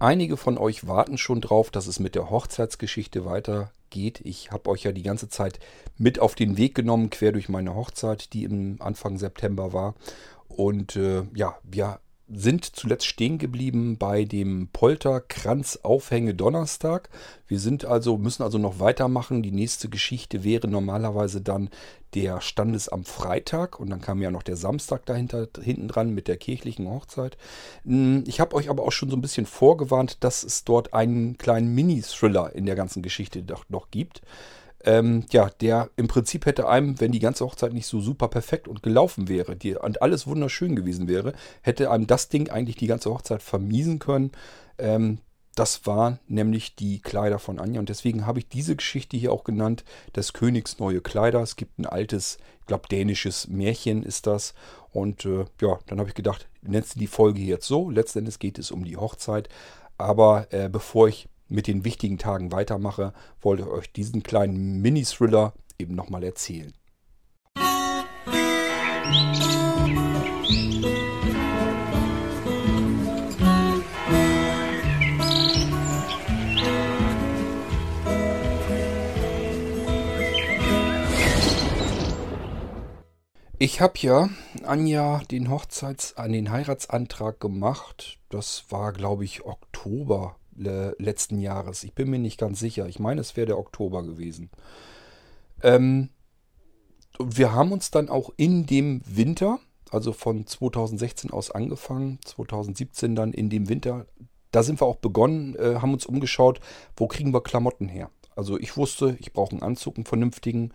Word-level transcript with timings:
Einige 0.00 0.36
von 0.36 0.58
euch 0.58 0.86
warten 0.86 1.18
schon 1.18 1.40
drauf, 1.40 1.70
dass 1.70 1.88
es 1.88 1.98
mit 1.98 2.14
der 2.14 2.30
Hochzeitsgeschichte 2.30 3.24
weitergeht. 3.24 4.20
Ich 4.22 4.52
habe 4.52 4.70
euch 4.70 4.84
ja 4.84 4.92
die 4.92 5.02
ganze 5.02 5.28
Zeit 5.28 5.58
mit 5.96 6.20
auf 6.20 6.36
den 6.36 6.56
Weg 6.56 6.76
genommen, 6.76 7.10
quer 7.10 7.32
durch 7.32 7.48
meine 7.48 7.74
Hochzeit, 7.74 8.32
die 8.32 8.44
im 8.44 8.76
Anfang 8.80 9.18
September 9.18 9.72
war. 9.72 9.96
Und 10.46 10.94
äh, 10.94 11.24
ja, 11.34 11.58
wir 11.64 11.98
sind 12.30 12.64
zuletzt 12.64 13.06
stehen 13.06 13.38
geblieben 13.38 13.96
bei 13.96 14.24
dem 14.24 14.68
Polterkranz-Aufhänge 14.72 16.34
Donnerstag. 16.34 17.08
Wir 17.46 17.58
sind 17.58 17.84
also, 17.84 18.18
müssen 18.18 18.42
also 18.42 18.58
noch 18.58 18.80
weitermachen. 18.80 19.42
Die 19.42 19.50
nächste 19.50 19.88
Geschichte 19.88 20.44
wäre 20.44 20.68
normalerweise 20.68 21.40
dann 21.40 21.70
der 22.14 22.40
Standesamt 22.40 23.08
Freitag 23.08 23.80
und 23.80 23.90
dann 23.90 24.00
kam 24.00 24.20
ja 24.20 24.30
noch 24.30 24.42
der 24.42 24.56
Samstag 24.56 25.06
dahinter 25.06 25.48
hinten 25.60 25.88
dran 25.88 26.14
mit 26.14 26.28
der 26.28 26.36
kirchlichen 26.36 26.88
Hochzeit. 26.88 27.36
Hm, 27.84 28.24
ich 28.26 28.40
habe 28.40 28.56
euch 28.56 28.70
aber 28.70 28.84
auch 28.84 28.92
schon 28.92 29.10
so 29.10 29.16
ein 29.16 29.22
bisschen 29.22 29.46
vorgewarnt, 29.46 30.18
dass 30.24 30.42
es 30.42 30.64
dort 30.64 30.94
einen 30.94 31.38
kleinen 31.38 31.74
Mini-Thriller 31.74 32.54
in 32.54 32.66
der 32.66 32.76
ganzen 32.76 33.02
Geschichte 33.02 33.42
doch 33.42 33.64
noch 33.68 33.90
gibt 33.90 34.22
ähm, 34.84 35.24
ja, 35.30 35.50
der 35.60 35.90
im 35.96 36.08
Prinzip 36.08 36.46
hätte 36.46 36.68
einem, 36.68 37.00
wenn 37.00 37.12
die 37.12 37.18
ganze 37.18 37.44
Hochzeit 37.44 37.72
nicht 37.72 37.86
so 37.86 38.00
super 38.00 38.28
perfekt 38.28 38.68
und 38.68 38.82
gelaufen 38.82 39.28
wäre 39.28 39.56
die, 39.56 39.74
und 39.74 40.02
alles 40.02 40.26
wunderschön 40.26 40.76
gewesen 40.76 41.08
wäre, 41.08 41.32
hätte 41.62 41.90
einem 41.90 42.06
das 42.06 42.28
Ding 42.28 42.48
eigentlich 42.50 42.76
die 42.76 42.86
ganze 42.86 43.10
Hochzeit 43.10 43.42
vermiesen 43.42 43.98
können. 43.98 44.30
Ähm, 44.78 45.18
das 45.56 45.86
waren 45.86 46.20
nämlich 46.28 46.76
die 46.76 47.00
Kleider 47.00 47.40
von 47.40 47.58
Anja 47.58 47.80
und 47.80 47.88
deswegen 47.88 48.26
habe 48.26 48.38
ich 48.38 48.48
diese 48.48 48.76
Geschichte 48.76 49.16
hier 49.16 49.32
auch 49.32 49.42
genannt, 49.42 49.84
des 50.14 50.32
Königs 50.32 50.78
neue 50.78 51.00
Kleider. 51.00 51.42
Es 51.42 51.56
gibt 51.56 51.80
ein 51.80 51.86
altes, 51.86 52.38
ich 52.60 52.66
glaube 52.66 52.86
dänisches 52.88 53.48
Märchen 53.48 54.04
ist 54.04 54.28
das 54.28 54.54
und 54.92 55.24
äh, 55.24 55.46
ja, 55.60 55.80
dann 55.86 55.98
habe 55.98 56.08
ich 56.08 56.14
gedacht, 56.14 56.48
nennst 56.62 56.94
du 56.94 57.00
die 57.00 57.08
Folge 57.08 57.40
jetzt 57.40 57.66
so. 57.66 57.90
Letztendlich 57.90 58.38
geht 58.38 58.60
es 58.60 58.70
um 58.70 58.84
die 58.84 58.96
Hochzeit, 58.96 59.48
aber 59.96 60.46
äh, 60.50 60.68
bevor 60.68 61.08
ich 61.08 61.28
mit 61.48 61.66
den 61.66 61.84
wichtigen 61.84 62.18
Tagen 62.18 62.52
weitermache, 62.52 63.12
wollte 63.40 63.62
ich 63.62 63.68
euch 63.68 63.92
diesen 63.92 64.22
kleinen 64.22 64.80
Mini-Thriller 64.80 65.54
eben 65.78 65.94
nochmal 65.94 66.24
erzählen. 66.24 66.72
Ich 83.60 83.80
habe 83.80 83.94
ja 83.98 84.28
Anja 84.62 85.20
den 85.32 85.50
Hochzeits 85.50 86.16
an 86.16 86.30
den 86.30 86.52
Heiratsantrag 86.52 87.40
gemacht. 87.40 88.20
Das 88.28 88.66
war, 88.70 88.92
glaube 88.92 89.24
ich, 89.24 89.44
Oktober 89.44 90.36
letzten 90.58 91.38
Jahres. 91.38 91.84
Ich 91.84 91.94
bin 91.94 92.10
mir 92.10 92.18
nicht 92.18 92.38
ganz 92.38 92.58
sicher. 92.58 92.86
Ich 92.86 92.98
meine, 92.98 93.20
es 93.20 93.36
wäre 93.36 93.46
der 93.46 93.58
Oktober 93.58 94.02
gewesen. 94.02 94.50
Ähm, 95.62 96.10
wir 97.18 97.52
haben 97.52 97.72
uns 97.72 97.90
dann 97.90 98.08
auch 98.08 98.30
in 98.36 98.66
dem 98.66 99.02
Winter, 99.06 99.58
also 99.90 100.12
von 100.12 100.46
2016 100.46 101.30
aus 101.30 101.50
angefangen, 101.50 102.18
2017 102.24 103.16
dann 103.16 103.32
in 103.32 103.50
dem 103.50 103.68
Winter, 103.68 104.06
da 104.50 104.62
sind 104.62 104.80
wir 104.80 104.86
auch 104.86 104.96
begonnen, 104.96 105.56
äh, 105.56 105.76
haben 105.76 105.92
uns 105.92 106.06
umgeschaut, 106.06 106.60
wo 106.96 107.06
kriegen 107.06 107.32
wir 107.32 107.42
Klamotten 107.42 107.88
her. 107.88 108.10
Also 108.34 108.58
ich 108.58 108.76
wusste, 108.76 109.16
ich 109.18 109.32
brauche 109.32 109.52
einen 109.52 109.62
Anzug, 109.62 109.96
einen 109.96 110.06
vernünftigen. 110.06 110.72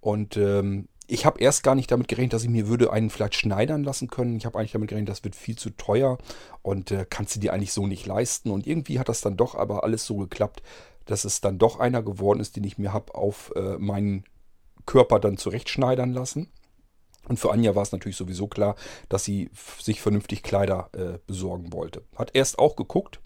Und 0.00 0.36
ähm, 0.36 0.88
ich 1.08 1.24
habe 1.24 1.40
erst 1.40 1.62
gar 1.62 1.74
nicht 1.74 1.90
damit 1.90 2.08
gerechnet, 2.08 2.32
dass 2.32 2.42
ich 2.42 2.48
mir 2.48 2.68
würde 2.68 2.92
einen 2.92 3.10
vielleicht 3.10 3.34
schneidern 3.34 3.84
lassen 3.84 4.08
können. 4.08 4.36
Ich 4.36 4.46
habe 4.46 4.58
eigentlich 4.58 4.72
damit 4.72 4.88
gerechnet, 4.88 5.08
das 5.08 5.24
wird 5.24 5.36
viel 5.36 5.56
zu 5.56 5.70
teuer 5.70 6.18
und 6.62 6.90
äh, 6.90 7.06
kannst 7.08 7.36
du 7.36 7.40
dir 7.40 7.52
eigentlich 7.52 7.72
so 7.72 7.86
nicht 7.86 8.06
leisten. 8.06 8.50
Und 8.50 8.66
irgendwie 8.66 8.98
hat 8.98 9.08
das 9.08 9.20
dann 9.20 9.36
doch 9.36 9.54
aber 9.54 9.84
alles 9.84 10.04
so 10.04 10.16
geklappt, 10.16 10.62
dass 11.04 11.24
es 11.24 11.40
dann 11.40 11.58
doch 11.58 11.78
einer 11.78 12.02
geworden 12.02 12.40
ist, 12.40 12.56
den 12.56 12.64
ich 12.64 12.78
mir 12.78 12.92
habe 12.92 13.14
auf 13.14 13.52
äh, 13.54 13.78
meinen 13.78 14.24
Körper 14.84 15.20
dann 15.20 15.36
zurechtschneidern 15.36 16.12
lassen. 16.12 16.50
Und 17.28 17.38
für 17.38 17.52
Anja 17.52 17.74
war 17.74 17.82
es 17.82 17.92
natürlich 17.92 18.16
sowieso 18.16 18.46
klar, 18.46 18.76
dass 19.08 19.24
sie 19.24 19.50
sich 19.80 20.00
vernünftig 20.00 20.42
Kleider 20.42 20.90
äh, 20.92 21.18
besorgen 21.26 21.72
wollte. 21.72 22.02
Hat 22.16 22.30
erst 22.34 22.58
auch 22.58 22.76
geguckt, 22.76 23.20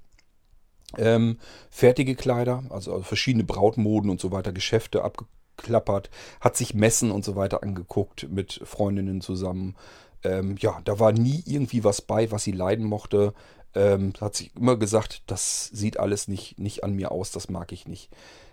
ähm, 0.98 1.38
fertige 1.70 2.14
Kleider, 2.14 2.64
also, 2.70 2.92
also, 2.92 3.04
verschiedene 3.04 3.44
Brautmoden 3.44 4.10
und 4.10 4.20
so 4.20 4.32
weiter, 4.32 4.52
Geschäfte 4.52 5.04
abgeguckt 5.04 5.39
abklappert, 5.60 6.10
hat 6.41 6.56
sich 6.56 6.75
Messen 6.75 7.10
und 7.10 7.25
so 7.25 7.37
weiter 7.37 7.62
angeguckt 7.62 8.28
mit 8.31 8.60
Freundinnen 8.65 9.21
zusammen. 9.21 9.76
Ähm, 10.25 10.56
ja, 10.59 10.81
da 10.84 10.98
war 10.98 11.12
nie 11.12 11.43
irgendwie 11.47 11.84
was 11.84 12.03
bei, 12.03 12.31
was 12.31 12.44
sie 12.44 12.53
leiden 12.53 12.87
mochte. 12.87 13.34
Ähm, 13.75 14.12
hat 14.21 14.34
sich 14.34 14.54
immer 14.56 14.76
gesagt, 14.76 15.22
das 15.26 15.69
sieht 15.69 15.98
alles 15.98 16.28
nicht, 16.28 16.59
nicht 16.59 16.82
an 16.82 16.94
mir 16.94 17.12
aus, 17.12 17.31
das 17.31 17.48
mag 17.48 17.72
ich 17.72 17.87
nicht. 17.87 18.10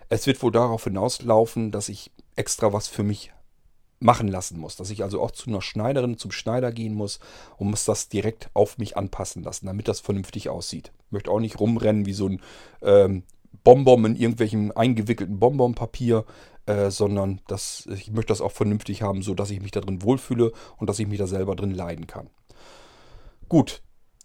Es 0.08 0.26
wird 0.26 0.42
wohl 0.42 0.52
darauf 0.52 0.84
hinauslaufen, 0.84 1.70
dass 1.70 1.88
ich 1.88 2.12
extra 2.36 2.72
was 2.72 2.88
für 2.88 3.02
mich 3.02 3.32
machen 4.00 4.28
lassen 4.28 4.58
muss. 4.58 4.76
Dass 4.76 4.90
ich 4.90 5.02
also 5.02 5.20
auch 5.20 5.32
zu 5.32 5.50
einer 5.50 5.60
Schneiderin, 5.60 6.18
zum 6.18 6.30
Schneider 6.30 6.72
gehen 6.72 6.94
muss 6.94 7.18
und 7.56 7.70
muss 7.70 7.84
das 7.84 8.08
direkt 8.08 8.48
auf 8.54 8.78
mich 8.78 8.96
anpassen 8.96 9.42
lassen, 9.42 9.66
damit 9.66 9.88
das 9.88 10.00
vernünftig 10.00 10.48
aussieht. 10.48 10.92
Ich 11.06 11.12
möchte 11.12 11.30
auch 11.30 11.40
nicht 11.40 11.58
rumrennen 11.58 12.06
wie 12.06 12.12
so 12.12 12.28
ein 12.28 12.40
ähm, 12.80 13.24
Bonbon 13.64 14.04
in 14.04 14.16
irgendwelchem 14.16 14.72
eingewickelten 14.74 15.38
Bonbonpapier, 15.38 16.24
äh, 16.66 16.90
sondern 16.90 17.40
dass 17.46 17.86
ich 17.86 18.10
möchte 18.10 18.32
das 18.32 18.40
auch 18.40 18.52
vernünftig 18.52 19.02
haben, 19.02 19.22
so 19.22 19.34
dass 19.34 19.50
ich 19.50 19.60
mich 19.60 19.70
da 19.70 19.80
drin 19.80 20.02
wohlfühle 20.02 20.52
und 20.76 20.88
dass 20.88 20.98
ich 20.98 21.08
mich 21.08 21.18
da 21.18 21.26
selber 21.26 21.56
drin 21.56 21.70
leiden 21.70 22.06
kann. 22.06 22.28
Gut, 23.48 23.82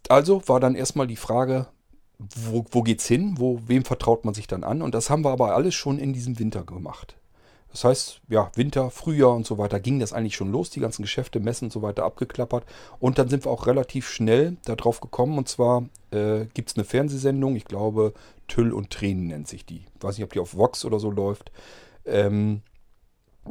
also 0.10 0.48
war 0.48 0.60
dann 0.60 0.76
erstmal 0.76 1.08
die 1.08 1.16
Frage, 1.16 1.68
wo, 2.20 2.66
wo 2.72 2.82
geht's 2.82 3.08
hin? 3.08 3.36
Wo, 3.38 3.60
wem 3.66 3.86
vertraut 3.86 4.26
man 4.26 4.34
sich 4.34 4.48
dann 4.48 4.64
an? 4.64 4.82
Und 4.82 4.94
das 4.94 5.10
haben 5.10 5.24
wir 5.24 5.32
aber 5.32 5.56
alles 5.56 5.74
schon 5.74 5.98
in 5.98 6.14
diesem 6.14 6.40
Winter 6.40 6.64
gemacht. 6.64 7.18
Das 7.74 7.84
heißt, 7.84 8.22
ja, 8.30 8.52
Winter, 8.56 8.92
Frühjahr 8.92 9.34
und 9.34 9.48
so 9.48 9.58
weiter 9.58 9.80
ging 9.80 10.00
das 10.00 10.14
eigentlich 10.14 10.36
schon 10.36 10.52
los, 10.52 10.70
die 10.70 10.80
ganzen 10.80 11.02
Geschäfte, 11.02 11.40
Messen 11.40 11.66
und 11.66 11.74
so 11.74 11.82
weiter 11.82 12.06
abgeklappert. 12.06 12.66
Und 13.00 13.18
dann 13.18 13.30
sind 13.30 13.46
wir 13.46 13.52
auch 13.52 13.66
relativ 13.66 14.08
schnell 14.08 14.58
darauf 14.66 15.02
gekommen. 15.02 15.40
Und 15.40 15.50
zwar 15.50 15.84
äh, 16.12 16.46
gibt 16.54 16.70
es 16.70 16.76
eine 16.76 16.86
Fernsehsendung, 16.86 17.56
ich 17.56 17.66
glaube, 17.66 18.14
Tüll 18.48 18.72
und 18.72 18.92
Tränen 18.92 19.28
nennt 19.28 19.48
sich 19.48 19.66
die. 19.66 19.86
Ich 19.96 20.04
weiß 20.04 20.18
nicht, 20.18 20.24
ob 20.24 20.34
die 20.34 20.40
auf 20.40 20.56
Vox 20.56 20.86
oder 20.86 21.00
so 21.00 21.10
läuft. 21.10 21.52
Ähm, 22.06 22.62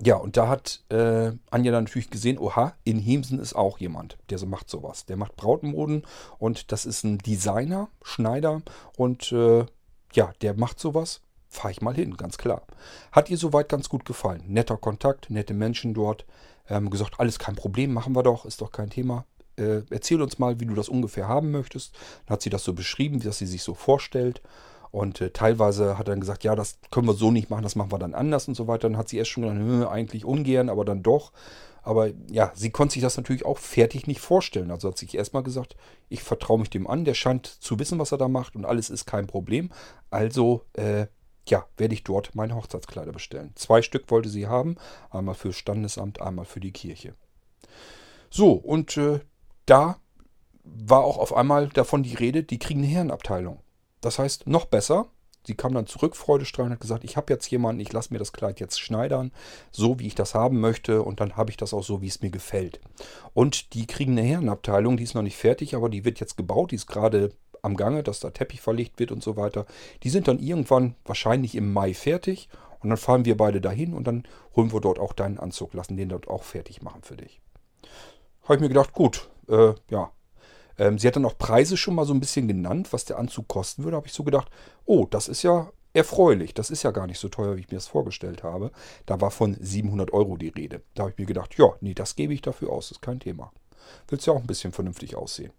ja, 0.01 0.17
und 0.17 0.37
da 0.37 0.47
hat 0.47 0.85
äh, 0.89 1.33
Anja 1.51 1.73
dann 1.73 1.85
natürlich 1.85 2.09
gesehen, 2.09 2.39
oha, 2.39 2.75
in 2.85 3.01
Hemsen 3.01 3.41
ist 3.41 3.55
auch 3.55 3.79
jemand, 3.79 4.19
der 4.31 4.39
so 4.39 4.47
macht 4.47 4.71
sowas. 4.71 5.05
Der 5.05 5.17
macht 5.17 5.35
Brautmoden 5.35 6.05
und 6.39 6.71
das 6.71 6.87
ist 6.87 7.03
ein 7.03 7.19
Designer, 7.19 7.89
Schneider 8.03 8.63
und 8.97 9.33
äh, 9.33 9.67
ja, 10.15 10.33
der 10.41 10.55
macht 10.55 10.79
sowas. 10.79 11.21
Fahre 11.53 11.71
ich 11.71 11.83
mal 11.83 11.95
hin, 11.95 12.17
ganz 12.17 12.39
klar. 12.39 12.63
Hat 13.13 13.29
ihr 13.29 13.37
soweit 13.37 13.69
ganz 13.69 13.91
gut 13.91 14.07
gefallen. 14.07 14.43
Netter 14.47 14.79
Kontakt, 14.79 15.29
nette 15.29 15.53
Menschen 15.53 15.93
dort. 15.93 16.25
Ähm, 16.67 16.89
gesagt, 16.89 17.21
alles 17.21 17.39
kein 17.39 17.57
Problem, 17.57 17.93
machen 17.93 18.17
wir 18.17 18.23
doch, 18.23 18.47
ist 18.47 18.63
doch 18.63 18.73
kein 18.73 18.89
Thema. 18.89 19.27
Äh, 19.57 19.83
erzähl 19.91 20.23
uns 20.23 20.39
mal, 20.39 20.61
wie 20.61 20.65
du 20.65 20.75
das 20.75 20.89
ungefähr 20.89 21.29
haben 21.29 21.51
möchtest. 21.51 21.95
Dann 22.25 22.35
hat 22.35 22.43
sie 22.43 22.49
das 22.49 22.65
so 22.65 22.73
beschrieben, 22.73 23.21
wie 23.21 23.27
das 23.27 23.37
sie 23.37 23.47
sich 23.47 23.63
so 23.63 23.75
vorstellt. 23.75 24.41
Und 24.91 25.21
äh, 25.21 25.31
teilweise 25.31 25.99
hat 25.99 26.09
er 26.09 26.13
dann 26.13 26.21
gesagt, 26.21 26.43
ja, 26.43 26.57
das 26.57 26.79
können 26.91 27.07
wir 27.07 27.13
so 27.13 27.31
nicht 27.31 27.51
machen, 27.51 27.65
das 27.65 27.77
machen 27.77 27.93
wir 27.93 27.99
dann 27.99 28.15
anders 28.15 28.49
und 28.49 28.55
so 28.55 28.67
weiter. 28.67 28.89
Dann 28.89 28.97
hat 28.97 29.11
sie 29.11 29.19
erst 29.19 29.31
schon 29.31 29.43
gedacht, 29.43 29.93
eigentlich 29.93 30.25
ungern, 30.25 30.71
aber 30.71 30.87
dann 30.87 31.03
doch. 31.03 31.33
Aber 31.83 32.09
ja, 32.31 32.51
sie 32.55 32.71
konnte 32.71 32.95
sich 32.95 33.03
das 33.03 33.19
natürlich 33.19 33.45
auch 33.45 33.59
fertig 33.59 34.07
nicht 34.07 34.21
vorstellen. 34.21 34.71
Also 34.71 34.89
hat 34.89 34.97
sich 34.97 35.15
erstmal 35.15 35.43
gesagt, 35.43 35.77
ich 36.09 36.23
vertraue 36.23 36.61
mich 36.61 36.71
dem 36.71 36.87
an, 36.87 37.05
der 37.05 37.13
scheint 37.13 37.47
zu 37.47 37.79
wissen, 37.79 37.99
was 37.99 38.13
er 38.13 38.19
da 38.19 38.29
macht 38.29 38.57
und 38.57 38.65
alles 38.65 38.89
ist 38.89 39.05
kein 39.05 39.27
Problem. 39.27 39.71
Also, 40.09 40.65
äh, 40.73 41.09
ja, 41.49 41.67
werde 41.77 41.95
ich 41.95 42.05
dort 42.05 42.35
meine 42.35 42.55
Hochzeitskleider 42.55 43.13
bestellen. 43.13 43.53
Zwei 43.55 43.83
Stück 43.83 44.11
wollte 44.11 44.29
sie 44.29 44.47
haben, 44.47 44.77
einmal 45.11 45.35
fürs 45.35 45.57
Standesamt, 45.57 46.21
einmal 46.21 46.45
für 46.45 46.61
die 46.61 46.73
Kirche. 46.73 47.15
So, 48.31 48.53
und 48.53 48.97
äh, 48.97 49.21
da 49.67 49.99
war 50.65 51.05
auch 51.05 51.19
auf 51.19 51.35
einmal 51.35 51.69
davon 51.69 52.03
die 52.03 52.15
Rede, 52.15 52.43
die 52.45 52.59
kriegen 52.59 52.81
eine 52.81 52.89
Herrenabteilung. 52.89 53.61
Das 54.01 54.19
heißt, 54.19 54.47
noch 54.47 54.67
besser, 54.67 55.07
sie 55.47 55.55
kam 55.55 55.75
dann 55.75 55.87
zurück, 55.87 56.17
freudestrahlend, 56.17 56.75
hat 56.75 56.81
gesagt, 56.81 57.05
ich 57.05 57.17
habe 57.17 57.33
jetzt 57.33 57.51
jemanden, 57.51 57.81
ich 57.81 57.93
lasse 57.93 58.13
mir 58.13 58.19
das 58.19 58.33
Kleid 58.33 58.61
jetzt 58.61 58.81
schneidern, 58.81 59.33
so 59.71 59.99
wie 59.99 60.07
ich 60.07 60.15
das 60.15 60.35
haben 60.35 60.61
möchte 60.61 61.03
und 61.03 61.21
dann 61.21 61.37
habe 61.37 61.51
ich 61.51 61.57
das 61.57 61.75
auch 61.75 61.83
so, 61.83 62.01
wie 62.01 62.07
es 62.07 62.23
mir 62.23 62.31
gefällt. 62.31 62.81
Und 63.35 63.75
die 63.75 63.87
kriegen 63.87 64.13
eine 64.13 64.27
Herrenabteilung, 64.27 64.97
die 64.97 65.05
ist 65.05 65.15
noch 65.15 65.23
nicht 65.23 65.37
fertig, 65.37 65.75
aber 65.75 65.89
die 65.89 66.05
wird 66.05 66.21
jetzt 66.21 66.37
gebaut, 66.37 66.71
die 66.71 66.77
ist 66.77 66.87
gerade 66.87 67.33
am 67.63 67.77
Gange, 67.77 68.03
dass 68.03 68.21
da 68.21 68.31
Teppich 68.31 68.61
verlegt 68.61 68.99
wird 68.99 69.13
und 69.13 69.23
so 69.23 69.37
weiter. 69.37 69.67
Die 70.03 70.11
sind 70.11 70.29
dann 70.29 70.41
irgendwann 70.41 70.97
wahrscheinlich 71.05 71.55
im 71.55 71.73
Mai 71.73 71.95
fertig 71.95 72.49
und 72.81 72.91
dann 72.91 72.99
fahren 72.99 73.25
wir 73.25 73.37
beide 73.37 73.61
dahin 73.61 73.95
und 73.95 74.07
dann 74.07 74.25
holen 74.57 74.73
wir 74.73 74.81
dort 74.81 74.99
auch 74.99 75.13
deinen 75.13 75.39
Anzug, 75.39 75.73
lassen 75.73 75.97
den 75.97 76.09
dort 76.09 76.29
auch 76.29 76.43
fertig 76.43 76.83
machen 76.83 77.03
für 77.03 77.17
dich. 77.17 77.41
Habe 78.43 78.57
ich 78.57 78.61
mir 78.61 78.69
gedacht, 78.69 78.93
gut, 78.93 79.31
äh, 79.49 79.75
ja, 79.89 80.11
ähm, 80.79 80.99
sie 80.99 81.07
hat 81.07 81.15
dann 81.15 81.25
auch 81.25 81.39
Preise 81.39 81.77
schon 81.77 81.95
mal 81.95 82.05
so 82.05 82.13
ein 82.13 82.21
bisschen 82.21 82.49
genannt, 82.49 82.93
was 82.93 83.05
der 83.05 83.19
Anzug 83.19 83.47
kosten 83.47 83.85
würde. 83.85 83.97
habe 83.97 84.09
ich 84.09 84.13
so 84.13 84.25
gedacht, 84.25 84.51
oh, 84.85 85.07
das 85.09 85.29
ist 85.29 85.43
ja 85.43 85.71
erfreulich. 85.93 86.55
Das 86.55 86.71
ist 86.71 86.83
ja 86.83 86.91
gar 86.91 87.07
nicht 87.07 87.19
so 87.19 87.29
teuer, 87.29 87.57
wie 87.57 87.61
ich 87.61 87.71
mir 87.71 87.77
das 87.77 87.87
vorgestellt 87.87 88.43
habe. 88.43 88.73
Da 89.07 89.21
war 89.21 89.31
von 89.31 89.57
700 89.61 90.13
Euro 90.13 90.37
die 90.37 90.49
Rede. 90.49 90.83
Da 90.95 91.03
habe 91.03 91.13
ich 91.13 91.19
mir 91.19 91.27
gedacht, 91.27 91.57
ja, 91.57 91.73
nee, 91.81 91.95
das 91.95 92.17
gebe 92.17 92.35
ich 92.35 92.43
dafür 92.43 92.71
aus, 92.71 92.91
ist 92.91 93.03
kein 93.03 93.21
Thema. 93.21 93.53
Willst 94.09 94.27
ja 94.27 94.33
auch 94.33 94.41
ein 94.41 94.47
bisschen 94.47 94.73
vernünftig 94.73 95.15
aussehen. 95.15 95.53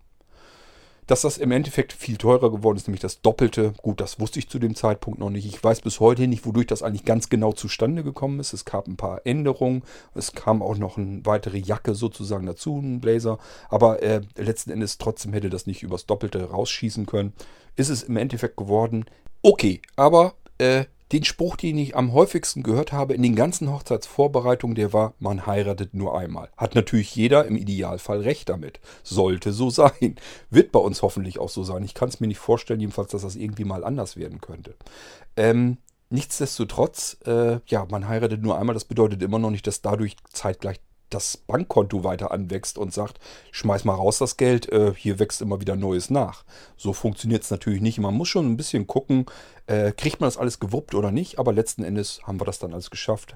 Dass 1.08 1.22
das 1.22 1.38
im 1.38 1.52
Endeffekt 1.52 1.94
viel 1.94 2.18
teurer 2.18 2.52
geworden 2.52 2.78
ist, 2.78 2.88
nämlich 2.88 3.02
das 3.02 3.22
Doppelte. 3.22 3.74
Gut, 3.82 4.00
das 4.00 4.20
wusste 4.20 4.40
ich 4.40 4.50
zu 4.50 4.60
dem 4.60 4.76
Zeitpunkt 4.76 5.20
noch 5.20 5.30
nicht. 5.30 5.46
Ich 5.46 5.64
weiß 5.64 5.82
bis 5.82 6.00
heute 6.00 6.28
nicht, 6.28 6.46
wodurch 6.46 6.68
das 6.68 6.84
eigentlich 6.84 7.06
ganz 7.06 7.30
genau 7.30 7.54
zustande 7.54 8.04
gekommen 8.04 8.40
ist. 8.40 8.54
Es 8.54 8.66
gab 8.66 8.88
ein 8.88 8.98
paar 8.98 9.22
Änderungen. 9.26 9.84
Es 10.16 10.34
kam 10.34 10.62
auch 10.62 10.78
noch 10.78 10.98
eine 10.98 11.26
weitere 11.26 11.58
Jacke 11.58 11.96
sozusagen 11.96 12.46
dazu, 12.46 12.78
ein 12.78 13.02
Blazer. 13.02 13.38
Aber 13.70 14.02
äh, 14.02 14.22
letzten 14.38 14.72
Endes 14.72 14.98
trotzdem 14.98 15.34
hätte 15.34 15.50
das 15.50 15.68
nicht 15.68 15.84
übers 15.84 16.06
Doppelte 16.06 16.50
rausschießen 16.50 17.06
können. 17.06 17.34
Ist 17.76 17.90
es 17.90 18.04
im 18.04 18.18
Endeffekt 18.18 18.58
geworden. 18.58 19.06
Okay, 19.42 19.82
aber 19.96 20.36
äh, 20.58 20.86
den 21.13 21.24
Spruch, 21.24 21.56
den 21.56 21.77
ich 21.77 21.95
am 21.95 22.12
häufigsten 22.12 22.63
gehört 22.63 22.92
habe 22.92 23.13
in 23.13 23.21
den 23.21 23.36
ganzen 23.36 23.71
Hochzeitsvorbereitungen, 23.71 24.75
der 24.75 24.94
war, 24.94 25.13
man 25.19 25.45
heiratet 25.45 25.94
nur 25.94 26.18
einmal. 26.18 26.50
Hat 26.57 26.74
natürlich 26.74 27.15
jeder 27.15 27.45
im 27.45 27.56
Idealfall 27.56 28.21
recht 28.21 28.50
damit. 28.50 28.80
Sollte 29.04 29.54
so 29.54 29.69
sein. 29.69 30.15
Wird 30.50 30.71
bei 30.71 30.80
uns 30.80 31.04
hoffentlich 31.04 31.38
auch 31.39 31.50
so 31.50 31.63
sein. 31.63 31.83
Ich 31.83 31.94
kann 31.94 32.10
es 32.10 32.19
mir 32.19 32.27
nicht 32.27 32.39
vorstellen, 32.39 32.80
jedenfalls, 32.80 33.12
dass 33.12 33.21
das 33.21 33.36
irgendwie 33.36 33.63
mal 33.63 33.83
anders 33.83 34.18
werden 34.18 34.42
könnte. 34.42 34.75
Ähm, 35.38 35.77
nichtsdestotrotz, 36.10 37.18
äh, 37.25 37.59
ja, 37.68 37.86
man 37.89 38.07
heiratet 38.07 38.42
nur 38.42 38.57
einmal. 38.57 38.74
Das 38.74 38.86
bedeutet 38.86 39.21
immer 39.21 39.39
noch 39.39 39.51
nicht, 39.51 39.68
dass 39.68 39.81
dadurch 39.81 40.18
zeitgleich 40.31 40.80
das 41.13 41.38
Bankkonto 41.38 42.04
weiter 42.04 42.31
anwächst 42.31 42.77
und 42.77 42.94
sagt, 42.94 43.19
schmeiß 43.51 43.86
mal 43.86 43.95
raus 43.95 44.18
das 44.18 44.38
Geld, 44.38 44.71
äh, 44.71 44.94
hier 44.95 45.19
wächst 45.19 45.42
immer 45.42 45.62
wieder 45.62 45.75
Neues 45.75 46.10
nach. 46.10 46.44
So 46.77 46.94
funktioniert 46.94 47.44
es 47.44 47.51
natürlich 47.51 47.81
nicht. 47.81 48.00
Man 48.00 48.15
muss 48.15 48.30
schon 48.30 48.48
ein 48.48 48.57
bisschen 48.57 48.88
gucken, 48.88 49.25
äh, 49.68 49.92
kriegt 49.92 50.19
man 50.19 50.27
das 50.27 50.38
alles 50.38 50.60
gewuppt 50.60 50.95
oder 50.95 51.12
nicht, 51.12 51.39
aber 51.39 51.54
letzten 51.54 51.83
Endes 51.83 52.21
haben 52.24 52.39
wir 52.39 52.45
das 52.45 52.60
dann 52.60 52.74
alles 52.74 52.89
geschafft. 52.89 53.36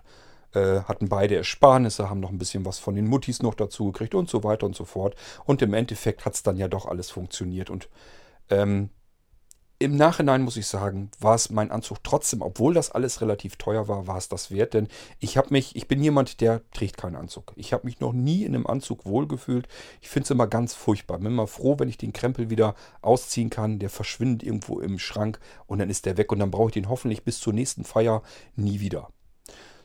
Äh, 0.53 0.81
hatten 0.81 1.09
beide 1.09 1.35
Ersparnisse, 1.35 2.09
haben 2.09 2.21
noch 2.21 2.29
ein 2.29 2.37
bisschen 2.37 2.65
was 2.65 2.79
von 2.79 2.95
den 2.95 3.07
Muttis 3.07 3.41
noch 3.41 3.53
dazu 3.53 3.91
gekriegt 3.91 4.15
und 4.15 4.29
so 4.29 4.43
weiter 4.43 4.65
und 4.65 4.75
so 4.75 4.85
fort. 4.85 5.15
Und 5.45 5.61
im 5.61 5.73
Endeffekt 5.73 6.25
hat 6.25 6.35
es 6.35 6.43
dann 6.43 6.57
ja 6.57 6.67
doch 6.67 6.85
alles 6.85 7.11
funktioniert. 7.11 7.69
Und 7.69 7.89
ähm, 8.49 8.89
im 9.79 9.95
Nachhinein 9.95 10.41
muss 10.41 10.57
ich 10.57 10.65
sagen, 10.65 11.11
war 11.19 11.35
es 11.35 11.51
mein 11.51 11.69
Anzug 11.69 12.03
trotzdem, 12.03 12.41
obwohl 12.41 12.73
das 12.73 12.91
alles 12.91 13.21
relativ 13.21 13.57
teuer 13.57 13.87
war, 13.87 14.07
war 14.07 14.17
es 14.17 14.27
das 14.27 14.49
wert. 14.49 14.73
Denn 14.73 14.87
ich 15.19 15.37
habe 15.37 15.49
mich, 15.51 15.75
ich 15.75 15.87
bin 15.87 16.01
jemand, 16.01 16.41
der 16.41 16.61
trägt 16.71 16.97
keinen 16.97 17.15
Anzug. 17.15 17.53
Ich 17.55 17.73
habe 17.73 17.85
mich 17.85 17.99
noch 17.99 18.13
nie 18.13 18.43
in 18.43 18.55
einem 18.55 18.65
Anzug 18.65 19.05
wohlgefühlt. 19.05 19.67
Ich 20.01 20.09
finde 20.09 20.25
es 20.25 20.31
immer 20.31 20.47
ganz 20.47 20.73
furchtbar. 20.73 21.19
Bin 21.19 21.27
immer 21.27 21.47
froh, 21.47 21.75
wenn 21.77 21.89
ich 21.89 21.97
den 21.97 22.13
Krempel 22.13 22.49
wieder 22.49 22.73
ausziehen 23.01 23.51
kann. 23.51 23.77
Der 23.77 23.91
verschwindet 23.91 24.41
irgendwo 24.41 24.79
im 24.79 24.97
Schrank 24.97 25.39
und 25.67 25.77
dann 25.79 25.91
ist 25.91 26.07
der 26.07 26.17
weg 26.17 26.31
und 26.31 26.39
dann 26.39 26.51
brauche 26.51 26.69
ich 26.69 26.73
den 26.73 26.89
hoffentlich 26.89 27.23
bis 27.23 27.39
zur 27.39 27.53
nächsten 27.53 27.83
Feier 27.83 28.23
nie 28.55 28.79
wieder. 28.79 29.09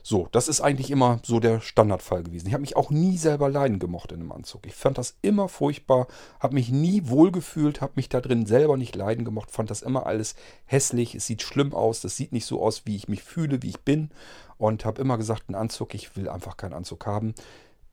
So, 0.05 0.27
das 0.33 0.49
ist 0.49 0.59
eigentlich 0.59 0.91
immer 0.91 1.19
so 1.23 1.39
der 1.39 1.61
Standardfall 1.61 2.23
gewesen. 2.23 2.47
Ich 2.47 2.53
habe 2.53 2.61
mich 2.61 2.75
auch 2.75 2.89
nie 2.89 3.17
selber 3.17 3.49
leiden 3.49 3.79
gemocht 3.79 4.11
in 4.11 4.19
einem 4.19 4.33
Anzug. 4.33 4.67
Ich 4.67 4.75
fand 4.75 4.97
das 4.97 5.15
immer 5.21 5.47
furchtbar, 5.47 6.07
habe 6.41 6.55
mich 6.55 6.69
nie 6.69 7.07
wohlgefühlt, 7.07 7.79
habe 7.79 7.93
mich 7.95 8.09
da 8.09 8.19
drin 8.19 8.45
selber 8.45 8.75
nicht 8.75 8.97
leiden 8.97 9.23
gemocht, 9.23 9.49
fand 9.49 9.71
das 9.71 9.81
immer 9.81 10.05
alles 10.05 10.35
hässlich, 10.65 11.15
es 11.15 11.25
sieht 11.25 11.41
schlimm 11.41 11.73
aus, 11.73 12.01
das 12.01 12.17
sieht 12.17 12.33
nicht 12.33 12.45
so 12.45 12.61
aus, 12.61 12.85
wie 12.85 12.97
ich 12.97 13.07
mich 13.07 13.23
fühle, 13.23 13.63
wie 13.63 13.69
ich 13.69 13.79
bin 13.79 14.11
und 14.57 14.83
habe 14.83 15.01
immer 15.01 15.17
gesagt, 15.17 15.49
ein 15.49 15.55
Anzug, 15.55 15.95
ich 15.95 16.17
will 16.17 16.27
einfach 16.27 16.57
keinen 16.57 16.73
Anzug 16.73 17.05
haben. 17.05 17.33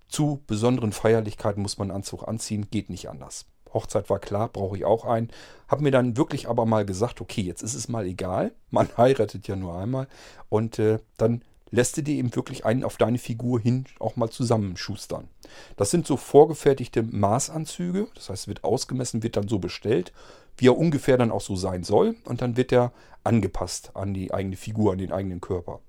Zu 0.09 0.43
besonderen 0.49 0.91
Feierlichkeiten 0.91 1.63
muss 1.63 1.79
man 1.79 1.91
einen 1.91 1.99
Anzug 1.99 2.27
anziehen, 2.27 2.67
geht 2.73 2.91
nicht 2.91 3.09
anders. 3.09 3.47
Hochzeit 3.73 4.11
war 4.11 4.19
klar, 4.19 4.49
brauche 4.49 4.77
ich 4.77 4.85
auch 4.85 5.05
einen. 5.05 5.29
Habe 5.69 5.85
mir 5.85 5.93
dann 5.93 6.17
wirklich 6.17 6.49
aber 6.49 6.67
mal 6.67 6.85
gesagt, 6.85 7.21
okay, 7.21 7.43
jetzt 7.43 7.63
ist 7.63 7.75
es 7.75 7.89
mal 7.89 8.05
egal. 8.05 8.51
Man 8.71 8.89
heiratet 8.97 9.47
ja 9.47 9.55
nur 9.55 9.77
einmal. 9.77 10.09
Und 10.49 10.81
äh, 10.81 10.99
dann 11.17 11.43
lässt 11.70 11.96
du 11.96 12.02
dir 12.02 12.14
eben 12.17 12.34
wirklich 12.34 12.64
einen 12.64 12.84
auf 12.84 12.96
deine 12.96 13.19
Figur 13.19 13.61
hin 13.61 13.84
auch 13.99 14.17
mal 14.17 14.31
zusammenschustern. 14.31 15.28
Das 15.76 15.90
sind 15.90 16.06
so 16.06 16.17
vorgefertigte 16.17 17.02
Maßanzüge, 17.02 18.08
das 18.14 18.31
heißt, 18.31 18.49
wird 18.49 18.64
ausgemessen, 18.64 19.22
wird 19.22 19.37
dann 19.37 19.49
so 19.49 19.58
bestellt, 19.58 20.12
wie 20.56 20.69
er 20.69 20.76
ungefähr 20.76 21.17
dann 21.17 21.31
auch 21.31 21.40
so 21.40 21.56
sein 21.56 21.84
soll 21.84 22.17
und 22.25 22.43
dann 22.43 22.56
wird 22.56 22.72
er 22.72 22.93
angepasst 23.25 23.93
an 23.94 24.14
die 24.14 24.32
eigene 24.32 24.56
Figur, 24.56 24.93
an 24.93 24.99
den 24.99 25.12
eigenen 25.12 25.40
Körper. 25.40 25.81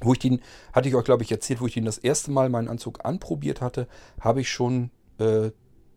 Wo 0.00 0.12
ich 0.12 0.18
den, 0.18 0.40
hatte 0.72 0.88
ich 0.88 0.94
euch 0.94 1.04
glaube 1.04 1.22
ich 1.22 1.30
erzählt, 1.30 1.60
wo 1.60 1.66
ich 1.66 1.74
den 1.74 1.84
das 1.84 1.98
erste 1.98 2.30
Mal 2.30 2.48
meinen 2.48 2.68
Anzug 2.68 3.04
anprobiert 3.04 3.60
hatte, 3.60 3.86
habe 4.20 4.40
ich 4.40 4.50
schon 4.50 4.90
äh, 5.18 5.50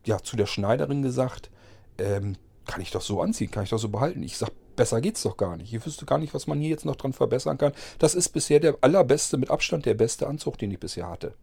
ja, 0.06 0.20
zu 0.20 0.38
der 0.38 0.46
Schneiderin 0.46 1.02
gesagt, 1.02 1.50
ähm, 1.98 2.36
kann 2.66 2.82
ich 2.82 2.92
doch 2.92 3.02
so 3.02 3.22
anziehen, 3.22 3.52
kann 3.52 3.64
ich 3.64 3.70
doch 3.70 3.80
so 3.80 3.90
behalten. 3.90 4.24
Ich 4.24 4.38
sage, 4.38 4.52
besser 4.78 5.02
geht's 5.02 5.24
doch 5.24 5.36
gar 5.36 5.58
nicht. 5.58 5.74
Ich 5.74 5.86
wüsste 5.86 6.06
gar 6.06 6.18
nicht, 6.18 6.34
was 6.34 6.48
man 6.48 6.62
hier 6.62 6.70
jetzt 6.70 6.86
noch 6.86 6.96
dran 6.96 7.12
verbessern 7.12 7.58
kann. 7.58 7.74
Das 8.00 8.16
ist 8.16 8.30
bisher 8.30 8.62
der 8.62 8.78
allerbeste, 8.80 9.38
mit 9.38 9.52
Abstand 9.52 9.86
der 9.86 9.96
beste 9.96 10.28
Anzug, 10.28 10.58
den 10.58 10.72
ich 10.72 10.80
bisher 10.80 11.10
hatte. 11.10 11.34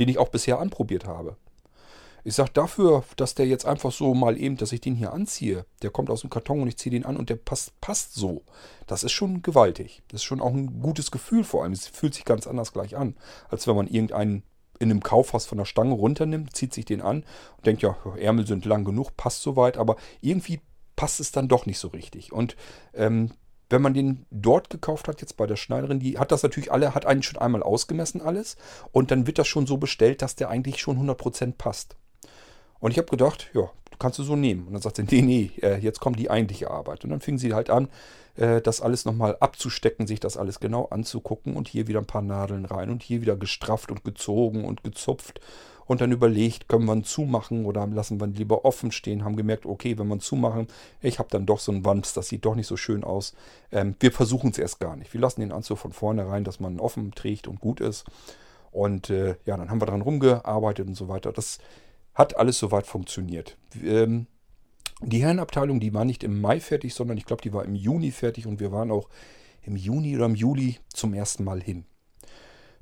Den 0.00 0.08
ich 0.08 0.18
auch 0.18 0.30
bisher 0.30 0.58
anprobiert 0.58 1.06
habe. 1.06 1.36
Ich 2.24 2.34
sage 2.34 2.50
dafür, 2.52 3.04
dass 3.16 3.34
der 3.34 3.46
jetzt 3.46 3.64
einfach 3.64 3.92
so 3.92 4.12
mal 4.12 4.36
eben, 4.36 4.56
dass 4.56 4.72
ich 4.72 4.80
den 4.80 4.96
hier 4.96 5.12
anziehe, 5.12 5.64
der 5.82 5.90
kommt 5.90 6.10
aus 6.10 6.22
dem 6.22 6.30
Karton 6.30 6.60
und 6.60 6.68
ich 6.68 6.76
ziehe 6.76 6.90
den 6.90 7.06
an 7.06 7.16
und 7.16 7.30
der 7.30 7.36
passt, 7.36 7.80
passt 7.80 8.14
so. 8.14 8.42
Das 8.86 9.04
ist 9.04 9.12
schon 9.12 9.42
gewaltig. 9.42 10.02
Das 10.08 10.20
ist 10.20 10.24
schon 10.24 10.40
auch 10.40 10.52
ein 10.52 10.80
gutes 10.82 11.10
Gefühl 11.10 11.44
vor 11.44 11.62
allem. 11.62 11.72
Es 11.72 11.86
fühlt 11.86 12.14
sich 12.14 12.24
ganz 12.24 12.46
anders 12.46 12.72
gleich 12.72 12.96
an, 12.96 13.14
als 13.48 13.66
wenn 13.66 13.76
man 13.76 13.86
irgendeinen 13.86 14.42
in 14.78 14.90
einem 14.90 15.02
Kaufhaus 15.02 15.46
von 15.46 15.58
der 15.58 15.64
Stange 15.64 15.94
runternimmt, 15.94 16.54
zieht 16.54 16.72
sich 16.72 16.84
den 16.84 17.00
an 17.00 17.24
und 17.56 17.66
denkt, 17.66 17.82
ja, 17.82 17.96
Ärmel 18.16 18.46
sind 18.46 18.64
lang 18.64 18.84
genug, 18.84 19.16
passt 19.16 19.42
soweit, 19.42 19.76
aber 19.76 19.96
irgendwie 20.20 20.60
passt 20.98 21.20
es 21.20 21.30
dann 21.30 21.46
doch 21.46 21.64
nicht 21.64 21.78
so 21.78 21.88
richtig. 21.88 22.32
Und 22.32 22.56
ähm, 22.92 23.30
wenn 23.70 23.80
man 23.80 23.94
den 23.94 24.26
dort 24.32 24.68
gekauft 24.68 25.06
hat, 25.06 25.20
jetzt 25.20 25.36
bei 25.36 25.46
der 25.46 25.54
Schneiderin, 25.54 26.00
die 26.00 26.18
hat 26.18 26.32
das 26.32 26.42
natürlich 26.42 26.72
alle, 26.72 26.92
hat 26.92 27.06
einen 27.06 27.22
schon 27.22 27.40
einmal 27.40 27.62
ausgemessen 27.62 28.20
alles. 28.20 28.56
Und 28.90 29.12
dann 29.12 29.28
wird 29.28 29.38
das 29.38 29.46
schon 29.46 29.68
so 29.68 29.76
bestellt, 29.76 30.22
dass 30.22 30.34
der 30.34 30.50
eigentlich 30.50 30.80
schon 30.80 30.98
100% 30.98 31.52
passt. 31.56 31.94
Und 32.80 32.90
ich 32.90 32.98
habe 32.98 33.06
gedacht, 33.06 33.48
ja, 33.54 33.70
kannst 34.00 34.18
du 34.18 34.24
so 34.24 34.34
nehmen. 34.34 34.66
Und 34.66 34.72
dann 34.72 34.82
sagt 34.82 34.96
sie, 34.96 35.04
nee, 35.04 35.22
nee, 35.22 35.52
äh, 35.62 35.78
jetzt 35.78 36.00
kommt 36.00 36.18
die 36.18 36.30
eigentliche 36.30 36.68
Arbeit. 36.68 37.04
Und 37.04 37.10
dann 37.10 37.20
fing 37.20 37.38
sie 37.38 37.54
halt 37.54 37.70
an, 37.70 37.88
äh, 38.34 38.60
das 38.60 38.80
alles 38.80 39.04
nochmal 39.04 39.36
abzustecken, 39.38 40.08
sich 40.08 40.18
das 40.18 40.36
alles 40.36 40.58
genau 40.58 40.86
anzugucken 40.86 41.54
und 41.54 41.68
hier 41.68 41.86
wieder 41.86 42.00
ein 42.00 42.06
paar 42.06 42.22
Nadeln 42.22 42.64
rein 42.64 42.90
und 42.90 43.04
hier 43.04 43.20
wieder 43.22 43.36
gestrafft 43.36 43.92
und 43.92 44.02
gezogen 44.02 44.64
und 44.64 44.82
gezupft 44.82 45.40
und 45.88 46.02
dann 46.02 46.12
überlegt, 46.12 46.68
können 46.68 46.84
wir 46.84 46.92
ihn 46.94 47.02
zumachen 47.02 47.64
oder 47.64 47.86
lassen 47.86 48.20
wir 48.20 48.26
ihn 48.26 48.34
lieber 48.34 48.64
offen 48.64 48.92
stehen, 48.92 49.24
haben 49.24 49.36
gemerkt, 49.36 49.64
okay, 49.64 49.98
wenn 49.98 50.06
wir 50.06 50.16
ihn 50.16 50.20
zumachen, 50.20 50.68
ich 51.00 51.18
habe 51.18 51.30
dann 51.30 51.46
doch 51.46 51.58
so 51.58 51.72
einen 51.72 51.84
Wams, 51.84 52.12
das 52.12 52.28
sieht 52.28 52.44
doch 52.44 52.54
nicht 52.54 52.66
so 52.66 52.76
schön 52.76 53.02
aus. 53.02 53.34
Ähm, 53.72 53.96
wir 53.98 54.12
versuchen 54.12 54.50
es 54.50 54.58
erst 54.58 54.80
gar 54.80 54.96
nicht. 54.96 55.12
Wir 55.14 55.20
lassen 55.20 55.40
den 55.40 55.50
Anzug 55.50 55.78
von 55.78 55.92
vornherein, 55.92 56.44
dass 56.44 56.60
man 56.60 56.74
ihn 56.74 56.80
offen 56.80 57.12
trägt 57.12 57.48
und 57.48 57.60
gut 57.60 57.80
ist. 57.80 58.04
Und 58.70 59.08
äh, 59.08 59.36
ja, 59.46 59.56
dann 59.56 59.70
haben 59.70 59.80
wir 59.80 59.86
dran 59.86 60.02
rumgearbeitet 60.02 60.86
und 60.86 60.94
so 60.94 61.08
weiter. 61.08 61.32
Das 61.32 61.58
hat 62.12 62.36
alles 62.36 62.58
soweit 62.58 62.86
funktioniert. 62.86 63.56
Ähm, 63.82 64.26
die 65.00 65.22
Herrenabteilung, 65.22 65.80
die 65.80 65.94
war 65.94 66.04
nicht 66.04 66.22
im 66.22 66.38
Mai 66.38 66.60
fertig, 66.60 66.92
sondern 66.92 67.16
ich 67.16 67.24
glaube, 67.24 67.40
die 67.40 67.54
war 67.54 67.64
im 67.64 67.74
Juni 67.74 68.10
fertig 68.10 68.46
und 68.46 68.60
wir 68.60 68.72
waren 68.72 68.90
auch 68.90 69.08
im 69.62 69.74
Juni 69.74 70.14
oder 70.16 70.26
im 70.26 70.34
Juli 70.34 70.76
zum 70.92 71.14
ersten 71.14 71.44
Mal 71.44 71.62
hin. 71.62 71.86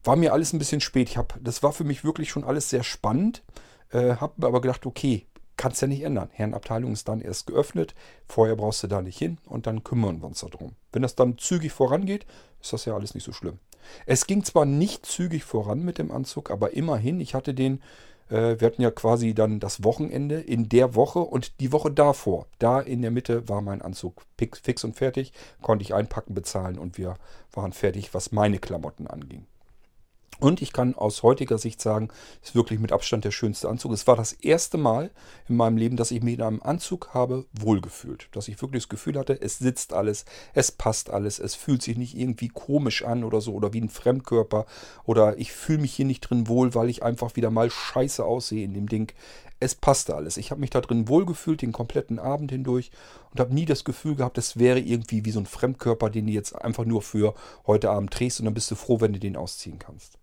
War 0.07 0.15
mir 0.17 0.33
alles 0.33 0.53
ein 0.53 0.59
bisschen 0.61 0.81
spät. 0.81 1.09
Ich 1.09 1.17
hab, 1.17 1.37
das 1.43 1.65
war 1.65 1.73
für 1.73 1.83
mich 1.83 2.05
wirklich 2.05 2.31
schon 2.31 2.45
alles 2.45 2.71
sehr 2.71 2.85
spannend. 2.85 3.43
Äh, 3.91 4.17
habe 4.17 4.47
aber 4.47 4.61
gedacht, 4.61 4.87
okay, 4.87 5.27
kannst 5.57 5.83
ja 5.83 5.89
nicht 5.89 6.03
ändern. 6.03 6.31
Herrenabteilung 6.33 6.93
ist 6.93 7.09
dann 7.09 7.21
erst 7.21 7.49
geöffnet. 7.49 7.95
Vorher 8.27 8.55
brauchst 8.55 8.85
du 8.85 8.87
da 8.87 9.03
nicht 9.03 9.19
hin 9.19 9.39
und 9.47 9.67
dann 9.67 9.83
kümmern 9.83 10.21
wir 10.21 10.27
uns 10.27 10.41
darum. 10.41 10.77
Wenn 10.93 11.03
das 11.03 11.17
dann 11.17 11.39
zügig 11.39 11.73
vorangeht, 11.73 12.25
ist 12.63 12.73
das 12.73 12.85
ja 12.85 12.95
alles 12.95 13.15
nicht 13.15 13.25
so 13.25 13.33
schlimm. 13.33 13.59
Es 14.07 14.29
ging 14.29 14.45
zwar 14.45 14.65
nicht 14.65 15.07
zügig 15.07 15.43
voran 15.43 15.85
mit 15.85 15.99
dem 15.99 16.13
Anzug, 16.13 16.51
aber 16.53 16.75
immerhin, 16.75 17.21
ich 17.21 17.35
hatte 17.35 17.53
den, 17.53 17.81
äh, 18.29 18.61
wir 18.61 18.67
hatten 18.67 18.83
ja 18.83 18.93
quasi 18.93 19.35
dann 19.35 19.59
das 19.59 19.83
Wochenende 19.83 20.41
in 20.41 20.69
der 20.69 20.95
Woche 20.95 21.19
und 21.19 21.61
die 21.61 21.73
Woche 21.73 21.91
davor. 21.91 22.47
Da 22.61 22.81
in 22.81 23.03
der 23.03 23.11
Mitte 23.11 23.49
war 23.49 23.61
mein 23.61 23.83
Anzug 23.83 24.23
fix 24.39 24.85
und 24.85 24.95
fertig, 24.95 25.33
konnte 25.63 25.83
ich 25.83 25.95
einpacken, 25.95 26.35
bezahlen 26.35 26.79
und 26.79 26.97
wir 26.97 27.15
waren 27.53 27.73
fertig, 27.73 28.15
was 28.15 28.31
meine 28.31 28.59
Klamotten 28.61 29.09
anging. 29.09 29.47
Und 30.38 30.61
ich 30.61 30.73
kann 30.73 30.95
aus 30.95 31.23
heutiger 31.23 31.57
Sicht 31.57 31.81
sagen, 31.81 32.11
es 32.43 32.50
ist 32.50 32.55
wirklich 32.55 32.78
mit 32.78 32.93
Abstand 32.93 33.25
der 33.25 33.31
schönste 33.31 33.69
Anzug. 33.69 33.93
Es 33.93 34.07
war 34.07 34.16
das 34.16 34.33
erste 34.33 34.76
Mal 34.76 35.11
in 35.49 35.57
meinem 35.57 35.78
Leben, 35.78 35.97
dass 35.97 36.11
ich 36.11 36.23
mich 36.23 36.35
in 36.35 36.43
einem 36.43 36.62
Anzug 36.62 37.14
habe 37.14 37.47
wohlgefühlt. 37.59 38.28
Dass 38.33 38.49
ich 38.49 38.61
wirklich 38.61 38.83
das 38.83 38.90
Gefühl 38.90 39.19
hatte, 39.19 39.40
es 39.40 39.59
sitzt 39.59 39.95
alles, 39.95 40.26
es 40.52 40.73
passt 40.73 41.09
alles, 41.09 41.38
es 41.38 41.55
fühlt 41.55 41.83
sich 41.83 41.97
nicht 41.97 42.16
irgendwie 42.16 42.49
komisch 42.49 43.02
an 43.02 43.25
oder 43.25 43.40
so 43.40 43.55
oder 43.55 43.73
wie 43.73 43.81
ein 43.81 43.88
Fremdkörper 43.88 44.66
oder 45.05 45.38
ich 45.38 45.52
fühle 45.52 45.78
mich 45.78 45.95
hier 45.95 46.05
nicht 46.05 46.21
drin 46.21 46.49
wohl, 46.49 46.75
weil 46.75 46.90
ich 46.90 47.02
einfach 47.02 47.37
wieder 47.37 47.50
mal 47.50 47.71
scheiße 47.71 48.23
aussehe 48.23 48.64
in 48.64 48.75
dem 48.75 48.88
Ding. 48.88 49.12
Es 49.59 49.75
passte 49.75 50.14
alles. 50.14 50.37
Ich 50.37 50.50
habe 50.50 50.61
mich 50.61 50.69
da 50.69 50.83
drin 50.83 51.09
wohlgefühlt 51.09 51.62
den 51.62 51.73
kompletten 51.73 52.19
Abend 52.19 52.50
hindurch 52.50 52.90
und 53.31 53.40
habe 53.40 53.55
nie 53.55 53.64
das 53.64 53.85
Gefühl 53.85 54.16
gehabt, 54.16 54.37
es 54.37 54.59
wäre 54.59 54.81
irgendwie 54.81 55.25
wie 55.25 55.31
so 55.31 55.40
ein 55.40 55.47
Fremdkörper, 55.47 56.11
den 56.11 56.26
du 56.26 56.33
jetzt 56.33 56.55
einfach 56.55 56.85
nur 56.85 57.00
für 57.00 57.35
heute 57.66 57.88
Abend 57.90 58.12
trägst 58.12 58.38
und 58.38 58.45
dann 58.45 58.52
bist 58.52 58.71
du 58.71 58.75
froh, 58.75 59.00
wenn 59.00 59.14
du 59.14 59.19
den 59.19 59.37
ausziehen 59.37 59.78
kannst. 59.78 60.19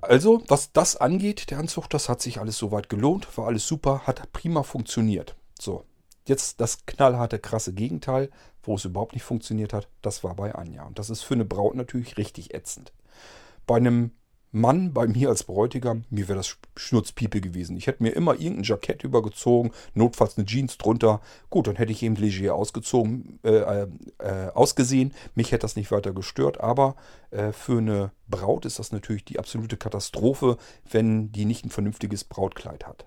Also, 0.00 0.42
was 0.48 0.72
das 0.72 0.96
angeht, 0.96 1.50
der 1.50 1.58
Anzug, 1.58 1.88
das 1.88 2.08
hat 2.08 2.20
sich 2.22 2.38
alles 2.38 2.56
soweit 2.58 2.88
gelohnt, 2.88 3.36
war 3.36 3.46
alles 3.46 3.66
super, 3.66 4.02
hat 4.06 4.32
prima 4.32 4.62
funktioniert. 4.62 5.34
So, 5.58 5.84
jetzt 6.26 6.60
das 6.60 6.86
knallharte, 6.86 7.38
krasse 7.38 7.72
Gegenteil, 7.72 8.30
wo 8.62 8.74
es 8.74 8.84
überhaupt 8.84 9.14
nicht 9.14 9.24
funktioniert 9.24 9.72
hat, 9.72 9.88
das 10.02 10.22
war 10.22 10.34
bei 10.34 10.54
Anja. 10.54 10.84
Und 10.84 10.98
das 10.98 11.10
ist 11.10 11.22
für 11.22 11.34
eine 11.34 11.44
Braut 11.44 11.74
natürlich 11.74 12.16
richtig 12.16 12.54
ätzend. 12.54 12.92
Bei 13.66 13.76
einem 13.76 14.12
Mann 14.52 14.92
bei 14.92 15.06
mir 15.06 15.28
als 15.28 15.44
Bräutigam, 15.44 16.04
mir 16.10 16.28
wäre 16.28 16.38
das 16.38 16.56
Schnurzpiepe 16.76 17.40
gewesen. 17.40 17.76
Ich 17.76 17.86
hätte 17.86 18.02
mir 18.02 18.10
immer 18.10 18.34
irgendein 18.34 18.62
Jackett 18.62 19.04
übergezogen, 19.04 19.72
notfalls 19.94 20.38
eine 20.38 20.46
Jeans 20.46 20.78
drunter. 20.78 21.20
Gut, 21.50 21.66
dann 21.66 21.76
hätte 21.76 21.92
ich 21.92 22.02
eben 22.02 22.16
leger 22.16 22.54
ausgezogen, 22.54 23.38
äh, 23.44 23.50
äh, 23.50 23.86
äh, 24.18 24.50
ausgesehen. 24.52 25.12
Mich 25.34 25.52
hätte 25.52 25.62
das 25.62 25.76
nicht 25.76 25.90
weiter 25.90 26.12
gestört, 26.12 26.60
aber 26.60 26.96
äh, 27.30 27.52
für 27.52 27.78
eine 27.78 28.12
Braut 28.28 28.64
ist 28.64 28.78
das 28.78 28.92
natürlich 28.92 29.24
die 29.24 29.38
absolute 29.38 29.76
Katastrophe, 29.76 30.56
wenn 30.90 31.32
die 31.32 31.44
nicht 31.44 31.64
ein 31.64 31.70
vernünftiges 31.70 32.24
Brautkleid 32.24 32.86
hat. 32.86 33.06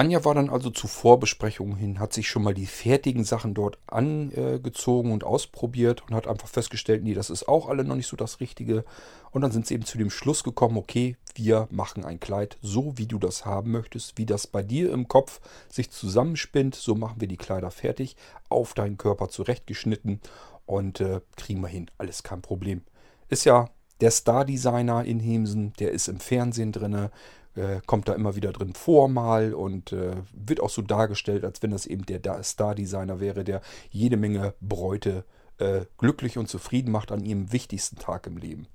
Anja 0.00 0.24
war 0.24 0.34
dann 0.34 0.48
also 0.48 0.70
zu 0.70 0.88
Vorbesprechungen 0.88 1.76
hin, 1.76 2.00
hat 2.00 2.14
sich 2.14 2.26
schon 2.26 2.42
mal 2.42 2.54
die 2.54 2.64
fertigen 2.64 3.22
Sachen 3.22 3.52
dort 3.52 3.76
angezogen 3.86 5.12
und 5.12 5.24
ausprobiert 5.24 6.02
und 6.08 6.14
hat 6.14 6.26
einfach 6.26 6.48
festgestellt, 6.48 7.04
nee, 7.04 7.12
das 7.12 7.28
ist 7.28 7.46
auch 7.46 7.68
alle 7.68 7.84
noch 7.84 7.96
nicht 7.96 8.06
so 8.06 8.16
das 8.16 8.40
Richtige. 8.40 8.86
Und 9.30 9.42
dann 9.42 9.52
sind 9.52 9.66
sie 9.66 9.74
eben 9.74 9.84
zu 9.84 9.98
dem 9.98 10.08
Schluss 10.08 10.42
gekommen, 10.42 10.78
okay, 10.78 11.18
wir 11.34 11.68
machen 11.70 12.06
ein 12.06 12.18
Kleid 12.18 12.56
so, 12.62 12.96
wie 12.96 13.06
du 13.06 13.18
das 13.18 13.44
haben 13.44 13.72
möchtest, 13.72 14.16
wie 14.16 14.24
das 14.24 14.46
bei 14.46 14.62
dir 14.62 14.90
im 14.90 15.06
Kopf 15.06 15.38
sich 15.68 15.90
zusammenspinnt. 15.90 16.74
So 16.74 16.94
machen 16.94 17.20
wir 17.20 17.28
die 17.28 17.36
Kleider 17.36 17.70
fertig, 17.70 18.16
auf 18.48 18.72
deinen 18.72 18.96
Körper 18.96 19.28
zurechtgeschnitten 19.28 20.22
und 20.64 21.02
äh, 21.02 21.20
kriegen 21.36 21.60
wir 21.60 21.68
hin. 21.68 21.90
Alles 21.98 22.22
kein 22.22 22.40
Problem. 22.40 22.84
Ist 23.28 23.44
ja 23.44 23.68
der 24.00 24.10
Star-Designer 24.10 25.04
in 25.04 25.20
Hemsen, 25.20 25.74
der 25.78 25.92
ist 25.92 26.08
im 26.08 26.20
Fernsehen 26.20 26.72
drinne 26.72 27.10
äh, 27.54 27.80
kommt 27.86 28.08
da 28.08 28.14
immer 28.14 28.36
wieder 28.36 28.52
drin 28.52 28.74
vor 28.74 29.08
mal 29.08 29.54
und 29.54 29.92
äh, 29.92 30.16
wird 30.32 30.60
auch 30.60 30.70
so 30.70 30.82
dargestellt, 30.82 31.44
als 31.44 31.62
wenn 31.62 31.70
das 31.70 31.86
eben 31.86 32.04
der 32.06 32.42
Star-Designer 32.42 33.20
wäre, 33.20 33.44
der 33.44 33.60
jede 33.90 34.16
Menge 34.16 34.54
Bräute 34.60 35.24
äh, 35.58 35.86
glücklich 35.98 36.38
und 36.38 36.48
zufrieden 36.48 36.90
macht 36.90 37.12
an 37.12 37.24
ihrem 37.24 37.52
wichtigsten 37.52 37.96
Tag 37.96 38.26
im 38.26 38.36
Leben. 38.36 38.66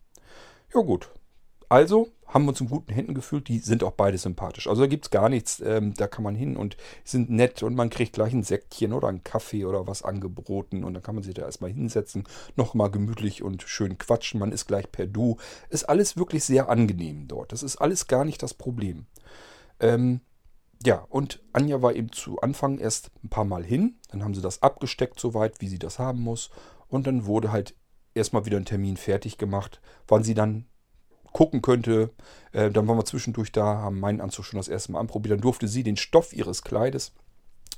Ja 0.73 0.81
gut, 0.81 1.09
also 1.69 2.09
haben 2.27 2.45
wir 2.45 2.49
uns 2.49 2.61
in 2.61 2.69
guten 2.69 2.91
Händen 2.91 3.13
gefühlt. 3.13 3.47
Die 3.47 3.59
sind 3.59 3.83
auch 3.83 3.91
beide 3.91 4.17
sympathisch. 4.17 4.67
Also 4.67 4.81
da 4.81 4.87
gibt 4.87 5.05
es 5.05 5.11
gar 5.11 5.29
nichts. 5.29 5.61
Ähm, 5.61 5.93
da 5.93 6.07
kann 6.07 6.23
man 6.23 6.35
hin 6.35 6.57
und 6.57 6.75
sind 7.03 7.29
nett 7.29 7.63
und 7.63 7.75
man 7.75 7.89
kriegt 7.89 8.13
gleich 8.13 8.33
ein 8.33 8.43
Säckchen 8.43 8.93
oder 8.93 9.07
einen 9.07 9.23
Kaffee 9.23 9.65
oder 9.65 9.87
was 9.87 10.03
angeboten. 10.03 10.83
Und 10.83 10.93
dann 10.93 11.03
kann 11.03 11.15
man 11.15 11.23
sich 11.23 11.33
da 11.33 11.43
erstmal 11.43 11.71
hinsetzen, 11.71 12.23
nochmal 12.55 12.89
gemütlich 12.91 13.43
und 13.43 13.63
schön 13.63 13.97
quatschen. 13.97 14.39
Man 14.39 14.51
ist 14.51 14.65
gleich 14.65 14.91
per 14.91 15.07
Du. 15.07 15.37
Ist 15.69 15.87
alles 15.87 16.17
wirklich 16.17 16.43
sehr 16.43 16.69
angenehm 16.69 17.27
dort. 17.27 17.51
Das 17.51 17.63
ist 17.63 17.77
alles 17.77 18.07
gar 18.07 18.25
nicht 18.25 18.41
das 18.41 18.53
Problem. 18.53 19.05
Ähm, 19.79 20.21
ja, 20.83 21.05
und 21.09 21.41
Anja 21.53 21.81
war 21.81 21.95
eben 21.95 22.11
zu 22.11 22.41
Anfang 22.41 22.79
erst 22.79 23.11
ein 23.23 23.29
paar 23.29 23.45
Mal 23.45 23.63
hin. 23.63 23.95
Dann 24.09 24.23
haben 24.23 24.33
sie 24.33 24.41
das 24.41 24.61
abgesteckt, 24.61 25.19
soweit, 25.19 25.61
wie 25.61 25.67
sie 25.67 25.79
das 25.79 25.99
haben 25.99 26.21
muss. 26.21 26.49
Und 26.87 27.07
dann 27.07 27.25
wurde 27.25 27.51
halt 27.51 27.75
erstmal 28.13 28.45
wieder 28.45 28.57
ein 28.57 28.65
Termin 28.65 28.97
fertig 28.97 29.37
gemacht, 29.37 29.81
wann 30.07 30.23
sie 30.23 30.33
dann 30.33 30.65
gucken 31.35 31.61
könnte. 31.61 32.11
Äh, 32.53 32.71
dann 32.71 32.87
waren 32.87 32.97
wir 32.97 33.03
zwischendurch 33.03 33.51
da, 33.51 33.65
haben 33.65 33.99
meinen 33.99 34.21
Anzug 34.21 34.45
schon 34.45 34.57
das 34.57 34.69
erste 34.69 34.93
Mal 34.93 35.01
anprobiert. 35.01 35.33
Dann 35.33 35.41
durfte 35.41 35.67
sie 35.67 35.83
den 35.83 35.97
Stoff 35.97 36.31
ihres 36.31 36.61
Kleides 36.61 37.11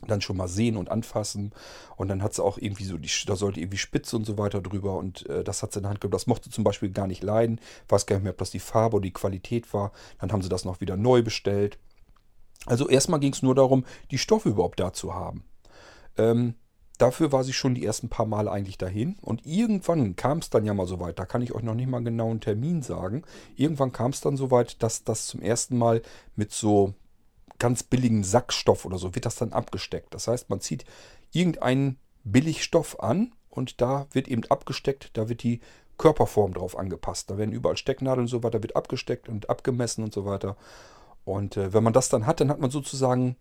dann 0.05 0.21
schon 0.21 0.37
mal 0.37 0.47
sehen 0.47 0.77
und 0.77 0.91
anfassen. 0.91 1.53
Und 1.95 2.07
dann 2.07 2.21
hat 2.21 2.35
sie 2.35 2.43
auch 2.43 2.59
irgendwie 2.59 2.83
so, 2.83 2.99
die, 2.99 3.09
da 3.25 3.35
sollte 3.35 3.59
irgendwie 3.59 3.79
Spitze 3.79 4.15
und 4.15 4.25
so 4.25 4.37
weiter 4.37 4.61
drüber. 4.61 4.95
Und 4.95 5.25
äh, 5.25 5.43
das 5.43 5.63
hat 5.63 5.73
sie 5.73 5.79
in 5.79 5.83
der 5.83 5.89
Hand 5.89 6.01
gehabt. 6.01 6.13
Das 6.13 6.27
mochte 6.27 6.51
zum 6.51 6.63
Beispiel 6.63 6.91
gar 6.91 7.07
nicht 7.07 7.23
leiden. 7.23 7.59
Weiß 7.89 8.05
gar 8.05 8.17
nicht 8.17 8.23
mehr, 8.23 8.33
ob 8.33 8.37
das 8.37 8.51
die 8.51 8.59
Farbe 8.59 8.97
oder 8.97 9.05
die 9.05 9.13
Qualität 9.13 9.73
war. 9.73 9.91
Dann 10.19 10.31
haben 10.31 10.43
sie 10.43 10.49
das 10.49 10.63
noch 10.63 10.79
wieder 10.79 10.95
neu 10.95 11.23
bestellt. 11.23 11.79
Also 12.67 12.87
erstmal 12.87 13.19
ging 13.19 13.33
es 13.33 13.41
nur 13.41 13.55
darum, 13.55 13.85
die 14.11 14.19
Stoffe 14.19 14.49
überhaupt 14.49 14.79
da 14.79 14.93
zu 14.93 15.15
haben. 15.15 15.45
Ähm, 16.15 16.53
dafür 16.97 17.31
war 17.31 17.43
sie 17.43 17.53
schon 17.53 17.75
die 17.75 17.85
ersten 17.85 18.09
paar 18.09 18.25
Male 18.25 18.51
eigentlich 18.51 18.77
dahin. 18.77 19.17
Und 19.21 19.45
irgendwann 19.45 20.15
kam 20.15 20.39
es 20.39 20.49
dann 20.49 20.65
ja 20.65 20.73
mal 20.73 20.87
so 20.87 20.99
weit, 20.99 21.19
da 21.19 21.25
kann 21.25 21.41
ich 21.41 21.53
euch 21.53 21.63
noch 21.63 21.75
nicht 21.75 21.89
mal 21.89 22.03
genau 22.03 22.29
einen 22.29 22.41
Termin 22.41 22.81
sagen. 22.81 23.23
Irgendwann 23.55 23.91
kam 23.91 24.11
es 24.11 24.21
dann 24.21 24.37
so 24.37 24.51
weit, 24.51 24.81
dass 24.83 25.03
das 25.03 25.27
zum 25.27 25.41
ersten 25.41 25.77
Mal 25.77 26.01
mit 26.35 26.51
so 26.51 26.93
ganz 27.59 27.83
billigen 27.83 28.23
Sackstoff 28.23 28.85
oder 28.85 28.97
so 28.97 29.15
wird 29.15 29.25
das 29.25 29.35
dann 29.35 29.53
abgesteckt. 29.53 30.13
Das 30.13 30.27
heißt, 30.27 30.49
man 30.49 30.61
zieht 30.61 30.85
irgendeinen 31.31 31.97
Billigstoff 32.23 32.99
an 32.99 33.33
und 33.49 33.81
da 33.81 34.07
wird 34.11 34.27
eben 34.27 34.43
abgesteckt, 34.45 35.11
da 35.13 35.29
wird 35.29 35.43
die 35.43 35.61
Körperform 35.97 36.53
drauf 36.53 36.77
angepasst. 36.77 37.29
Da 37.29 37.37
werden 37.37 37.51
überall 37.51 37.77
Stecknadeln 37.77 38.25
und 38.25 38.27
so 38.27 38.43
weiter, 38.43 38.61
wird 38.61 38.75
abgesteckt 38.75 39.29
und 39.29 39.49
abgemessen 39.49 40.03
und 40.03 40.13
so 40.13 40.25
weiter. 40.25 40.55
Und 41.25 41.57
äh, 41.57 41.73
wenn 41.73 41.83
man 41.83 41.93
das 41.93 42.09
dann 42.09 42.25
hat, 42.25 42.39
dann 42.39 42.49
hat 42.49 42.59
man 42.59 42.69
sozusagen 42.69 43.35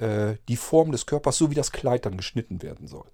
äh, 0.00 0.36
die 0.48 0.56
Form 0.56 0.92
des 0.92 1.06
Körpers, 1.06 1.36
so 1.38 1.50
wie 1.50 1.54
das 1.54 1.72
Kleid 1.72 2.06
dann 2.06 2.16
geschnitten 2.16 2.62
werden 2.62 2.86
soll. 2.86 3.10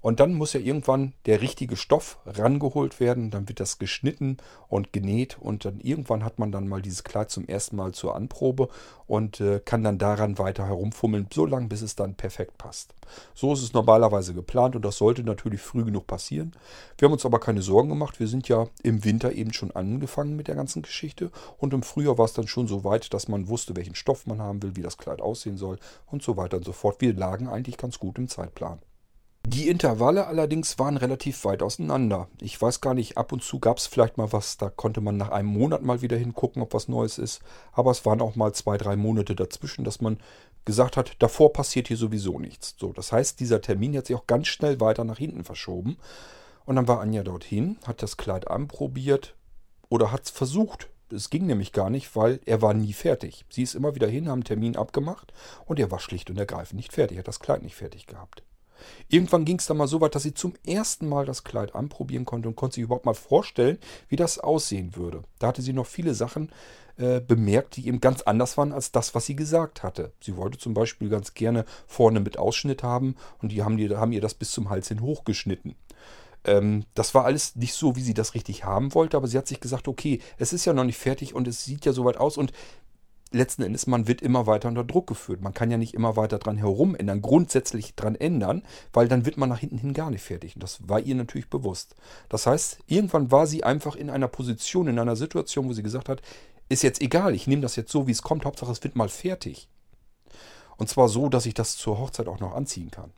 Und 0.00 0.20
dann 0.20 0.34
muss 0.34 0.52
ja 0.52 0.60
irgendwann 0.60 1.14
der 1.26 1.40
richtige 1.40 1.76
Stoff 1.76 2.18
rangeholt 2.26 3.00
werden. 3.00 3.30
Dann 3.30 3.48
wird 3.48 3.60
das 3.60 3.78
geschnitten 3.78 4.36
und 4.68 4.92
genäht. 4.92 5.38
Und 5.40 5.64
dann 5.64 5.80
irgendwann 5.80 6.24
hat 6.24 6.38
man 6.38 6.52
dann 6.52 6.68
mal 6.68 6.82
dieses 6.82 7.04
Kleid 7.04 7.30
zum 7.30 7.46
ersten 7.46 7.76
Mal 7.76 7.92
zur 7.92 8.14
Anprobe 8.14 8.68
und 9.06 9.40
äh, 9.40 9.60
kann 9.64 9.84
dann 9.84 9.98
daran 9.98 10.38
weiter 10.38 10.66
herumfummeln, 10.66 11.28
so 11.32 11.46
lange 11.46 11.68
bis 11.68 11.82
es 11.82 11.96
dann 11.96 12.14
perfekt 12.14 12.58
passt. 12.58 12.94
So 13.34 13.52
ist 13.52 13.62
es 13.62 13.72
normalerweise 13.72 14.34
geplant 14.34 14.74
und 14.74 14.84
das 14.84 14.96
sollte 14.96 15.22
natürlich 15.22 15.60
früh 15.60 15.84
genug 15.84 16.06
passieren. 16.06 16.52
Wir 16.98 17.06
haben 17.06 17.12
uns 17.12 17.24
aber 17.24 17.38
keine 17.38 17.62
Sorgen 17.62 17.88
gemacht. 17.88 18.18
Wir 18.18 18.28
sind 18.28 18.48
ja 18.48 18.66
im 18.82 19.04
Winter 19.04 19.32
eben 19.32 19.52
schon 19.52 19.70
angefangen 19.70 20.36
mit 20.36 20.48
der 20.48 20.56
ganzen 20.56 20.82
Geschichte. 20.82 21.30
Und 21.58 21.72
im 21.72 21.82
Frühjahr 21.82 22.18
war 22.18 22.24
es 22.24 22.32
dann 22.32 22.48
schon 22.48 22.66
so 22.66 22.84
weit, 22.84 23.14
dass 23.14 23.28
man 23.28 23.48
wusste, 23.48 23.76
welchen 23.76 23.94
Stoff 23.94 24.26
man 24.26 24.40
haben 24.40 24.62
will, 24.62 24.76
wie 24.76 24.82
das 24.82 24.98
Kleid 24.98 25.20
aussehen 25.20 25.56
soll 25.56 25.78
und 26.06 26.22
so 26.22 26.36
weiter 26.36 26.56
und 26.56 26.64
so 26.64 26.72
fort. 26.72 27.00
Wir 27.00 27.14
lagen 27.14 27.48
eigentlich 27.48 27.76
ganz 27.76 27.98
gut 27.98 28.18
im 28.18 28.28
Zeitplan. 28.28 28.80
Die 29.48 29.68
Intervalle 29.68 30.26
allerdings 30.26 30.76
waren 30.80 30.96
relativ 30.96 31.44
weit 31.44 31.62
auseinander. 31.62 32.26
Ich 32.40 32.60
weiß 32.60 32.80
gar 32.80 32.94
nicht, 32.94 33.16
ab 33.16 33.30
und 33.30 33.44
zu 33.44 33.60
gab 33.60 33.78
es 33.78 33.86
vielleicht 33.86 34.18
mal 34.18 34.32
was, 34.32 34.56
da 34.56 34.70
konnte 34.70 35.00
man 35.00 35.16
nach 35.16 35.28
einem 35.28 35.50
Monat 35.50 35.82
mal 35.82 36.02
wieder 36.02 36.16
hingucken, 36.16 36.60
ob 36.62 36.74
was 36.74 36.88
Neues 36.88 37.16
ist. 37.16 37.42
Aber 37.70 37.92
es 37.92 38.04
waren 38.04 38.20
auch 38.20 38.34
mal 38.34 38.52
zwei, 38.54 38.76
drei 38.76 38.96
Monate 38.96 39.36
dazwischen, 39.36 39.84
dass 39.84 40.00
man 40.00 40.18
gesagt 40.64 40.96
hat, 40.96 41.12
davor 41.20 41.52
passiert 41.52 41.86
hier 41.86 41.96
sowieso 41.96 42.40
nichts. 42.40 42.74
So, 42.76 42.92
das 42.92 43.12
heißt, 43.12 43.38
dieser 43.38 43.60
Termin 43.60 43.96
hat 43.96 44.08
sich 44.08 44.16
auch 44.16 44.26
ganz 44.26 44.48
schnell 44.48 44.80
weiter 44.80 45.04
nach 45.04 45.18
hinten 45.18 45.44
verschoben. 45.44 45.96
Und 46.64 46.74
dann 46.74 46.88
war 46.88 46.98
Anja 46.98 47.22
dorthin, 47.22 47.78
hat 47.86 48.02
das 48.02 48.16
Kleid 48.16 48.48
anprobiert 48.48 49.36
oder 49.88 50.10
hat 50.10 50.24
es 50.24 50.30
versucht. 50.30 50.88
Es 51.08 51.30
ging 51.30 51.46
nämlich 51.46 51.70
gar 51.70 51.88
nicht, 51.88 52.16
weil 52.16 52.40
er 52.46 52.62
war 52.62 52.74
nie 52.74 52.92
fertig. 52.92 53.44
Sie 53.48 53.62
ist 53.62 53.76
immer 53.76 53.94
wieder 53.94 54.08
hin, 54.08 54.26
haben 54.26 54.38
einen 54.38 54.44
Termin 54.44 54.76
abgemacht 54.76 55.32
und 55.66 55.78
er 55.78 55.92
war 55.92 56.00
schlicht 56.00 56.30
und 56.30 56.36
ergreifend 56.36 56.78
nicht 56.78 56.92
fertig, 56.92 57.18
hat 57.18 57.28
das 57.28 57.38
Kleid 57.38 57.62
nicht 57.62 57.76
fertig 57.76 58.08
gehabt. 58.08 58.42
Irgendwann 59.08 59.44
ging 59.44 59.58
es 59.58 59.66
dann 59.66 59.76
mal 59.76 59.88
so 59.88 60.00
weit, 60.00 60.14
dass 60.14 60.22
sie 60.22 60.34
zum 60.34 60.54
ersten 60.66 61.08
Mal 61.08 61.26
das 61.26 61.44
Kleid 61.44 61.74
anprobieren 61.74 62.24
konnte 62.24 62.48
und 62.48 62.56
konnte 62.56 62.76
sich 62.76 62.84
überhaupt 62.84 63.06
mal 63.06 63.14
vorstellen, 63.14 63.78
wie 64.08 64.16
das 64.16 64.38
aussehen 64.38 64.96
würde. 64.96 65.22
Da 65.38 65.48
hatte 65.48 65.62
sie 65.62 65.72
noch 65.72 65.86
viele 65.86 66.14
Sachen 66.14 66.50
äh, 66.96 67.20
bemerkt, 67.20 67.76
die 67.76 67.86
eben 67.88 68.00
ganz 68.00 68.22
anders 68.22 68.56
waren 68.56 68.72
als 68.72 68.92
das, 68.92 69.14
was 69.14 69.26
sie 69.26 69.36
gesagt 69.36 69.82
hatte. 69.82 70.12
Sie 70.20 70.36
wollte 70.36 70.58
zum 70.58 70.74
Beispiel 70.74 71.08
ganz 71.08 71.34
gerne 71.34 71.64
vorne 71.86 72.20
mit 72.20 72.38
Ausschnitt 72.38 72.82
haben 72.82 73.16
und 73.42 73.52
die 73.52 73.62
haben, 73.62 73.76
die, 73.76 73.94
haben 73.94 74.12
ihr 74.12 74.20
das 74.20 74.34
bis 74.34 74.50
zum 74.50 74.70
Hals 74.70 74.88
hin 74.88 75.00
hochgeschnitten 75.00 75.76
ähm, 76.44 76.84
das 76.94 77.14
war 77.14 77.24
alles 77.24 77.56
nicht 77.56 77.74
so, 77.74 77.96
wie 77.96 78.02
sie 78.02 78.14
das 78.14 78.34
richtig 78.34 78.64
haben 78.64 78.94
wollte, 78.94 79.16
aber 79.16 79.26
sie 79.26 79.36
hat 79.36 79.48
sich 79.48 79.60
gesagt, 79.60 79.88
okay, 79.88 80.20
es 80.38 80.52
ist 80.52 80.64
ja 80.64 80.72
noch 80.72 80.84
nicht 80.84 80.96
fertig 80.98 81.34
und 81.34 81.48
es 81.48 81.64
sieht 81.64 81.84
ja 81.84 81.92
soweit 81.92 82.16
aus 82.18 82.38
und 82.38 82.52
letzten 83.32 83.62
Endes, 83.62 83.86
man 83.86 84.08
wird 84.08 84.22
immer 84.22 84.46
weiter 84.46 84.68
unter 84.68 84.84
Druck 84.84 85.06
geführt. 85.06 85.40
Man 85.40 85.54
kann 85.54 85.70
ja 85.70 85.76
nicht 85.76 85.94
immer 85.94 86.16
weiter 86.16 86.38
dran 86.38 86.56
herumändern, 86.56 87.22
grundsätzlich 87.22 87.94
dran 87.94 88.14
ändern, 88.14 88.62
weil 88.92 89.08
dann 89.08 89.26
wird 89.26 89.36
man 89.36 89.48
nach 89.48 89.58
hinten 89.58 89.78
hin 89.78 89.94
gar 89.94 90.10
nicht 90.10 90.22
fertig. 90.22 90.54
Und 90.54 90.62
das 90.62 90.88
war 90.88 91.00
ihr 91.00 91.14
natürlich 91.14 91.48
bewusst. 91.48 91.94
Das 92.28 92.46
heißt, 92.46 92.78
irgendwann 92.86 93.30
war 93.30 93.46
sie 93.46 93.64
einfach 93.64 93.96
in 93.96 94.10
einer 94.10 94.28
Position, 94.28 94.88
in 94.88 94.98
einer 94.98 95.16
Situation, 95.16 95.68
wo 95.68 95.72
sie 95.72 95.82
gesagt 95.82 96.08
hat, 96.08 96.22
ist 96.68 96.82
jetzt 96.82 97.00
egal, 97.00 97.34
ich 97.34 97.46
nehme 97.46 97.62
das 97.62 97.76
jetzt 97.76 97.92
so, 97.92 98.06
wie 98.06 98.12
es 98.12 98.22
kommt, 98.22 98.44
Hauptsache 98.44 98.72
es 98.72 98.82
wird 98.82 98.96
mal 98.96 99.08
fertig. 99.08 99.68
Und 100.76 100.88
zwar 100.88 101.08
so, 101.08 101.28
dass 101.28 101.46
ich 101.46 101.54
das 101.54 101.76
zur 101.76 101.98
Hochzeit 101.98 102.28
auch 102.28 102.40
noch 102.40 102.54
anziehen 102.54 102.90
kann. 102.90 103.12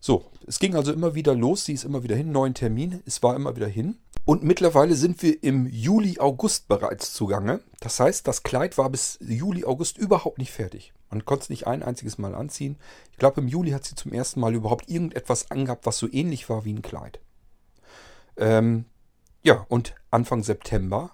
So, 0.00 0.24
es 0.46 0.58
ging 0.58 0.76
also 0.76 0.92
immer 0.92 1.14
wieder 1.14 1.34
los, 1.34 1.64
sie 1.64 1.72
ist 1.72 1.84
immer 1.84 2.02
wieder 2.02 2.14
hin, 2.14 2.30
neuen 2.30 2.54
Termin, 2.54 3.02
es 3.04 3.22
war 3.22 3.34
immer 3.34 3.56
wieder 3.56 3.66
hin. 3.66 3.98
Und 4.28 4.42
mittlerweile 4.42 4.94
sind 4.94 5.22
wir 5.22 5.42
im 5.42 5.66
Juli, 5.66 6.20
August 6.20 6.68
bereits 6.68 7.14
zugange. 7.14 7.60
Das 7.80 7.98
heißt, 7.98 8.28
das 8.28 8.42
Kleid 8.42 8.76
war 8.76 8.90
bis 8.90 9.16
Juli, 9.22 9.64
August 9.64 9.96
überhaupt 9.96 10.36
nicht 10.36 10.52
fertig. 10.52 10.92
Man 11.08 11.24
konnte 11.24 11.44
es 11.44 11.48
nicht 11.48 11.66
ein 11.66 11.82
einziges 11.82 12.18
Mal 12.18 12.34
anziehen. 12.34 12.76
Ich 13.10 13.16
glaube, 13.16 13.40
im 13.40 13.48
Juli 13.48 13.70
hat 13.70 13.86
sie 13.86 13.94
zum 13.94 14.12
ersten 14.12 14.40
Mal 14.40 14.54
überhaupt 14.54 14.90
irgendetwas 14.90 15.50
angehabt, 15.50 15.86
was 15.86 15.96
so 15.96 16.06
ähnlich 16.12 16.50
war 16.50 16.66
wie 16.66 16.74
ein 16.74 16.82
Kleid. 16.82 17.20
Ähm, 18.36 18.84
ja, 19.42 19.64
und 19.70 19.94
Anfang 20.10 20.42
September 20.42 21.12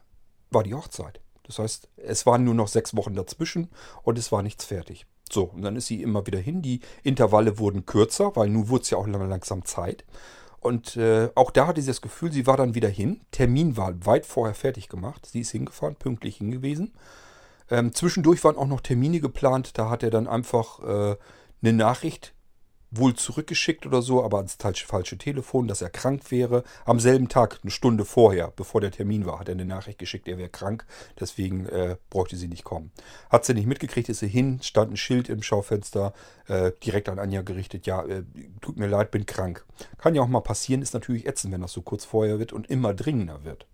war 0.51 0.65
die 0.65 0.75
Hochzeit. 0.75 1.21
Das 1.45 1.61
heißt, 1.61 1.89
es 1.99 2.27
waren 2.27 2.43
nur 2.43 2.55
noch 2.55 2.67
sechs 2.67 2.97
Wochen 2.97 3.15
dazwischen 3.15 3.71
und 4.03 4.19
es 4.19 4.33
war 4.33 4.43
nichts 4.43 4.65
fertig. 4.65 5.07
So, 5.31 5.45
und 5.45 5.63
dann 5.63 5.77
ist 5.77 5.87
sie 5.87 6.03
immer 6.03 6.27
wieder 6.27 6.41
hin. 6.41 6.63
Die 6.63 6.81
Intervalle 7.05 7.61
wurden 7.61 7.87
kürzer, 7.87 8.35
weil 8.35 8.49
nun 8.49 8.71
wurde 8.71 8.83
es 8.83 8.91
ja 8.91 8.99
auch 8.99 9.07
langsam 9.07 9.65
Zeit. 9.65 10.05
Und 10.65 10.97
äh, 10.97 11.29
auch 11.35 11.51
da 11.51 11.67
hatte 11.67 11.83
sie 11.83 11.89
das 11.89 12.01
Gefühl, 12.01 12.33
sie 12.33 12.47
war 12.47 12.57
dann 12.57 12.75
wieder 12.75 12.89
hin. 12.89 13.21
Termin 13.33 13.77
war 13.77 13.95
weit 14.07 14.25
vorher 14.25 14.55
fertig 14.55 14.89
gemacht. 14.89 15.27
Sie 15.27 15.41
ist 15.41 15.51
hingefahren, 15.51 15.97
pünktlich 15.97 16.39
hingewiesen. 16.39 16.95
Ähm, 17.71 17.93
zwischendurch 17.95 18.43
waren 18.45 18.57
auch 18.57 18.67
noch 18.67 18.81
Termine 18.81 19.21
geplant. 19.21 19.77
Da 19.77 19.91
hat 19.91 20.03
er 20.03 20.11
dann 20.11 20.27
einfach 20.27 20.81
äh, 20.81 21.17
eine 21.63 21.73
Nachricht 21.75 22.33
wohl 22.97 23.15
zurückgeschickt 23.15 23.87
oder 23.87 24.03
so, 24.03 24.23
aber 24.25 24.39
ans 24.39 24.57
falsche 24.87 25.19
Telefon, 25.19 25.69
dass 25.69 25.83
er 25.83 25.91
krank 25.91 26.31
wäre. 26.31 26.65
Am 26.85 27.01
selben 27.01 27.29
Tag, 27.29 27.59
eine 27.63 27.71
Stunde 27.71 28.05
vorher, 28.05 28.53
bevor 28.55 28.81
der 28.81 28.91
Termin 28.91 29.27
war, 29.27 29.41
hat 29.41 29.49
er 29.49 29.55
eine 29.55 29.65
Nachricht 29.65 29.99
geschickt, 29.99 30.29
er 30.29 30.39
wäre 30.39 30.49
krank, 30.49 30.87
deswegen 31.19 31.67
äh, 31.67 31.97
bräuchte 32.11 32.37
sie 32.37 32.49
nicht 32.49 32.65
kommen. 32.65 32.93
Hat 33.31 33.45
sie 33.45 33.55
nicht 33.55 33.67
mitgekriegt, 33.67 34.09
ist 34.09 34.21
sie 34.21 34.29
hin, 34.29 34.61
stand 34.63 34.93
ein 34.93 34.97
Schild 34.97 35.29
im 35.29 35.43
Schaufenster, 35.43 36.13
äh, 36.47 36.73
direkt 36.85 37.09
an 37.09 37.19
Anja 37.19 37.43
gerichtet, 37.43 37.87
ja, 37.87 38.05
äh, 38.05 38.25
tut 38.61 38.77
mir 38.77 38.87
leid, 38.87 39.11
bin 39.11 39.27
krank. 39.27 39.65
Kann 39.99 40.15
ja 40.15 40.23
auch 40.23 40.29
mal 40.29 40.41
passieren, 40.41 40.83
ist 40.83 40.95
natürlich 40.95 41.27
ätzend, 41.27 41.53
wenn 41.53 41.63
das 41.63 41.73
so 41.73 41.83
kurz 41.83 42.05
vorher 42.05 42.39
wird 42.39 42.53
und 42.53 42.69
immer 42.69 42.95
dringender 42.95 43.45
wird. 43.45 43.67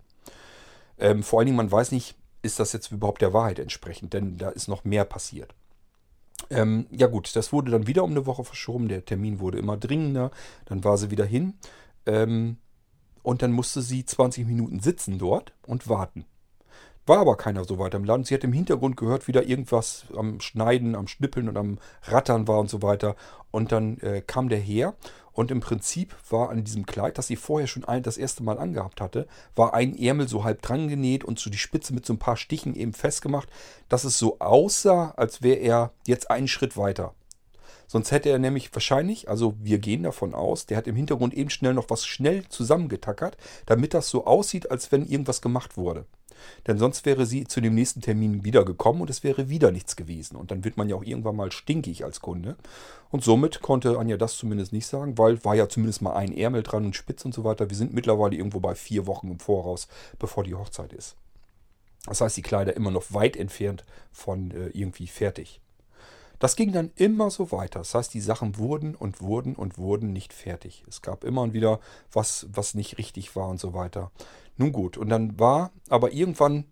Ähm, 0.98 1.22
vor 1.22 1.38
allen 1.38 1.46
Dingen, 1.46 1.56
man 1.56 1.72
weiß 1.72 1.92
nicht, 1.92 2.16
ist 2.42 2.58
das 2.58 2.72
jetzt 2.72 2.90
überhaupt 2.92 3.22
der 3.22 3.32
Wahrheit 3.32 3.58
entsprechend, 3.58 4.14
denn 4.14 4.38
da 4.38 4.50
ist 4.50 4.68
noch 4.68 4.84
mehr 4.84 5.04
passiert. 5.04 5.54
Ähm, 6.48 6.86
ja 6.90 7.06
gut, 7.06 7.34
das 7.36 7.52
wurde 7.52 7.70
dann 7.70 7.86
wieder 7.86 8.04
um 8.04 8.10
eine 8.10 8.26
Woche 8.26 8.44
verschoben. 8.44 8.88
Der 8.88 9.04
Termin 9.04 9.40
wurde 9.40 9.58
immer 9.58 9.76
dringender. 9.76 10.30
Dann 10.64 10.82
war 10.84 10.96
sie 10.96 11.10
wieder 11.10 11.24
hin. 11.24 11.54
Ähm, 12.06 12.56
und 13.22 13.42
dann 13.42 13.52
musste 13.52 13.82
sie 13.82 14.04
20 14.04 14.46
Minuten 14.46 14.80
sitzen 14.80 15.18
dort 15.18 15.52
und 15.66 15.88
warten. 15.88 16.24
War 17.10 17.18
aber 17.18 17.36
keiner 17.36 17.64
so 17.64 17.80
weiter 17.80 17.96
im 17.96 18.04
Laden. 18.04 18.22
Sie 18.22 18.34
hat 18.34 18.44
im 18.44 18.52
Hintergrund 18.52 18.96
gehört, 18.96 19.26
wie 19.26 19.32
da 19.32 19.40
irgendwas 19.40 20.04
am 20.16 20.38
Schneiden, 20.38 20.94
am 20.94 21.08
Schnippeln 21.08 21.48
und 21.48 21.56
am 21.56 21.78
Rattern 22.04 22.46
war 22.46 22.60
und 22.60 22.70
so 22.70 22.82
weiter. 22.82 23.16
Und 23.50 23.72
dann 23.72 23.98
äh, 23.98 24.22
kam 24.24 24.48
der 24.48 24.60
her 24.60 24.94
und 25.32 25.50
im 25.50 25.58
Prinzip 25.58 26.14
war 26.28 26.50
an 26.50 26.62
diesem 26.62 26.86
Kleid, 26.86 27.18
das 27.18 27.26
sie 27.26 27.34
vorher 27.34 27.66
schon 27.66 27.84
ein, 27.84 28.04
das 28.04 28.16
erste 28.16 28.44
Mal 28.44 28.60
angehabt 28.60 29.00
hatte, 29.00 29.26
war 29.56 29.74
ein 29.74 29.98
Ärmel 29.98 30.28
so 30.28 30.44
halb 30.44 30.62
dran 30.62 30.86
genäht 30.86 31.24
und 31.24 31.40
so 31.40 31.50
die 31.50 31.58
Spitze 31.58 31.92
mit 31.92 32.06
so 32.06 32.12
ein 32.12 32.20
paar 32.20 32.36
Stichen 32.36 32.76
eben 32.76 32.92
festgemacht, 32.92 33.48
dass 33.88 34.04
es 34.04 34.16
so 34.16 34.38
aussah, 34.38 35.12
als 35.16 35.42
wäre 35.42 35.58
er 35.58 35.92
jetzt 36.06 36.30
einen 36.30 36.46
Schritt 36.46 36.76
weiter. 36.76 37.14
Sonst 37.88 38.12
hätte 38.12 38.28
er 38.28 38.38
nämlich 38.38 38.72
wahrscheinlich, 38.72 39.28
also 39.28 39.56
wir 39.60 39.80
gehen 39.80 40.04
davon 40.04 40.32
aus, 40.32 40.66
der 40.66 40.76
hat 40.76 40.86
im 40.86 40.94
Hintergrund 40.94 41.34
eben 41.34 41.50
schnell 41.50 41.74
noch 41.74 41.90
was 41.90 42.06
schnell 42.06 42.48
zusammengetackert, 42.48 43.36
damit 43.66 43.94
das 43.94 44.10
so 44.10 44.26
aussieht, 44.26 44.70
als 44.70 44.92
wenn 44.92 45.04
irgendwas 45.04 45.42
gemacht 45.42 45.76
wurde. 45.76 46.06
Denn 46.66 46.78
sonst 46.78 47.06
wäre 47.06 47.26
sie 47.26 47.46
zu 47.46 47.60
dem 47.60 47.74
nächsten 47.74 48.00
Termin 48.00 48.44
wieder 48.44 48.64
gekommen 48.64 49.00
und 49.00 49.10
es 49.10 49.24
wäre 49.24 49.48
wieder 49.48 49.70
nichts 49.70 49.96
gewesen. 49.96 50.36
Und 50.36 50.50
dann 50.50 50.64
wird 50.64 50.76
man 50.76 50.88
ja 50.88 50.96
auch 50.96 51.04
irgendwann 51.04 51.36
mal 51.36 51.52
stinkig 51.52 52.04
als 52.04 52.20
Kunde. 52.20 52.56
Und 53.10 53.24
somit 53.24 53.60
konnte 53.60 53.98
Anja 53.98 54.16
das 54.16 54.36
zumindest 54.36 54.72
nicht 54.72 54.86
sagen, 54.86 55.18
weil 55.18 55.44
war 55.44 55.54
ja 55.54 55.68
zumindest 55.68 56.02
mal 56.02 56.14
ein 56.14 56.36
Ärmel 56.36 56.62
dran 56.62 56.84
und 56.84 56.96
spitz 56.96 57.24
und 57.24 57.34
so 57.34 57.44
weiter. 57.44 57.70
Wir 57.70 57.76
sind 57.76 57.92
mittlerweile 57.92 58.36
irgendwo 58.36 58.60
bei 58.60 58.74
vier 58.74 59.06
Wochen 59.06 59.30
im 59.30 59.38
Voraus, 59.38 59.88
bevor 60.18 60.44
die 60.44 60.54
Hochzeit 60.54 60.92
ist. 60.92 61.16
Das 62.06 62.20
heißt, 62.20 62.36
die 62.36 62.42
Kleider 62.42 62.74
immer 62.76 62.90
noch 62.90 63.12
weit 63.12 63.36
entfernt 63.36 63.84
von 64.10 64.50
äh, 64.52 64.68
irgendwie 64.68 65.06
fertig. 65.06 65.60
Das 66.40 66.56
ging 66.56 66.72
dann 66.72 66.90
immer 66.96 67.30
so 67.30 67.52
weiter. 67.52 67.80
Das 67.80 67.94
heißt, 67.94 68.14
die 68.14 68.20
Sachen 68.20 68.56
wurden 68.56 68.94
und 68.94 69.20
wurden 69.20 69.54
und 69.54 69.76
wurden 69.76 70.14
nicht 70.14 70.32
fertig. 70.32 70.82
Es 70.88 71.02
gab 71.02 71.22
immer 71.22 71.52
wieder 71.52 71.80
was, 72.12 72.46
was 72.50 72.74
nicht 72.74 72.96
richtig 72.96 73.36
war 73.36 73.48
und 73.48 73.60
so 73.60 73.74
weiter. 73.74 74.10
Nun 74.60 74.72
gut, 74.72 74.98
und 74.98 75.08
dann 75.08 75.38
war, 75.38 75.72
aber 75.88 76.12
irgendwann 76.12 76.66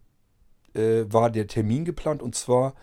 äh, 0.74 1.06
war 1.08 1.30
der 1.30 1.46
Termin 1.46 1.86
geplant 1.86 2.20
und 2.20 2.34
zwar, 2.34 2.74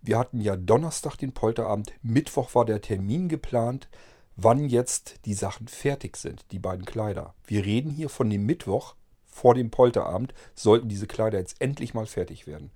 wir 0.00 0.16
hatten 0.16 0.40
ja 0.40 0.54
Donnerstag 0.54 1.16
den 1.16 1.32
Polterabend, 1.32 1.92
Mittwoch 2.02 2.54
war 2.54 2.64
der 2.64 2.80
Termin 2.80 3.28
geplant, 3.28 3.88
wann 4.36 4.68
jetzt 4.68 5.16
die 5.24 5.34
Sachen 5.34 5.66
fertig 5.66 6.16
sind, 6.16 6.44
die 6.52 6.60
beiden 6.60 6.84
Kleider. 6.84 7.34
Wir 7.44 7.64
reden 7.64 7.90
hier 7.90 8.08
von 8.08 8.30
dem 8.30 8.46
Mittwoch 8.46 8.94
vor 9.26 9.56
dem 9.56 9.72
Polterabend, 9.72 10.34
sollten 10.54 10.88
diese 10.88 11.08
Kleider 11.08 11.40
jetzt 11.40 11.60
endlich 11.60 11.92
mal 11.92 12.06
fertig 12.06 12.46
werden. 12.46 12.70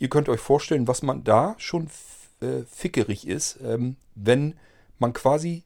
Ihr 0.00 0.08
könnt 0.08 0.28
euch 0.28 0.40
vorstellen, 0.40 0.88
was 0.88 1.02
man 1.02 1.22
da 1.22 1.54
schon 1.58 1.90
äh, 2.40 2.64
fickerig 2.68 3.28
ist, 3.28 3.60
ähm, 3.62 3.98
wenn 4.16 4.56
man 4.98 5.12
quasi 5.12 5.62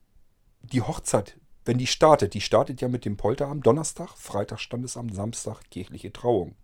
die 0.60 0.82
Hochzeit, 0.82 1.38
wenn 1.68 1.76
die 1.76 1.86
startet. 1.86 2.32
Die 2.32 2.40
startet 2.40 2.80
ja 2.80 2.88
mit 2.88 3.04
dem 3.04 3.18
Polterabend 3.18 3.66
Donnerstag, 3.66 4.16
Freitag 4.16 4.58
Standesamt, 4.58 5.14
Samstag 5.14 5.60
kirchliche 5.70 6.10
Trauung. 6.10 6.56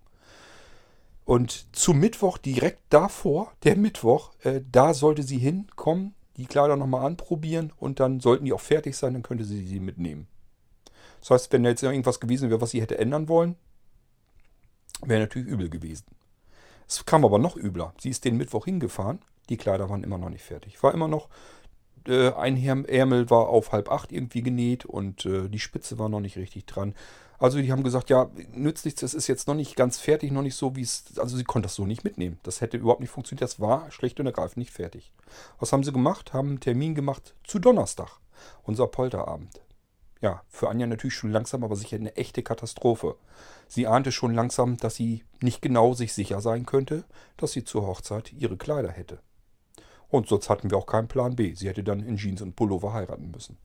Und 1.26 1.66
zum 1.76 2.00
Mittwoch 2.00 2.38
direkt 2.38 2.80
davor, 2.88 3.52
der 3.64 3.76
Mittwoch, 3.76 4.32
äh, 4.44 4.62
da 4.72 4.94
sollte 4.94 5.22
sie 5.22 5.36
hinkommen, 5.36 6.14
die 6.38 6.46
Kleider 6.46 6.76
nochmal 6.76 7.04
anprobieren 7.04 7.70
und 7.76 8.00
dann 8.00 8.20
sollten 8.20 8.46
die 8.46 8.54
auch 8.54 8.62
fertig 8.62 8.96
sein, 8.96 9.12
dann 9.12 9.22
könnte 9.22 9.44
sie 9.44 9.66
sie 9.66 9.78
mitnehmen. 9.78 10.26
Das 11.20 11.30
heißt, 11.30 11.52
wenn 11.52 11.64
da 11.64 11.68
jetzt 11.68 11.82
irgendwas 11.82 12.18
gewesen 12.18 12.48
wäre, 12.48 12.62
was 12.62 12.70
sie 12.70 12.80
hätte 12.80 12.96
ändern 12.96 13.28
wollen, 13.28 13.56
wäre 15.02 15.20
natürlich 15.20 15.48
übel 15.48 15.68
gewesen. 15.68 16.06
Es 16.88 17.04
kam 17.04 17.26
aber 17.26 17.38
noch 17.38 17.56
übler. 17.56 17.92
Sie 18.00 18.08
ist 18.08 18.24
den 18.24 18.38
Mittwoch 18.38 18.64
hingefahren, 18.64 19.18
die 19.50 19.58
Kleider 19.58 19.90
waren 19.90 20.02
immer 20.02 20.16
noch 20.16 20.30
nicht 20.30 20.44
fertig. 20.44 20.82
War 20.82 20.94
immer 20.94 21.08
noch, 21.08 21.28
äh, 22.08 22.32
ein 22.32 22.56
Ärmel 22.86 23.30
war 23.30 23.48
auf 23.48 23.72
halb 23.72 23.90
acht 23.90 24.12
irgendwie 24.12 24.42
genäht 24.42 24.84
und 24.84 25.26
äh, 25.26 25.48
die 25.48 25.58
Spitze 25.58 25.98
war 25.98 26.08
noch 26.08 26.20
nicht 26.20 26.36
richtig 26.36 26.66
dran. 26.66 26.94
Also 27.38 27.60
die 27.60 27.72
haben 27.72 27.82
gesagt, 27.82 28.10
ja, 28.10 28.30
nützt 28.52 28.84
nichts, 28.84 29.02
es 29.02 29.12
ist 29.12 29.26
jetzt 29.26 29.48
noch 29.48 29.54
nicht 29.54 29.76
ganz 29.76 29.98
fertig, 29.98 30.30
noch 30.30 30.42
nicht 30.42 30.54
so, 30.54 30.76
wie 30.76 30.82
es, 30.82 31.04
also 31.18 31.36
sie 31.36 31.44
konnte 31.44 31.66
das 31.66 31.74
so 31.74 31.84
nicht 31.84 32.04
mitnehmen. 32.04 32.38
Das 32.42 32.60
hätte 32.60 32.76
überhaupt 32.76 33.00
nicht 33.00 33.10
funktioniert, 33.10 33.42
das 33.42 33.60
war 33.60 33.90
schlecht 33.90 34.20
und 34.20 34.26
ergreifend 34.26 34.58
nicht 34.58 34.72
fertig. 34.72 35.12
Was 35.58 35.72
haben 35.72 35.84
sie 35.84 35.92
gemacht? 35.92 36.32
Haben 36.32 36.48
einen 36.50 36.60
Termin 36.60 36.94
gemacht 36.94 37.34
zu 37.44 37.58
Donnerstag, 37.58 38.20
unser 38.62 38.86
Polterabend. 38.86 39.60
Ja, 40.20 40.42
für 40.48 40.70
Anja 40.70 40.86
natürlich 40.86 41.16
schon 41.16 41.32
langsam, 41.32 41.64
aber 41.64 41.76
sicher 41.76 41.96
eine 41.96 42.16
echte 42.16 42.42
Katastrophe. 42.42 43.16
Sie 43.68 43.86
ahnte 43.86 44.10
schon 44.10 44.32
langsam, 44.32 44.78
dass 44.78 44.94
sie 44.94 45.24
nicht 45.42 45.60
genau 45.60 45.92
sich 45.92 46.14
sicher 46.14 46.40
sein 46.40 46.64
könnte, 46.64 47.04
dass 47.36 47.52
sie 47.52 47.64
zur 47.64 47.86
Hochzeit 47.86 48.32
ihre 48.32 48.56
Kleider 48.56 48.90
hätte. 48.90 49.18
Und 50.14 50.28
sonst 50.28 50.48
hatten 50.48 50.70
wir 50.70 50.78
auch 50.78 50.86
keinen 50.86 51.08
Plan 51.08 51.34
B. 51.34 51.54
Sie 51.54 51.68
hätte 51.68 51.82
dann 51.82 51.98
in 51.98 52.16
Jeans 52.16 52.40
und 52.40 52.54
Pullover 52.54 52.92
heiraten 52.92 53.32
müssen. 53.32 53.58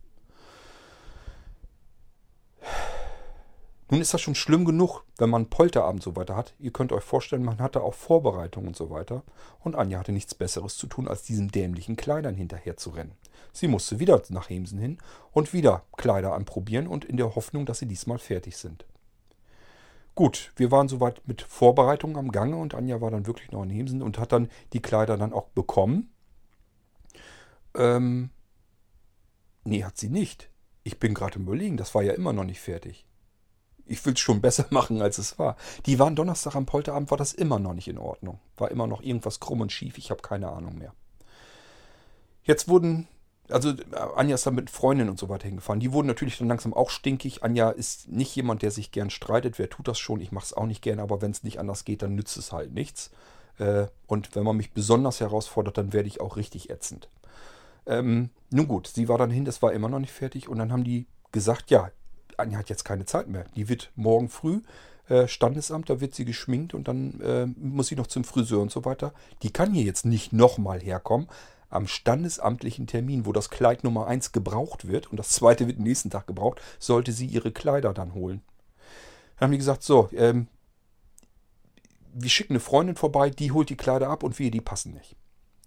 Nun 3.91 4.01
ist 4.01 4.15
das 4.15 4.21
schon 4.21 4.33
schlimm 4.33 4.65
genug, 4.65 5.03
wenn 5.19 5.29
man 5.29 5.51
Polterabend 5.51 6.01
so 6.01 6.15
weiter 6.15 6.35
hat. 6.35 6.55
Ihr 6.57 6.71
könnt 6.71 6.91
euch 6.91 7.03
vorstellen, 7.03 7.43
man 7.43 7.59
hatte 7.59 7.83
auch 7.83 7.93
Vorbereitungen 7.93 8.69
und 8.69 8.75
so 8.75 8.89
weiter. 8.89 9.21
Und 9.59 9.75
Anja 9.75 9.99
hatte 9.99 10.11
nichts 10.11 10.33
Besseres 10.33 10.75
zu 10.75 10.87
tun, 10.87 11.07
als 11.07 11.21
diesen 11.21 11.49
dämlichen 11.49 11.95
Kleidern 11.95 12.33
hinterher 12.33 12.77
zu 12.77 12.89
rennen. 12.89 13.13
Sie 13.53 13.67
musste 13.67 13.99
wieder 13.99 14.19
nach 14.29 14.49
Hemsen 14.49 14.79
hin 14.79 14.97
und 15.31 15.53
wieder 15.53 15.83
Kleider 15.97 16.33
anprobieren 16.33 16.87
und 16.87 17.05
in 17.05 17.17
der 17.17 17.35
Hoffnung, 17.35 17.67
dass 17.67 17.77
sie 17.77 17.87
diesmal 17.87 18.17
fertig 18.17 18.57
sind. 18.57 18.87
Gut, 20.15 20.51
wir 20.55 20.71
waren 20.71 20.87
soweit 20.87 21.21
mit 21.27 21.43
Vorbereitungen 21.43 22.17
am 22.17 22.31
Gange 22.31 22.55
und 22.55 22.73
Anja 22.73 23.01
war 23.01 23.11
dann 23.11 23.27
wirklich 23.27 23.51
noch 23.51 23.61
in 23.61 23.69
Hemsen 23.69 24.01
und 24.01 24.17
hat 24.17 24.31
dann 24.31 24.49
die 24.73 24.81
Kleider 24.81 25.15
dann 25.15 25.31
auch 25.31 25.49
bekommen. 25.49 26.09
Ähm, 27.75 28.29
nee, 29.63 29.83
hat 29.83 29.97
sie 29.97 30.09
nicht. 30.09 30.49
Ich 30.83 30.99
bin 30.99 31.13
gerade 31.13 31.35
im 31.35 31.43
Überlegen, 31.43 31.77
das 31.77 31.93
war 31.93 32.01
ja 32.01 32.13
immer 32.13 32.33
noch 32.33 32.43
nicht 32.43 32.59
fertig. 32.59 33.05
Ich 33.85 34.05
will 34.05 34.13
es 34.13 34.19
schon 34.19 34.41
besser 34.41 34.65
machen, 34.69 35.01
als 35.01 35.17
es 35.17 35.39
war. 35.39 35.55
Die 35.85 35.99
waren 35.99 36.15
Donnerstag 36.15 36.55
am 36.55 36.65
Polterabend, 36.65 37.11
war 37.11 37.17
das 37.17 37.33
immer 37.33 37.59
noch 37.59 37.73
nicht 37.73 37.87
in 37.87 37.97
Ordnung. 37.97 38.39
War 38.57 38.71
immer 38.71 38.87
noch 38.87 39.01
irgendwas 39.01 39.39
krumm 39.39 39.61
und 39.61 39.71
schief, 39.71 39.97
ich 39.97 40.11
habe 40.11 40.21
keine 40.21 40.49
Ahnung 40.49 40.77
mehr. 40.77 40.93
Jetzt 42.43 42.67
wurden, 42.67 43.07
also 43.49 43.73
Anja 44.15 44.35
ist 44.35 44.45
dann 44.45 44.55
mit 44.55 44.69
Freundinnen 44.69 45.09
und 45.09 45.19
so 45.19 45.29
weiter 45.29 45.47
hingefahren. 45.47 45.79
Die 45.79 45.91
wurden 45.91 46.07
natürlich 46.07 46.37
dann 46.37 46.47
langsam 46.47 46.73
auch 46.73 46.89
stinkig. 46.89 47.43
Anja 47.43 47.69
ist 47.69 48.07
nicht 48.07 48.35
jemand, 48.35 48.61
der 48.61 48.71
sich 48.71 48.91
gern 48.91 49.09
streitet. 49.09 49.59
Wer 49.59 49.69
tut 49.69 49.87
das 49.87 49.99
schon? 49.99 50.21
Ich 50.21 50.31
mache 50.31 50.45
es 50.45 50.53
auch 50.53 50.65
nicht 50.65 50.81
gern, 50.81 50.99
aber 50.99 51.21
wenn 51.21 51.31
es 51.31 51.43
nicht 51.43 51.59
anders 51.59 51.85
geht, 51.85 52.01
dann 52.01 52.15
nützt 52.15 52.37
es 52.37 52.51
halt 52.51 52.73
nichts. 52.73 53.11
Äh, 53.59 53.87
und 54.07 54.35
wenn 54.35 54.43
man 54.43 54.57
mich 54.57 54.71
besonders 54.71 55.19
herausfordert, 55.19 55.77
dann 55.77 55.93
werde 55.93 56.07
ich 56.07 56.21
auch 56.21 56.37
richtig 56.37 56.69
ätzend. 56.69 57.09
Ähm, 57.85 58.29
nun 58.51 58.67
gut, 58.67 58.87
sie 58.87 59.07
war 59.07 59.17
dann 59.17 59.31
hin, 59.31 59.45
das 59.45 59.61
war 59.61 59.73
immer 59.73 59.89
noch 59.89 59.99
nicht 59.99 60.13
fertig. 60.13 60.47
Und 60.47 60.59
dann 60.59 60.71
haben 60.71 60.83
die 60.83 61.07
gesagt, 61.31 61.71
ja, 61.71 61.91
Anja 62.37 62.57
hat 62.57 62.69
jetzt 62.69 62.85
keine 62.85 63.05
Zeit 63.05 63.27
mehr. 63.27 63.45
Die 63.55 63.69
wird 63.69 63.91
morgen 63.95 64.29
früh 64.29 64.61
äh, 65.09 65.27
Standesamt, 65.27 65.89
da 65.89 65.99
wird 66.01 66.15
sie 66.15 66.25
geschminkt 66.25 66.73
und 66.73 66.87
dann 66.87 67.19
äh, 67.21 67.45
muss 67.45 67.87
sie 67.87 67.95
noch 67.95 68.07
zum 68.07 68.23
Friseur 68.23 68.61
und 68.61 68.71
so 68.71 68.85
weiter. 68.85 69.13
Die 69.41 69.51
kann 69.51 69.73
hier 69.73 69.83
jetzt 69.83 70.05
nicht 70.05 70.33
nochmal 70.33 70.79
herkommen. 70.79 71.27
Am 71.69 71.87
standesamtlichen 71.87 72.87
Termin, 72.87 73.25
wo 73.25 73.31
das 73.31 73.49
Kleid 73.49 73.83
Nummer 73.83 74.07
1 74.07 74.31
gebraucht 74.31 74.87
wird 74.87 75.07
und 75.07 75.17
das 75.17 75.29
zweite 75.29 75.67
wird 75.67 75.79
nächsten 75.79 76.09
Tag 76.09 76.25
gebraucht, 76.25 76.61
sollte 76.79 77.11
sie 77.11 77.27
ihre 77.27 77.51
Kleider 77.51 77.93
dann 77.93 78.13
holen. 78.13 78.41
Dann 79.37 79.47
haben 79.47 79.51
die 79.51 79.59
gesagt, 79.59 79.83
so, 79.83 80.09
ähm, 80.13 80.47
wir 82.13 82.29
schicken 82.29 82.53
eine 82.53 82.59
Freundin 82.59 82.95
vorbei, 82.95 83.29
die 83.29 83.51
holt 83.51 83.69
die 83.69 83.77
Kleider 83.77 84.09
ab 84.09 84.23
und 84.23 84.39
wir, 84.39 84.49
die 84.49 84.61
passen 84.61 84.93
nicht. 84.93 85.15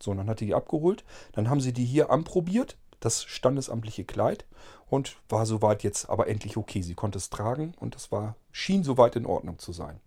So, 0.03 0.11
und 0.11 0.17
dann 0.17 0.29
hat 0.29 0.41
die 0.41 0.47
die 0.47 0.55
abgeholt. 0.55 1.05
Dann 1.33 1.49
haben 1.49 1.61
sie 1.61 1.73
die 1.73 1.85
hier 1.85 2.11
anprobiert, 2.11 2.77
das 3.01 3.23
standesamtliche 3.25 4.05
Kleid, 4.05 4.47
und 4.89 5.17
war 5.29 5.47
soweit 5.47 5.83
jetzt 5.83 6.11
aber 6.11 6.29
endlich 6.29 6.57
okay. 6.57 6.83
Sie 6.83 6.95
konnte 6.95 7.19
es 7.19 7.31
tragen 7.31 7.75
und 7.79 7.95
das 7.95 8.13
war, 8.13 8.37
schien 8.51 8.85
soweit 8.85 9.17
in 9.17 9.27
Ordnung 9.27 9.59
zu 9.59 9.73
sein. 9.73 10.01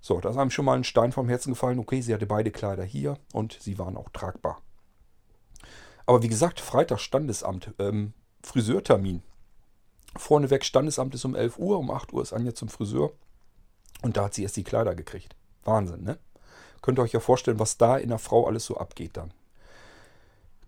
So, 0.00 0.18
da 0.20 0.30
ist 0.30 0.36
einem 0.36 0.50
schon 0.50 0.64
mal 0.64 0.76
ein 0.76 0.84
Stein 0.84 1.12
vom 1.12 1.28
Herzen 1.28 1.52
gefallen. 1.52 1.78
Okay, 1.78 2.00
sie 2.00 2.14
hatte 2.14 2.26
beide 2.26 2.50
Kleider 2.50 2.84
hier 2.84 3.18
und 3.32 3.58
sie 3.60 3.78
waren 3.78 3.96
auch 3.96 4.08
tragbar. 4.10 4.62
Aber 6.06 6.22
wie 6.22 6.28
gesagt, 6.28 6.60
Freitag 6.60 7.00
Standesamt, 7.00 7.74
ähm, 7.78 8.14
Friseurtermin. 8.42 9.22
Vorneweg 10.16 10.64
Standesamt 10.64 11.14
ist 11.14 11.24
um 11.24 11.34
11 11.34 11.58
Uhr, 11.58 11.78
um 11.78 11.90
8 11.90 12.12
Uhr 12.12 12.22
ist 12.22 12.32
Anja 12.32 12.54
zum 12.54 12.68
Friseur. 12.68 13.12
Und 14.02 14.16
da 14.16 14.24
hat 14.24 14.34
sie 14.34 14.42
erst 14.42 14.56
die 14.56 14.64
Kleider 14.64 14.94
gekriegt. 14.94 15.36
Wahnsinn, 15.64 16.02
ne? 16.02 16.18
Könnt 16.82 16.98
ihr 16.98 17.02
euch 17.02 17.12
ja 17.12 17.20
vorstellen, 17.20 17.58
was 17.58 17.76
da 17.76 17.96
in 17.96 18.08
der 18.08 18.18
Frau 18.18 18.46
alles 18.46 18.64
so 18.64 18.76
abgeht 18.76 19.16
dann. 19.16 19.32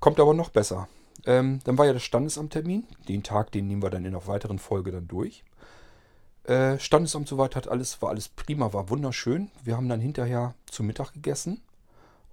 Kommt 0.00 0.20
aber 0.20 0.34
noch 0.34 0.50
besser. 0.50 0.88
Ähm, 1.26 1.60
dann 1.64 1.78
war 1.78 1.86
ja 1.86 1.92
das 1.92 2.02
Standesamttermin. 2.02 2.86
Den 3.08 3.22
Tag, 3.22 3.52
den 3.52 3.68
nehmen 3.68 3.82
wir 3.82 3.90
dann 3.90 4.04
in 4.04 4.14
einer 4.14 4.26
weiteren 4.26 4.58
Folge 4.58 4.90
dann 4.90 5.08
durch. 5.08 5.44
Äh, 6.44 6.78
Standesamt 6.78 7.28
soweit 7.28 7.54
hat 7.54 7.68
alles, 7.68 8.02
war 8.02 8.10
alles 8.10 8.28
prima, 8.28 8.72
war 8.72 8.90
wunderschön. 8.90 9.50
Wir 9.62 9.76
haben 9.76 9.88
dann 9.88 10.00
hinterher 10.00 10.54
zu 10.66 10.82
Mittag 10.82 11.12
gegessen. 11.12 11.62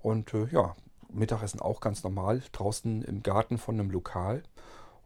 Und 0.01 0.33
äh, 0.33 0.47
ja, 0.51 0.75
Mittagessen 1.11 1.59
auch 1.59 1.81
ganz 1.81 2.03
normal, 2.03 2.41
draußen 2.51 3.03
im 3.03 3.23
Garten 3.23 3.57
von 3.57 3.79
einem 3.79 3.91
Lokal. 3.91 4.43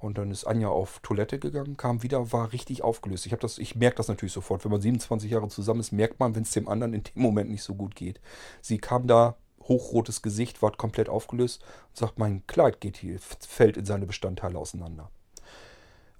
Und 0.03 0.17
dann 0.17 0.31
ist 0.31 0.43
Anja 0.43 0.67
auf 0.67 0.99
Toilette 0.99 1.39
gegangen, 1.39 1.77
kam 1.77 2.03
wieder, 2.03 2.33
war 2.33 2.51
richtig 2.51 2.83
aufgelöst. 2.83 3.25
Ich, 3.25 3.33
ich 3.57 3.75
merke 3.77 3.95
das 3.95 4.09
natürlich 4.09 4.33
sofort. 4.33 4.65
Wenn 4.65 4.71
man 4.71 4.81
27 4.81 5.31
Jahre 5.31 5.47
zusammen 5.47 5.79
ist, 5.79 5.93
merkt 5.93 6.19
man, 6.19 6.35
wenn 6.35 6.43
es 6.43 6.51
dem 6.51 6.67
anderen 6.67 6.93
in 6.93 7.03
dem 7.03 7.21
Moment 7.21 7.49
nicht 7.49 7.63
so 7.63 7.73
gut 7.73 7.95
geht. 7.95 8.19
Sie 8.61 8.79
kam 8.79 9.07
da, 9.07 9.37
hochrotes 9.61 10.21
Gesicht, 10.21 10.61
war 10.61 10.73
komplett 10.73 11.07
aufgelöst 11.07 11.63
und 11.87 11.97
sagt, 11.97 12.19
mein 12.19 12.45
Kleid 12.47 12.81
geht 12.81 12.97
hier, 12.97 13.17
fällt 13.17 13.77
in 13.77 13.85
seine 13.85 14.05
Bestandteile 14.05 14.59
auseinander. 14.59 15.09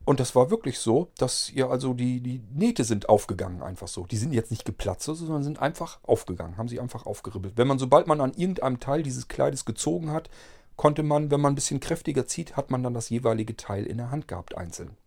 Und 0.05 0.21
das 0.21 0.33
war 0.33 0.49
wirklich 0.49 0.79
so, 0.79 1.09
dass 1.17 1.49
ihr 1.49 1.69
also 1.69 1.93
die, 1.93 2.21
die 2.21 2.41
Nähte 2.53 2.85
sind 2.85 3.09
aufgegangen, 3.09 3.61
einfach 3.61 3.89
so. 3.89 4.05
Die 4.05 4.17
sind 4.17 4.33
jetzt 4.33 4.51
nicht 4.51 4.63
geplatzt, 4.63 5.03
sondern 5.03 5.43
sind 5.43 5.59
einfach 5.59 5.99
aufgegangen, 6.03 6.55
haben 6.55 6.69
sie 6.69 6.79
einfach 6.79 7.05
aufgeribbelt. 7.05 7.57
Wenn 7.57 7.67
man, 7.67 7.79
sobald 7.79 8.07
man 8.07 8.21
an 8.21 8.33
irgendeinem 8.33 8.79
Teil 8.79 9.03
dieses 9.03 9.27
Kleides 9.27 9.65
gezogen 9.65 10.11
hat, 10.11 10.29
konnte 10.75 11.03
man, 11.03 11.31
wenn 11.31 11.41
man 11.41 11.53
ein 11.53 11.55
bisschen 11.55 11.79
kräftiger 11.79 12.27
zieht, 12.27 12.55
hat 12.55 12.71
man 12.71 12.83
dann 12.83 12.93
das 12.93 13.09
jeweilige 13.09 13.55
Teil 13.55 13.85
in 13.85 13.97
der 13.97 14.11
Hand 14.11 14.27
gehabt, 14.27 14.57
einzeln. 14.57 14.97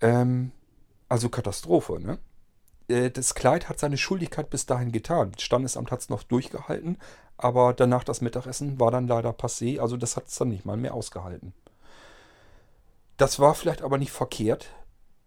Ähm, 0.00 0.52
also 1.08 1.28
Katastrophe, 1.28 2.00
ne? 2.00 2.18
Äh, 2.88 3.10
das 3.10 3.34
Kleid 3.34 3.68
hat 3.68 3.78
seine 3.78 3.96
Schuldigkeit 3.96 4.50
bis 4.50 4.66
dahin 4.66 4.92
getan. 4.92 5.32
Das 5.32 5.42
Standesamt 5.42 5.90
hat 5.90 6.00
es 6.00 6.08
noch 6.08 6.22
durchgehalten, 6.22 6.98
aber 7.36 7.72
danach 7.72 8.04
das 8.04 8.20
Mittagessen 8.20 8.80
war 8.80 8.90
dann 8.90 9.06
leider 9.06 9.30
passé, 9.30 9.80
also 9.80 9.96
das 9.96 10.16
hat 10.16 10.28
es 10.28 10.34
dann 10.36 10.48
nicht 10.48 10.66
mal 10.66 10.76
mehr 10.76 10.94
ausgehalten. 10.94 11.54
Das 13.16 13.38
war 13.38 13.54
vielleicht 13.54 13.82
aber 13.82 13.98
nicht 13.98 14.12
verkehrt, 14.12 14.70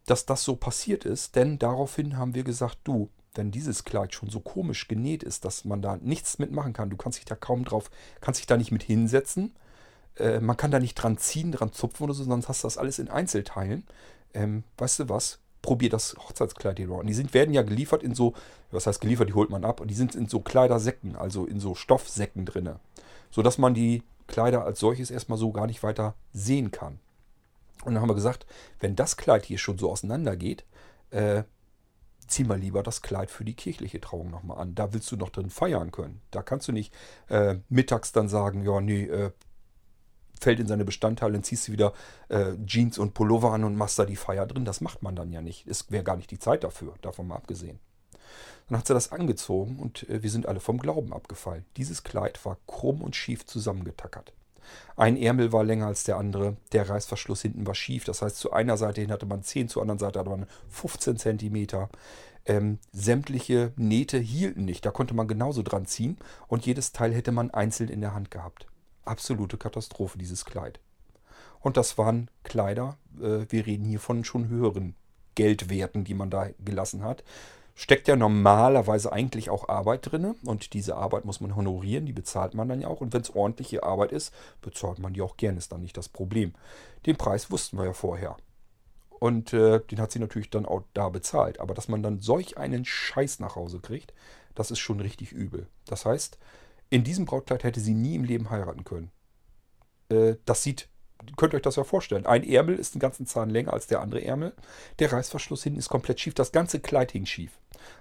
dass 0.05 0.25
das 0.25 0.43
so 0.43 0.55
passiert 0.55 1.05
ist, 1.05 1.35
denn 1.35 1.59
daraufhin 1.59 2.17
haben 2.17 2.35
wir 2.35 2.43
gesagt, 2.43 2.79
du, 2.83 3.09
wenn 3.35 3.51
dieses 3.51 3.83
Kleid 3.83 4.13
schon 4.13 4.29
so 4.29 4.39
komisch 4.39 4.87
genäht 4.87 5.23
ist, 5.23 5.45
dass 5.45 5.65
man 5.65 5.81
da 5.81 5.97
nichts 5.97 6.39
mitmachen 6.39 6.73
kann, 6.73 6.89
du 6.89 6.97
kannst 6.97 7.17
dich 7.19 7.25
da 7.25 7.35
kaum 7.35 7.65
drauf, 7.65 7.89
kannst 8.21 8.39
dich 8.39 8.47
da 8.47 8.57
nicht 8.57 8.71
mit 8.71 8.83
hinsetzen, 8.83 9.53
äh, 10.17 10.39
man 10.39 10.57
kann 10.57 10.71
da 10.71 10.79
nicht 10.79 10.95
dran 10.95 11.17
ziehen, 11.17 11.51
dran 11.51 11.71
zupfen 11.71 12.03
oder 12.03 12.13
so, 12.13 12.23
sonst 12.23 12.49
hast 12.49 12.63
du 12.63 12.67
das 12.67 12.77
alles 12.77 12.99
in 12.99 13.09
Einzelteilen. 13.09 13.83
Ähm, 14.33 14.63
weißt 14.77 14.99
du 14.99 15.09
was? 15.09 15.39
Probier 15.61 15.89
das 15.89 16.15
Hochzeitskleid 16.17 16.77
hier 16.77 16.91
Und 16.91 17.07
die 17.07 17.13
sind, 17.13 17.33
werden 17.33 17.53
ja 17.53 17.61
geliefert 17.61 18.03
in 18.03 18.13
so, 18.13 18.33
was 18.71 18.85
heißt 18.85 18.99
geliefert, 18.99 19.29
die 19.29 19.33
holt 19.33 19.49
man 19.49 19.63
ab, 19.63 19.79
und 19.79 19.87
die 19.87 19.95
sind 19.95 20.13
in 20.13 20.27
so 20.27 20.41
Kleidersäcken, 20.41 21.15
also 21.15 21.45
in 21.45 21.59
so 21.59 21.73
Stoffsäcken 21.73 22.45
drinne, 22.45 22.79
sodass 23.31 23.57
man 23.57 23.73
die 23.73 24.03
Kleider 24.27 24.65
als 24.65 24.79
solches 24.79 25.09
erstmal 25.09 25.37
so 25.37 25.51
gar 25.51 25.67
nicht 25.67 25.81
weiter 25.81 26.15
sehen 26.33 26.71
kann. 26.71 26.99
Und 27.85 27.93
dann 27.93 28.01
haben 28.01 28.09
wir 28.09 28.15
gesagt, 28.15 28.45
wenn 28.79 28.95
das 28.95 29.17
Kleid 29.17 29.45
hier 29.45 29.57
schon 29.57 29.77
so 29.77 29.89
auseinander 29.89 30.35
geht, 30.35 30.65
äh, 31.11 31.43
zieh 32.27 32.43
mal 32.43 32.59
lieber 32.59 32.83
das 32.83 33.01
Kleid 33.01 33.31
für 33.31 33.45
die 33.45 33.55
kirchliche 33.55 34.01
Trauung 34.01 34.29
nochmal 34.29 34.59
an. 34.59 34.75
Da 34.75 34.93
willst 34.93 35.11
du 35.11 35.17
noch 35.17 35.29
drin 35.29 35.49
feiern 35.49 35.91
können. 35.91 36.21
Da 36.31 36.41
kannst 36.41 36.67
du 36.67 36.71
nicht 36.71 36.93
äh, 37.29 37.57
mittags 37.69 38.11
dann 38.11 38.29
sagen, 38.29 38.63
ja, 38.63 38.81
nee, 38.81 39.03
äh, 39.03 39.31
fällt 40.39 40.59
in 40.59 40.67
seine 40.67 40.85
Bestandteile, 40.85 41.33
dann 41.33 41.43
ziehst 41.43 41.67
du 41.67 41.71
wieder 41.71 41.93
äh, 42.29 42.53
Jeans 42.65 42.97
und 42.97 43.13
Pullover 43.13 43.53
an 43.53 43.63
und 43.63 43.75
machst 43.75 43.97
da 43.97 44.05
die 44.05 44.15
Feier 44.15 44.45
drin. 44.45 44.65
Das 44.65 44.81
macht 44.81 45.01
man 45.01 45.15
dann 45.15 45.31
ja 45.31 45.41
nicht. 45.41 45.67
Es 45.67 45.89
wäre 45.89 46.03
gar 46.03 46.17
nicht 46.17 46.31
die 46.31 46.39
Zeit 46.39 46.63
dafür, 46.63 46.95
davon 47.01 47.27
mal 47.27 47.35
abgesehen. 47.35 47.79
Dann 48.69 48.77
hat 48.77 48.87
sie 48.87 48.93
das 48.93 49.11
angezogen 49.11 49.79
und 49.79 50.07
äh, 50.09 50.21
wir 50.21 50.29
sind 50.29 50.45
alle 50.45 50.59
vom 50.59 50.77
Glauben 50.77 51.13
abgefallen. 51.13 51.65
Dieses 51.77 52.03
Kleid 52.03 52.43
war 52.45 52.57
krumm 52.67 53.01
und 53.01 53.15
schief 53.15 53.45
zusammengetackert. 53.45 54.33
Ein 54.95 55.17
Ärmel 55.17 55.51
war 55.51 55.63
länger 55.63 55.87
als 55.87 56.03
der 56.03 56.17
andere. 56.17 56.57
Der 56.71 56.89
Reißverschluss 56.89 57.41
hinten 57.41 57.65
war 57.65 57.75
schief. 57.75 58.03
Das 58.03 58.21
heißt, 58.21 58.37
zu 58.37 58.51
einer 58.53 58.77
Seite 58.77 59.01
hin 59.01 59.11
hatte 59.11 59.25
man 59.25 59.43
10, 59.43 59.69
zur 59.69 59.81
anderen 59.81 59.99
Seite 59.99 60.19
hatte 60.19 60.29
man 60.29 60.45
15 60.69 61.17
cm. 61.17 61.87
Ähm, 62.45 62.79
sämtliche 62.91 63.71
Nähte 63.75 64.17
hielten 64.17 64.65
nicht. 64.65 64.85
Da 64.85 64.91
konnte 64.91 65.13
man 65.13 65.27
genauso 65.27 65.63
dran 65.63 65.85
ziehen. 65.85 66.17
Und 66.47 66.65
jedes 66.65 66.91
Teil 66.91 67.13
hätte 67.13 67.31
man 67.31 67.51
einzeln 67.51 67.89
in 67.89 68.01
der 68.01 68.13
Hand 68.13 68.31
gehabt. 68.31 68.67
Absolute 69.05 69.57
Katastrophe, 69.57 70.17
dieses 70.17 70.45
Kleid. 70.45 70.79
Und 71.59 71.77
das 71.77 71.97
waren 71.97 72.29
Kleider. 72.43 72.97
Äh, 73.19 73.45
wir 73.49 73.65
reden 73.65 73.85
hier 73.85 73.99
von 73.99 74.23
schon 74.23 74.49
höheren 74.49 74.95
Geldwerten, 75.35 76.03
die 76.03 76.13
man 76.13 76.29
da 76.29 76.49
gelassen 76.63 77.03
hat 77.03 77.23
steckt 77.75 78.07
ja 78.07 78.15
normalerweise 78.15 79.11
eigentlich 79.11 79.49
auch 79.49 79.67
Arbeit 79.67 80.11
drin 80.11 80.35
und 80.45 80.73
diese 80.73 80.95
Arbeit 80.95 81.25
muss 81.25 81.41
man 81.41 81.55
honorieren, 81.55 82.05
die 82.05 82.13
bezahlt 82.13 82.53
man 82.53 82.69
dann 82.69 82.81
ja 82.81 82.87
auch 82.87 83.01
und 83.01 83.13
wenn 83.13 83.21
es 83.21 83.35
ordentliche 83.35 83.83
Arbeit 83.83 84.11
ist, 84.11 84.33
bezahlt 84.61 84.99
man 84.99 85.13
die 85.13 85.21
auch 85.21 85.37
gerne, 85.37 85.57
ist 85.57 85.71
dann 85.71 85.81
nicht 85.81 85.97
das 85.97 86.09
Problem. 86.09 86.53
Den 87.05 87.17
Preis 87.17 87.49
wussten 87.49 87.77
wir 87.77 87.85
ja 87.85 87.93
vorher 87.93 88.37
und 89.09 89.53
äh, 89.53 89.79
den 89.79 89.99
hat 89.99 90.11
sie 90.11 90.19
natürlich 90.19 90.49
dann 90.49 90.65
auch 90.65 90.83
da 90.93 91.09
bezahlt, 91.09 91.59
aber 91.59 91.73
dass 91.73 91.87
man 91.87 92.03
dann 92.03 92.19
solch 92.19 92.57
einen 92.57 92.85
Scheiß 92.85 93.39
nach 93.39 93.55
Hause 93.55 93.79
kriegt, 93.79 94.13
das 94.53 94.69
ist 94.69 94.79
schon 94.79 94.99
richtig 94.99 95.31
übel. 95.31 95.67
Das 95.85 96.05
heißt, 96.05 96.37
in 96.89 97.03
diesem 97.03 97.25
Brautkleid 97.25 97.63
hätte 97.63 97.79
sie 97.79 97.95
nie 97.95 98.15
im 98.15 98.23
Leben 98.23 98.49
heiraten 98.49 98.83
können. 98.83 99.11
Äh, 100.09 100.35
das 100.45 100.61
sieht 100.61 100.89
könnt 101.37 101.53
euch 101.53 101.61
das 101.61 101.75
ja 101.75 101.83
vorstellen. 101.83 102.25
Ein 102.25 102.47
Ärmel 102.47 102.75
ist 102.75 102.95
einen 102.95 103.01
ganzen 103.01 103.25
Zahn 103.25 103.49
länger 103.49 103.73
als 103.73 103.87
der 103.87 104.01
andere 104.01 104.23
Ärmel. 104.23 104.53
Der 104.99 105.11
Reißverschluss 105.11 105.63
hinten 105.63 105.79
ist 105.79 105.89
komplett 105.89 106.19
schief. 106.19 106.33
Das 106.33 106.51
ganze 106.51 106.79
Kleid 106.79 107.11
hing 107.11 107.25
schief. 107.25 107.51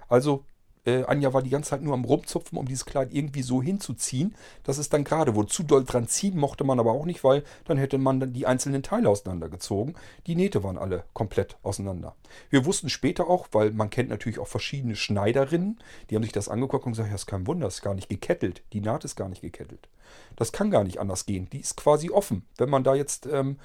Also 0.09 0.45
äh, 0.85 1.03
Anja 1.05 1.33
war 1.33 1.41
die 1.41 1.49
ganze 1.49 1.71
Zeit 1.71 1.81
nur 1.81 1.93
am 1.93 2.03
Rumzupfen, 2.03 2.57
um 2.57 2.67
dieses 2.67 2.85
Kleid 2.85 3.13
irgendwie 3.13 3.41
so 3.41 3.61
hinzuziehen, 3.61 4.35
dass 4.63 4.77
es 4.77 4.89
dann 4.89 5.03
gerade 5.03 5.35
wurde. 5.35 5.47
Zu 5.47 5.63
doll 5.63 5.85
dran 5.85 6.07
ziehen 6.07 6.37
mochte 6.37 6.63
man 6.63 6.79
aber 6.79 6.91
auch 6.91 7.05
nicht, 7.05 7.23
weil 7.23 7.43
dann 7.65 7.77
hätte 7.77 7.97
man 7.97 8.19
dann 8.19 8.33
die 8.33 8.45
einzelnen 8.45 8.83
Teile 8.83 9.09
auseinandergezogen. 9.09 9.95
Die 10.27 10.35
Nähte 10.35 10.63
waren 10.63 10.77
alle 10.77 11.05
komplett 11.13 11.57
auseinander. 11.63 12.15
Wir 12.49 12.65
wussten 12.65 12.89
später 12.89 13.29
auch, 13.29 13.47
weil 13.51 13.71
man 13.71 13.89
kennt 13.89 14.09
natürlich 14.09 14.39
auch 14.39 14.47
verschiedene 14.47 14.95
Schneiderinnen, 14.95 15.79
die 16.09 16.15
haben 16.15 16.23
sich 16.23 16.31
das 16.31 16.49
angeguckt 16.49 16.85
und 16.85 16.93
gesagt, 16.93 17.09
ja, 17.09 17.15
ist 17.15 17.27
kein 17.27 17.47
Wunder, 17.47 17.67
ist 17.67 17.81
gar 17.81 17.93
nicht 17.93 18.09
gekettelt. 18.09 18.63
Die 18.73 18.81
Naht 18.81 19.05
ist 19.05 19.15
gar 19.15 19.29
nicht 19.29 19.41
gekettelt. 19.41 19.87
Das 20.35 20.51
kann 20.51 20.71
gar 20.71 20.83
nicht 20.83 20.99
anders 20.99 21.25
gehen. 21.25 21.49
Die 21.51 21.59
ist 21.59 21.77
quasi 21.77 22.09
offen. 22.09 22.45
Wenn 22.57 22.69
man 22.69 22.83
da 22.83 22.95
jetzt... 22.95 23.25
Ähm, 23.25 23.57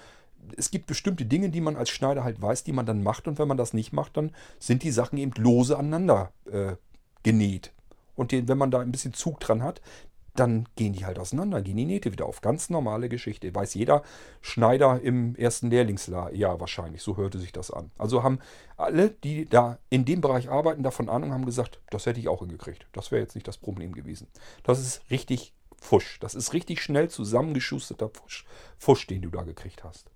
es 0.57 0.71
gibt 0.71 0.87
bestimmte 0.87 1.27
Dinge, 1.27 1.51
die 1.51 1.61
man 1.61 1.77
als 1.77 1.91
Schneider 1.91 2.25
halt 2.25 2.41
weiß, 2.41 2.65
die 2.65 2.73
man 2.73 2.87
dann 2.87 3.03
macht. 3.03 3.27
Und 3.29 3.39
wenn 3.39 3.49
man 3.49 3.57
das 3.57 3.75
nicht 3.75 3.93
macht, 3.93 4.17
dann 4.17 4.33
sind 4.59 4.83
die 4.83 4.93
Sachen 4.93 5.19
eben 5.19 5.33
lose 5.37 5.77
aneinander 5.77 6.33
äh, 6.51 6.77
genäht. 7.23 7.73
Und 8.15 8.33
den, 8.33 8.49
wenn 8.49 8.59
man 8.59 8.71
da 8.71 8.81
ein 8.81 8.93
bisschen 8.93 9.15
Zug 9.15 9.41
dran 9.41 9.63
hat, 9.63 9.81
dann 10.35 10.69
gehen 10.77 10.93
die 10.93 11.05
halt 11.05 11.19
auseinander, 11.19 11.63
gehen 11.63 11.77
die 11.77 11.85
Nähte 11.85 12.13
wieder 12.13 12.27
auf. 12.27 12.41
Ganz 12.41 12.71
normale 12.71 13.09
Geschichte. 13.09 13.53
Weiß 13.53 13.75
jeder 13.75 14.03
Schneider 14.41 15.01
im 15.03 15.35
ersten 15.35 15.69
Lehrlingsjahr 15.69 16.33
ja, 16.33 16.61
wahrscheinlich. 16.61 17.03
So 17.03 17.17
hörte 17.17 17.39
sich 17.39 17.53
das 17.53 17.73
an. 17.73 17.91
Also 17.99 18.23
haben 18.23 18.39
alle, 18.77 19.11
die 19.11 19.47
da 19.47 19.79
in 19.91 20.05
dem 20.05 20.21
Bereich 20.21 20.49
arbeiten, 20.49 20.85
davon 20.85 21.09
Ahnung, 21.09 21.33
haben 21.33 21.45
gesagt, 21.45 21.81
das 21.91 22.07
hätte 22.07 22.21
ich 22.21 22.29
auch 22.29 22.41
hingekriegt. 22.41 22.87
Das 22.93 23.11
wäre 23.11 23.21
jetzt 23.21 23.35
nicht 23.35 23.49
das 23.49 23.59
Problem 23.59 23.93
gewesen. 23.93 24.29
Das 24.63 24.79
ist 24.79 25.03
richtig 25.11 25.55
Fusch. 25.81 26.19
Das 26.21 26.35
ist 26.35 26.53
richtig 26.53 26.83
schnell 26.83 27.09
zusammengeschusterter 27.09 28.11
Fusch, 28.11 28.45
Fusch 28.79 29.07
den 29.07 29.23
du 29.23 29.31
da 29.31 29.43
gekriegt 29.43 29.85
hast. 29.85 30.11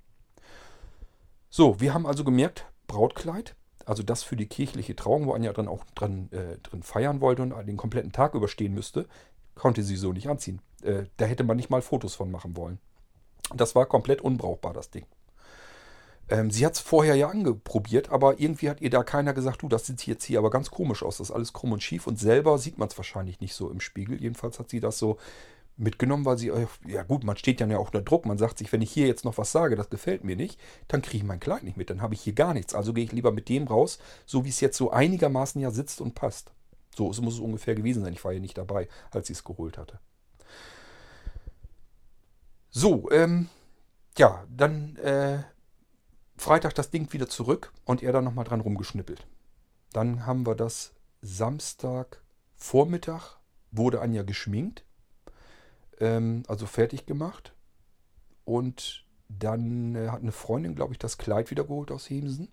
So, 1.51 1.81
wir 1.81 1.95
haben 1.95 2.07
also 2.07 2.25
gemerkt, 2.25 2.67
Brautkleid 2.87 3.55
also 3.87 4.03
das 4.03 4.23
für 4.23 4.37
die 4.37 4.47
kirchliche 4.47 4.97
Trauung, 4.97 5.27
wo 5.27 5.33
Anja 5.33 5.53
dann 5.53 5.69
auch 5.69 5.85
dran, 5.95 6.31
äh, 6.33 6.59
drin 6.59 6.83
feiern 6.83 7.21
wollte 7.21 7.43
und 7.43 7.67
den 7.67 7.77
kompletten 7.77 8.13
Tag 8.13 8.35
überstehen 8.35 8.75
müsste, 8.75 9.07
konnte 9.55 9.83
sie 9.83 9.97
so 9.97 10.13
nicht 10.13 10.29
anziehen. 10.29 10.61
Äh, 10.83 11.05
da 11.17 11.27
hätte 11.27 11.45
man 11.45 11.57
nicht 11.57 11.71
mal 11.71 11.83
Fotos 11.83 12.15
von 12.15 12.31
machen 12.31 12.57
wollen. 12.57 12.79
Das 13.55 13.75
war 13.75 13.87
komplett 13.87 14.21
unbrauchbar, 14.21 14.73
das 14.73 14.91
Ding. 14.91 15.07
Ähm, 16.33 16.51
sie 16.51 16.65
hat 16.65 16.73
es 16.73 16.81
vorher 16.81 17.15
ja 17.15 17.29
angeprobiert, 17.29 18.09
aber 18.09 18.41
irgendwie 18.41 18.71
hat 18.71 18.81
ihr 18.81 18.89
da 18.89 19.03
keiner 19.03 19.35
gesagt, 19.35 19.61
du, 19.61 19.69
das 19.69 19.85
sieht 19.85 20.07
jetzt 20.07 20.25
hier 20.25 20.39
aber 20.39 20.49
ganz 20.49 20.71
komisch 20.71 21.03
aus, 21.03 21.19
das 21.19 21.29
ist 21.29 21.35
alles 21.35 21.53
krumm 21.53 21.73
und 21.73 21.83
schief 21.83 22.07
und 22.07 22.19
selber 22.19 22.57
sieht 22.57 22.79
man 22.79 22.89
es 22.89 22.97
wahrscheinlich 22.97 23.41
nicht 23.41 23.55
so 23.55 23.69
im 23.69 23.81
Spiegel. 23.81 24.19
Jedenfalls 24.19 24.59
hat 24.59 24.71
sie 24.71 24.81
das 24.81 24.97
so 24.97 25.19
mitgenommen, 25.77 26.25
weil 26.25 26.39
sie, 26.39 26.49
äh, 26.49 26.67
ja 26.87 27.03
gut, 27.03 27.23
man 27.23 27.37
steht 27.37 27.61
ja 27.61 27.77
auch 27.77 27.89
unter 27.89 28.01
Druck. 28.01 28.25
Man 28.25 28.39
sagt 28.39 28.57
sich, 28.57 28.73
wenn 28.73 28.81
ich 28.81 28.91
hier 28.91 29.07
jetzt 29.07 29.27
noch 29.27 29.37
was 29.37 29.53
sage, 29.53 29.77
das 29.77 29.91
gefällt 29.91 30.25
mir 30.25 30.35
nicht, 30.35 30.59
dann 30.89 31.03
kriege 31.03 31.19
ich 31.19 31.25
mein 31.25 31.39
Kleid 31.39 31.65
nicht 31.65 31.77
mit, 31.77 31.91
dann 31.91 32.01
habe 32.01 32.15
ich 32.15 32.23
hier 32.23 32.33
gar 32.33 32.55
nichts. 32.55 32.75
Also 32.75 32.95
gehe 32.95 33.05
ich 33.05 33.13
lieber 33.13 33.31
mit 33.31 33.51
dem 33.51 33.67
raus, 33.67 33.99
so 34.25 34.47
wie 34.47 34.49
es 34.49 34.61
jetzt 34.61 34.79
so 34.79 34.91
einigermaßen 34.91 35.61
ja 35.61 35.71
sitzt 35.71 36.01
und 36.01 36.15
passt. 36.15 36.51
So 36.97 37.09
muss 37.21 37.35
es 37.35 37.41
ungefähr 37.41 37.75
gewesen 37.75 38.05
sein. 38.05 38.15
Ich 38.15 38.25
war 38.25 38.33
ja 38.33 38.41
nicht 38.41 38.57
dabei, 38.57 38.89
als 39.11 39.27
sie 39.27 39.35
es 39.35 39.45
geholt 39.45 39.77
hatte. 39.77 39.99
So, 42.71 43.11
ähm, 43.11 43.51
ja, 44.17 44.45
dann 44.49 44.97
äh, 44.97 45.43
Freitag 46.43 46.75
das 46.75 46.91
Ding 46.91 47.13
wieder 47.13 47.29
zurück 47.29 47.73
und 47.85 48.03
er 48.03 48.13
dann 48.13 48.25
nochmal 48.25 48.45
dran 48.45 48.61
rumgeschnippelt. 48.61 49.27
Dann 49.93 50.27
haben 50.27 50.47
wir 50.47 50.55
das 50.55 50.93
Samstag 51.21 52.23
Vormittag, 52.57 53.39
wurde 53.71 54.01
Anja 54.01 54.23
geschminkt 54.23 54.85
ähm, 56.03 56.43
also 56.49 56.67
fertig 56.67 57.07
gemacht. 57.07 57.55
Und 58.45 59.07
dann 59.29 59.95
äh, 59.95 60.09
hat 60.09 60.21
eine 60.21 60.33
Freundin, 60.33 60.75
glaube 60.75 60.93
ich, 60.93 60.99
das 60.99 61.17
Kleid 61.17 61.51
wieder 61.51 61.65
geholt 61.65 61.91
aus 61.91 62.11
Hemsen. 62.11 62.49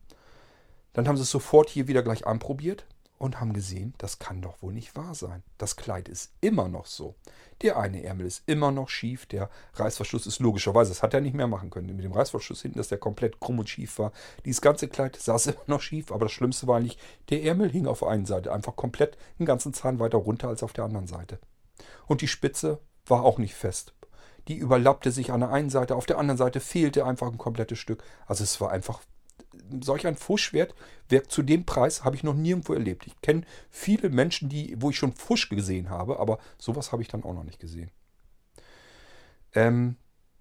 Dann 0.93 1.07
haben 1.07 1.17
sie 1.17 1.23
es 1.23 1.31
sofort 1.31 1.69
hier 1.69 1.87
wieder 1.87 2.03
gleich 2.03 2.25
anprobiert. 2.25 2.85
Und 3.19 3.39
haben 3.39 3.53
gesehen, 3.53 3.93
das 3.97 4.17
kann 4.17 4.41
doch 4.41 4.61
wohl 4.61 4.73
nicht 4.73 4.95
wahr 4.95 5.13
sein. 5.13 5.43
Das 5.57 5.75
Kleid 5.75 6.09
ist 6.09 6.31
immer 6.41 6.69
noch 6.69 6.85
so. 6.85 7.15
Der 7.61 7.77
eine 7.77 8.01
Ärmel 8.01 8.25
ist 8.25 8.43
immer 8.47 8.71
noch 8.71 8.87
schief, 8.87 9.25
der 9.25 9.49
Reißverschluss 9.73 10.25
ist 10.25 10.39
logischerweise, 10.39 10.91
das 10.91 11.03
hat 11.03 11.13
er 11.13 11.19
nicht 11.19 11.35
mehr 11.35 11.47
machen 11.47 11.69
können. 11.69 11.93
Mit 11.95 12.05
dem 12.05 12.13
Reißverschluss 12.13 12.61
hinten, 12.61 12.77
dass 12.77 12.87
der 12.87 12.97
komplett 12.97 13.41
krumm 13.41 13.59
und 13.59 13.69
schief 13.69 13.99
war. 13.99 14.13
Dieses 14.45 14.61
ganze 14.61 14.87
Kleid 14.87 15.17
saß 15.17 15.47
immer 15.47 15.59
noch 15.67 15.81
schief, 15.81 16.11
aber 16.11 16.25
das 16.25 16.31
Schlimmste 16.31 16.65
war 16.65 16.77
eigentlich, 16.77 16.97
der 17.29 17.43
Ärmel 17.43 17.69
hing 17.69 17.85
auf 17.85 18.03
einer 18.03 18.25
Seite 18.25 18.53
einfach 18.53 18.77
komplett 18.77 19.17
einen 19.37 19.45
ganzen 19.45 19.73
Zahn 19.73 19.99
weiter 19.99 20.17
runter 20.17 20.47
als 20.47 20.63
auf 20.63 20.73
der 20.73 20.85
anderen 20.85 21.07
Seite. 21.07 21.39
Und 22.07 22.21
die 22.21 22.27
Spitze 22.27 22.79
war 23.05 23.23
auch 23.23 23.37
nicht 23.37 23.53
fest. 23.53 23.93
Die 24.47 24.55
überlappte 24.55 25.11
sich 25.11 25.31
an 25.31 25.41
der 25.41 25.51
einen 25.51 25.69
Seite, 25.69 25.95
auf 25.95 26.05
der 26.05 26.17
anderen 26.17 26.37
Seite 26.37 26.61
fehlte 26.61 27.05
einfach 27.05 27.27
ein 27.27 27.37
komplettes 27.37 27.79
Stück. 27.79 28.03
Also 28.25 28.43
es 28.43 28.59
war 28.61 28.71
einfach 28.71 29.01
solch 29.81 30.07
ein 30.07 30.15
Fuschwert 30.15 30.75
wirkt 31.07 31.31
zu 31.31 31.41
dem 31.41 31.65
Preis 31.65 32.03
habe 32.03 32.15
ich 32.15 32.23
noch 32.23 32.35
nirgendwo 32.35 32.73
erlebt. 32.73 33.07
Ich 33.07 33.19
kenne 33.21 33.43
viele 33.69 34.09
Menschen, 34.09 34.49
die, 34.49 34.75
wo 34.79 34.89
ich 34.89 34.97
schon 34.97 35.13
Fusch 35.13 35.49
gesehen 35.49 35.89
habe, 35.89 36.19
aber 36.19 36.39
sowas 36.57 36.91
habe 36.91 37.01
ich 37.01 37.07
dann 37.07 37.23
auch 37.23 37.33
noch 37.33 37.43
nicht 37.43 37.59
gesehen. 37.59 37.91
Ähm, 39.53 39.95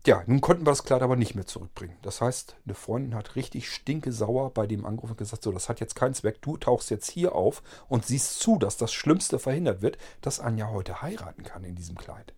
ja, 0.06 0.22
nun 0.26 0.40
konnten 0.40 0.64
wir 0.64 0.70
das 0.70 0.84
Kleid 0.84 1.02
aber 1.02 1.16
nicht 1.16 1.34
mehr 1.34 1.46
zurückbringen. 1.46 1.96
Das 2.02 2.20
heißt, 2.20 2.56
eine 2.64 2.74
Freundin 2.74 3.14
hat 3.14 3.36
richtig 3.36 3.70
stinke 3.70 4.12
sauer 4.12 4.54
bei 4.54 4.66
dem 4.66 4.86
Anruf 4.86 5.10
und 5.10 5.18
gesagt, 5.18 5.42
so, 5.42 5.52
das 5.52 5.68
hat 5.68 5.80
jetzt 5.80 5.96
keinen 5.96 6.14
Zweck, 6.14 6.40
du 6.40 6.56
tauchst 6.56 6.90
jetzt 6.90 7.10
hier 7.10 7.34
auf 7.34 7.62
und 7.88 8.06
siehst 8.06 8.38
zu, 8.40 8.58
dass 8.58 8.76
das 8.76 8.92
Schlimmste 8.92 9.38
verhindert 9.38 9.82
wird, 9.82 9.98
dass 10.20 10.40
Anja 10.40 10.70
heute 10.70 11.02
heiraten 11.02 11.42
kann 11.42 11.64
in 11.64 11.74
diesem 11.74 11.96
Kleid. 11.96 12.32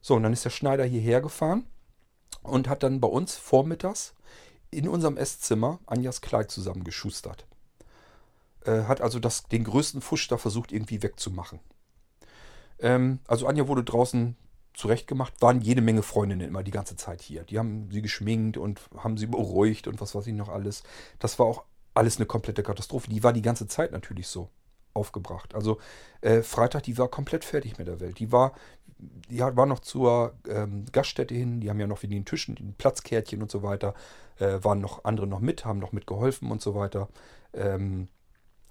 So, 0.00 0.16
und 0.16 0.22
dann 0.22 0.32
ist 0.32 0.44
der 0.44 0.50
Schneider 0.50 0.84
hierher 0.84 1.20
gefahren 1.20 1.66
und 2.42 2.68
hat 2.68 2.82
dann 2.82 3.00
bei 3.00 3.08
uns 3.08 3.36
vormittags 3.36 4.14
in 4.76 4.88
unserem 4.88 5.16
Esszimmer 5.16 5.78
Anjas 5.86 6.20
Kleid 6.20 6.50
zusammengeschustert. 6.50 7.46
Äh, 8.64 8.82
hat 8.84 9.00
also 9.00 9.18
das, 9.18 9.44
den 9.44 9.64
größten 9.64 10.00
Fusch 10.00 10.28
da 10.28 10.38
versucht 10.38 10.72
irgendwie 10.72 11.02
wegzumachen. 11.02 11.60
Ähm, 12.78 13.20
also 13.26 13.46
Anja 13.46 13.68
wurde 13.68 13.84
draußen 13.84 14.36
zurechtgemacht, 14.74 15.40
waren 15.40 15.60
jede 15.60 15.80
Menge 15.80 16.02
Freundinnen 16.02 16.48
immer 16.48 16.62
die 16.62 16.70
ganze 16.70 16.96
Zeit 16.96 17.22
hier. 17.22 17.44
Die 17.44 17.58
haben 17.58 17.88
sie 17.90 18.02
geschminkt 18.02 18.56
und 18.56 18.80
haben 18.96 19.16
sie 19.16 19.26
beruhigt 19.26 19.86
und 19.86 20.00
was 20.00 20.14
weiß 20.14 20.26
ich 20.26 20.34
noch 20.34 20.48
alles. 20.48 20.82
Das 21.18 21.38
war 21.38 21.46
auch 21.46 21.64
alles 21.94 22.16
eine 22.16 22.26
komplette 22.26 22.62
Katastrophe. 22.62 23.08
Die 23.08 23.22
war 23.22 23.32
die 23.32 23.42
ganze 23.42 23.68
Zeit 23.68 23.92
natürlich 23.92 24.26
so 24.26 24.48
aufgebracht. 24.94 25.54
Also 25.54 25.78
äh, 26.20 26.42
Freitag, 26.42 26.84
die 26.84 26.96
war 26.98 27.08
komplett 27.08 27.44
fertig 27.44 27.78
mit 27.78 27.86
der 27.86 28.00
Welt. 28.00 28.18
Die 28.18 28.32
war, 28.32 28.54
die 28.98 29.40
war 29.40 29.66
noch 29.66 29.80
zur 29.80 30.34
ähm, 30.48 30.86
Gaststätte 30.92 31.34
hin, 31.34 31.60
die 31.60 31.68
haben 31.68 31.80
ja 31.80 31.86
noch 31.86 32.02
wie 32.02 32.08
den 32.08 32.24
Tischen, 32.24 32.54
den 32.54 32.74
Platzkärtchen 32.74 33.42
und 33.42 33.50
so 33.50 33.62
weiter, 33.62 33.94
äh, 34.38 34.58
waren 34.62 34.80
noch 34.80 35.04
andere 35.04 35.26
noch 35.26 35.40
mit, 35.40 35.64
haben 35.64 35.78
noch 35.78 35.92
mitgeholfen 35.92 36.50
und 36.50 36.62
so 36.62 36.74
weiter. 36.74 37.08
Ähm, 37.52 38.08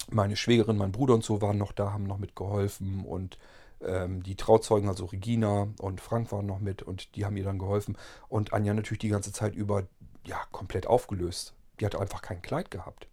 meine 0.09 0.35
Schwägerin, 0.35 0.77
mein 0.77 0.91
Bruder 0.91 1.13
und 1.13 1.23
so 1.23 1.41
waren 1.41 1.57
noch 1.57 1.71
da, 1.71 1.93
haben 1.93 2.03
noch 2.03 2.17
mitgeholfen 2.17 3.05
und 3.05 3.37
ähm, 3.81 4.23
die 4.23 4.35
Trauzeugen, 4.35 4.89
also 4.89 5.05
Regina 5.05 5.67
und 5.79 6.01
Frank 6.01 6.31
waren 6.31 6.45
noch 6.45 6.59
mit 6.59 6.81
und 6.83 7.15
die 7.15 7.25
haben 7.25 7.37
ihr 7.37 7.43
dann 7.43 7.59
geholfen. 7.59 7.97
Und 8.29 8.53
Anja 8.53 8.73
natürlich 8.73 8.99
die 8.99 9.09
ganze 9.09 9.31
Zeit 9.31 9.55
über, 9.55 9.83
ja, 10.25 10.37
komplett 10.51 10.87
aufgelöst. 10.87 11.53
Die 11.79 11.85
hat 11.85 11.95
einfach 11.95 12.21
kein 12.21 12.41
Kleid 12.41 12.71
gehabt. 12.71 13.07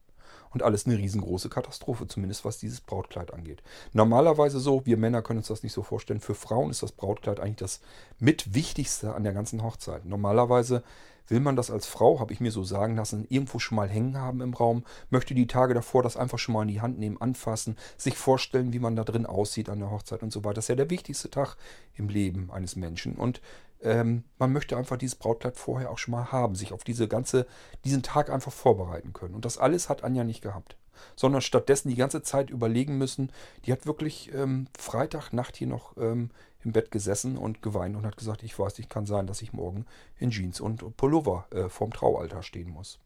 Und 0.52 0.62
alles 0.62 0.86
eine 0.86 0.98
riesengroße 0.98 1.48
Katastrophe, 1.48 2.08
zumindest 2.08 2.44
was 2.44 2.58
dieses 2.58 2.80
Brautkleid 2.80 3.32
angeht. 3.32 3.62
Normalerweise 3.92 4.58
so, 4.58 4.84
wir 4.84 4.96
Männer 4.96 5.22
können 5.22 5.38
uns 5.38 5.48
das 5.48 5.62
nicht 5.62 5.72
so 5.72 5.82
vorstellen. 5.82 6.20
Für 6.20 6.34
Frauen 6.34 6.70
ist 6.70 6.82
das 6.82 6.92
Brautkleid 6.92 7.38
eigentlich 7.38 7.56
das 7.56 7.80
mitwichtigste 8.18 9.14
an 9.14 9.22
der 9.22 9.32
ganzen 9.32 9.62
Hochzeit. 9.62 10.04
Normalerweise 10.04 10.82
will 11.30 11.40
man 11.40 11.56
das 11.56 11.70
als 11.70 11.86
Frau, 11.86 12.18
habe 12.20 12.32
ich 12.32 12.40
mir 12.40 12.50
so 12.50 12.64
sagen 12.64 12.96
lassen, 12.96 13.26
irgendwo 13.28 13.58
schon 13.58 13.76
mal 13.76 13.88
hängen 13.88 14.18
haben 14.18 14.40
im 14.40 14.52
Raum, 14.52 14.84
möchte 15.10 15.34
die 15.34 15.46
Tage 15.46 15.74
davor 15.74 16.02
das 16.02 16.16
einfach 16.16 16.38
schon 16.38 16.52
mal 16.52 16.62
in 16.62 16.68
die 16.68 16.80
Hand 16.80 16.98
nehmen, 16.98 17.20
anfassen, 17.20 17.76
sich 17.96 18.16
vorstellen, 18.16 18.72
wie 18.72 18.80
man 18.80 18.96
da 18.96 19.04
drin 19.04 19.26
aussieht 19.26 19.70
an 19.70 19.78
der 19.78 19.90
Hochzeit 19.90 20.22
und 20.22 20.32
so 20.32 20.44
weiter. 20.44 20.54
Das 20.54 20.64
ist 20.64 20.70
ja 20.70 20.74
der 20.74 20.90
wichtigste 20.90 21.30
Tag 21.30 21.56
im 21.94 22.08
Leben 22.08 22.50
eines 22.50 22.74
Menschen. 22.76 23.14
Und 23.14 23.40
ähm, 23.82 24.24
man 24.38 24.52
möchte 24.52 24.76
einfach 24.76 24.96
dieses 24.96 25.16
Brautkleid 25.16 25.56
vorher 25.56 25.90
auch 25.90 25.98
schon 25.98 26.12
mal 26.12 26.32
haben, 26.32 26.54
sich 26.54 26.72
auf 26.72 26.84
diese 26.84 27.08
ganze, 27.08 27.46
diesen 27.84 28.02
Tag 28.02 28.30
einfach 28.30 28.52
vorbereiten 28.52 29.12
können. 29.12 29.34
Und 29.34 29.44
das 29.44 29.58
alles 29.58 29.88
hat 29.88 30.04
Anja 30.04 30.24
nicht 30.24 30.42
gehabt. 30.42 30.76
Sondern 31.16 31.40
stattdessen 31.40 31.88
die 31.88 31.96
ganze 31.96 32.22
Zeit 32.22 32.50
überlegen 32.50 32.98
müssen. 32.98 33.32
Die 33.64 33.72
hat 33.72 33.86
wirklich 33.86 34.34
ähm, 34.34 34.66
Freitagnacht 34.78 35.56
hier 35.56 35.66
noch 35.66 35.96
ähm, 35.96 36.30
im 36.62 36.72
Bett 36.72 36.90
gesessen 36.90 37.38
und 37.38 37.62
geweint 37.62 37.96
und 37.96 38.04
hat 38.04 38.18
gesagt, 38.18 38.42
ich 38.42 38.58
weiß 38.58 38.76
nicht, 38.76 38.90
kann 38.90 39.06
sein, 39.06 39.26
dass 39.26 39.40
ich 39.40 39.54
morgen 39.54 39.86
in 40.18 40.30
Jeans 40.30 40.60
und 40.60 40.96
Pullover 40.98 41.46
äh, 41.52 41.70
vorm 41.70 41.92
Traualtar 41.92 42.42
stehen 42.42 42.68
muss. 42.68 42.98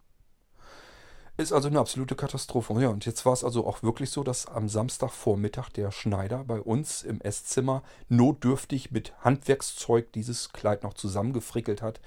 Ist 1.37 1.53
also 1.53 1.67
eine 1.67 1.81
absolute 1.81 2.15
Katastrophe. 2.15 2.81
Ja, 2.81 2.89
und 2.91 3.07
jetzt 3.07 3.27
war 3.27 3.33
es 3.33 3.43
also 3.43 3.67
auch 3.67 3.83
wirklich 3.83 4.11
so, 4.11 4.23
dass 4.23 4.47
am 4.47 4.69
Samstagvormittag 4.69 5.69
der 5.71 5.91
Schneider 5.91 6.45
bei 6.45 6.61
uns 6.61 7.03
im 7.03 7.21
Esszimmer 7.21 7.83
notdürftig 8.09 8.93
mit 8.93 9.13
Handwerkszeug 9.25 10.13
dieses 10.13 10.53
Kleid 10.53 10.85
noch 10.85 10.95
zusammengefrickelt 10.95 11.83
hat. 11.83 12.01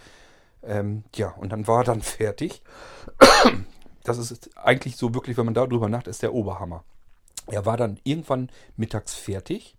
Ähm, 0.63 1.03
ja, 1.13 1.31
und 1.31 1.51
dann 1.51 1.67
war 1.67 1.81
er 1.81 1.83
dann 1.83 2.01
fertig. 2.03 2.61
Das 4.03 4.17
ist 4.17 4.57
eigentlich 4.57 4.95
so 4.95 5.13
wirklich, 5.13 5.35
wenn 5.37 5.45
man 5.45 5.53
darüber 5.53 5.89
nachdenkt, 5.89 6.07
ist 6.07 6.23
der 6.23 6.33
Oberhammer. 6.33 6.85
Er 7.47 7.65
war 7.65 7.75
dann 7.75 7.99
irgendwann 8.03 8.49
mittags 8.77 9.13
fertig. 9.13 9.75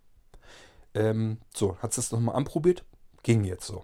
Ähm, 0.93 1.39
so, 1.55 1.75
hat 1.79 1.91
es 1.91 1.95
das 1.95 2.11
nochmal 2.11 2.35
anprobiert? 2.35 2.83
Ging 3.23 3.43
jetzt 3.43 3.65
so. 3.65 3.83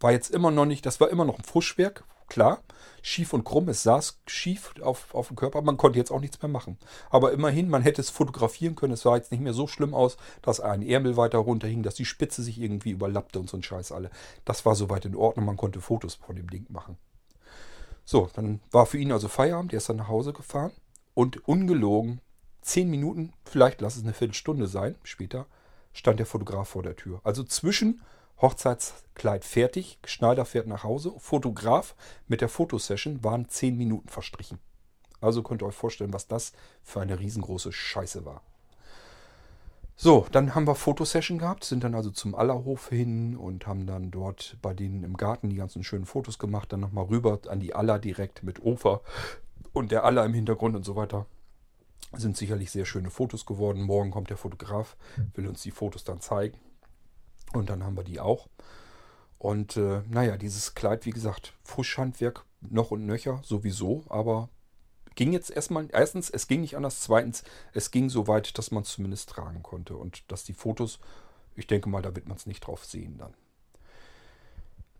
War 0.00 0.12
jetzt 0.12 0.30
immer 0.30 0.50
noch 0.50 0.64
nicht, 0.64 0.86
das 0.86 1.00
war 1.00 1.10
immer 1.10 1.26
noch 1.26 1.38
ein 1.38 1.44
Fuschwerk, 1.44 2.04
klar, 2.28 2.62
schief 3.02 3.32
und 3.32 3.44
krumm, 3.44 3.68
es 3.68 3.82
saß 3.82 4.20
schief 4.26 4.74
auf, 4.80 5.14
auf 5.14 5.28
dem 5.28 5.36
Körper, 5.36 5.60
man 5.62 5.76
konnte 5.76 5.98
jetzt 5.98 6.10
auch 6.10 6.20
nichts 6.20 6.40
mehr 6.40 6.48
machen. 6.48 6.78
Aber 7.10 7.32
immerhin, 7.32 7.68
man 7.68 7.82
hätte 7.82 8.00
es 8.00 8.10
fotografieren 8.10 8.76
können, 8.76 8.92
es 8.92 9.02
sah 9.02 9.16
jetzt 9.16 9.32
nicht 9.32 9.42
mehr 9.42 9.52
so 9.52 9.66
schlimm 9.66 9.94
aus, 9.94 10.16
dass 10.40 10.60
ein 10.60 10.82
Ärmel 10.82 11.16
weiter 11.16 11.38
runterhing, 11.38 11.82
dass 11.82 11.94
die 11.94 12.04
Spitze 12.04 12.42
sich 12.42 12.60
irgendwie 12.60 12.90
überlappte 12.90 13.38
und 13.38 13.50
so 13.50 13.56
ein 13.56 13.62
Scheiß 13.62 13.92
alle. 13.92 14.10
Das 14.44 14.64
war 14.64 14.74
soweit 14.74 15.04
in 15.04 15.16
Ordnung, 15.16 15.46
man 15.46 15.56
konnte 15.56 15.80
Fotos 15.80 16.14
von 16.14 16.36
dem 16.36 16.48
Ding 16.48 16.66
machen. 16.68 16.96
So, 18.04 18.28
dann 18.34 18.60
war 18.70 18.86
für 18.86 18.98
ihn 18.98 19.12
also 19.12 19.28
Feierabend, 19.28 19.72
er 19.72 19.78
ist 19.78 19.88
dann 19.88 19.96
nach 19.96 20.08
Hause 20.08 20.32
gefahren 20.32 20.72
und 21.14 21.46
ungelogen, 21.46 22.20
zehn 22.60 22.90
Minuten, 22.90 23.32
vielleicht 23.44 23.80
lass 23.80 23.96
es 23.96 24.02
eine 24.02 24.14
Viertelstunde 24.14 24.66
sein, 24.66 24.96
später, 25.02 25.46
stand 25.92 26.18
der 26.18 26.26
Fotograf 26.26 26.68
vor 26.68 26.82
der 26.82 26.96
Tür. 26.96 27.20
Also 27.24 27.44
zwischen 27.44 28.00
Hochzeitskleid 28.42 29.44
fertig, 29.44 29.98
Schneider 30.04 30.44
fährt 30.44 30.66
nach 30.66 30.82
Hause, 30.82 31.12
Fotograf 31.18 31.94
mit 32.26 32.40
der 32.40 32.48
Fotosession 32.48 33.22
waren 33.22 33.48
zehn 33.48 33.76
Minuten 33.76 34.08
verstrichen. 34.08 34.58
Also 35.20 35.42
könnt 35.42 35.62
ihr 35.62 35.66
euch 35.66 35.74
vorstellen, 35.74 36.12
was 36.12 36.26
das 36.26 36.52
für 36.82 37.00
eine 37.00 37.20
riesengroße 37.20 37.72
Scheiße 37.72 38.24
war. 38.24 38.42
So, 39.94 40.26
dann 40.32 40.56
haben 40.56 40.66
wir 40.66 40.74
Fotosession 40.74 41.38
gehabt, 41.38 41.62
sind 41.62 41.84
dann 41.84 41.94
also 41.94 42.10
zum 42.10 42.34
Allerhof 42.34 42.88
hin 42.88 43.36
und 43.36 43.68
haben 43.68 43.86
dann 43.86 44.10
dort 44.10 44.56
bei 44.60 44.74
denen 44.74 45.04
im 45.04 45.16
Garten 45.16 45.48
die 45.48 45.56
ganzen 45.56 45.84
schönen 45.84 46.06
Fotos 46.06 46.40
gemacht, 46.40 46.72
dann 46.72 46.80
nochmal 46.80 47.04
rüber 47.04 47.38
an 47.46 47.60
die 47.60 47.76
Aller 47.76 48.00
direkt 48.00 48.42
mit 48.42 48.64
Ofer 48.64 49.02
und 49.72 49.92
der 49.92 50.04
Aller 50.04 50.24
im 50.24 50.34
Hintergrund 50.34 50.74
und 50.74 50.84
so 50.84 50.96
weiter. 50.96 51.26
Sind 52.14 52.36
sicherlich 52.36 52.72
sehr 52.72 52.84
schöne 52.84 53.10
Fotos 53.10 53.46
geworden. 53.46 53.82
Morgen 53.82 54.10
kommt 54.10 54.30
der 54.30 54.36
Fotograf, 54.36 54.96
will 55.34 55.46
uns 55.46 55.62
die 55.62 55.70
Fotos 55.70 56.02
dann 56.02 56.20
zeigen. 56.20 56.58
Und 57.52 57.70
dann 57.70 57.84
haben 57.84 57.96
wir 57.96 58.04
die 58.04 58.20
auch. 58.20 58.48
Und 59.38 59.76
äh, 59.76 60.02
naja, 60.08 60.36
dieses 60.36 60.74
Kleid, 60.74 61.04
wie 61.04 61.10
gesagt, 61.10 61.54
Fuschhandwerk 61.64 62.44
noch 62.60 62.90
und 62.92 63.06
nöcher 63.06 63.40
sowieso, 63.44 64.04
aber 64.08 64.48
ging 65.16 65.32
jetzt 65.32 65.50
erstmal, 65.50 65.88
erstens, 65.92 66.30
es 66.30 66.46
ging 66.46 66.60
nicht 66.60 66.76
anders, 66.76 67.00
zweitens, 67.00 67.42
es 67.72 67.90
ging 67.90 68.08
so 68.08 68.28
weit, 68.28 68.56
dass 68.56 68.70
man 68.70 68.84
es 68.84 68.90
zumindest 68.90 69.28
tragen 69.28 69.62
konnte 69.62 69.96
und 69.96 70.30
dass 70.30 70.44
die 70.44 70.54
Fotos, 70.54 71.00
ich 71.56 71.66
denke 71.66 71.88
mal, 71.88 72.02
da 72.02 72.14
wird 72.14 72.28
man 72.28 72.36
es 72.36 72.46
nicht 72.46 72.60
drauf 72.60 72.84
sehen 72.84 73.18
dann. 73.18 73.34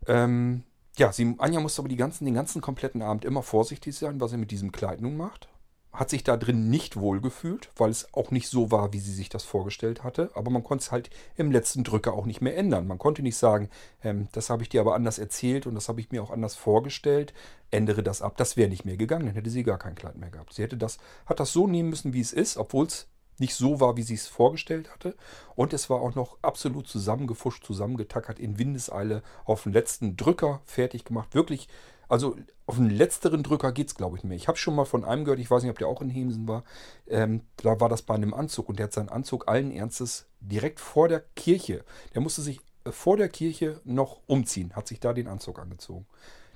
Ähm, 0.06 0.64
ja, 0.96 1.12
sie, 1.12 1.36
Anja 1.38 1.60
musste 1.60 1.80
aber 1.80 1.88
die 1.88 1.96
ganzen, 1.96 2.24
den 2.24 2.34
ganzen 2.34 2.60
kompletten 2.60 3.00
Abend 3.00 3.24
immer 3.24 3.42
vorsichtig 3.42 3.96
sein, 3.96 4.20
was 4.20 4.32
sie 4.32 4.36
mit 4.36 4.50
diesem 4.50 4.72
Kleid 4.72 5.00
nun 5.00 5.16
macht 5.16 5.48
hat 5.92 6.08
sich 6.08 6.24
da 6.24 6.38
drin 6.38 6.70
nicht 6.70 6.96
wohl 6.96 7.20
gefühlt, 7.20 7.70
weil 7.76 7.90
es 7.90 8.12
auch 8.14 8.30
nicht 8.30 8.48
so 8.48 8.70
war, 8.70 8.94
wie 8.94 8.98
sie 8.98 9.12
sich 9.12 9.28
das 9.28 9.44
vorgestellt 9.44 10.02
hatte. 10.02 10.30
Aber 10.34 10.50
man 10.50 10.64
konnte 10.64 10.82
es 10.82 10.92
halt 10.92 11.10
im 11.36 11.52
letzten 11.52 11.84
Drücker 11.84 12.14
auch 12.14 12.24
nicht 12.24 12.40
mehr 12.40 12.56
ändern. 12.56 12.86
Man 12.86 12.98
konnte 12.98 13.22
nicht 13.22 13.36
sagen, 13.36 13.68
ähm, 14.02 14.28
das 14.32 14.48
habe 14.48 14.62
ich 14.62 14.70
dir 14.70 14.80
aber 14.80 14.94
anders 14.94 15.18
erzählt 15.18 15.66
und 15.66 15.74
das 15.74 15.88
habe 15.88 16.00
ich 16.00 16.10
mir 16.10 16.22
auch 16.22 16.30
anders 16.30 16.54
vorgestellt. 16.54 17.34
Ändere 17.70 18.02
das 18.02 18.22
ab. 18.22 18.38
Das 18.38 18.56
wäre 18.56 18.70
nicht 18.70 18.86
mehr 18.86 18.96
gegangen. 18.96 19.26
Dann 19.26 19.34
hätte 19.34 19.50
sie 19.50 19.64
gar 19.64 19.78
kein 19.78 19.94
Kleid 19.94 20.16
mehr 20.16 20.30
gehabt. 20.30 20.54
Sie 20.54 20.62
hätte 20.62 20.78
das, 20.78 20.96
hat 21.26 21.40
das 21.40 21.52
so 21.52 21.66
nehmen 21.66 21.90
müssen, 21.90 22.14
wie 22.14 22.20
es 22.20 22.32
ist, 22.32 22.56
obwohl 22.56 22.86
es 22.86 23.08
nicht 23.38 23.54
so 23.54 23.80
war, 23.80 23.96
wie 23.96 24.02
sie 24.02 24.14
es 24.14 24.28
vorgestellt 24.28 24.90
hatte. 24.90 25.14
Und 25.56 25.74
es 25.74 25.90
war 25.90 26.00
auch 26.00 26.14
noch 26.14 26.38
absolut 26.40 26.86
zusammengefuscht, 26.88 27.66
zusammengetackert, 27.66 28.38
in 28.38 28.58
Windeseile 28.58 29.22
auf 29.44 29.64
den 29.64 29.72
letzten 29.72 30.16
Drücker 30.16 30.62
fertig 30.64 31.04
gemacht. 31.04 31.34
Wirklich 31.34 31.68
also 32.12 32.36
auf 32.66 32.76
den 32.76 32.90
letzteren 32.90 33.42
Drücker 33.42 33.72
geht 33.72 33.86
es, 33.86 33.94
glaube 33.94 34.18
ich, 34.18 34.22
nicht 34.22 34.28
mehr. 34.28 34.36
Ich 34.36 34.46
habe 34.46 34.58
schon 34.58 34.74
mal 34.74 34.84
von 34.84 35.02
einem 35.02 35.24
gehört, 35.24 35.40
ich 35.40 35.50
weiß 35.50 35.62
nicht, 35.62 35.70
ob 35.70 35.78
der 35.78 35.88
auch 35.88 36.02
in 36.02 36.10
Hemsen 36.10 36.46
war. 36.46 36.62
Ähm, 37.06 37.40
da 37.56 37.80
war 37.80 37.88
das 37.88 38.02
bei 38.02 38.14
einem 38.14 38.34
Anzug 38.34 38.68
und 38.68 38.78
der 38.78 38.84
hat 38.84 38.92
seinen 38.92 39.08
Anzug 39.08 39.48
allen 39.48 39.70
Ernstes 39.70 40.26
direkt 40.38 40.78
vor 40.78 41.08
der 41.08 41.20
Kirche. 41.20 41.86
Der 42.14 42.20
musste 42.20 42.42
sich 42.42 42.60
äh, 42.84 42.92
vor 42.92 43.16
der 43.16 43.30
Kirche 43.30 43.80
noch 43.84 44.20
umziehen, 44.26 44.76
hat 44.76 44.88
sich 44.88 45.00
da 45.00 45.14
den 45.14 45.26
Anzug 45.26 45.58
angezogen. 45.58 46.04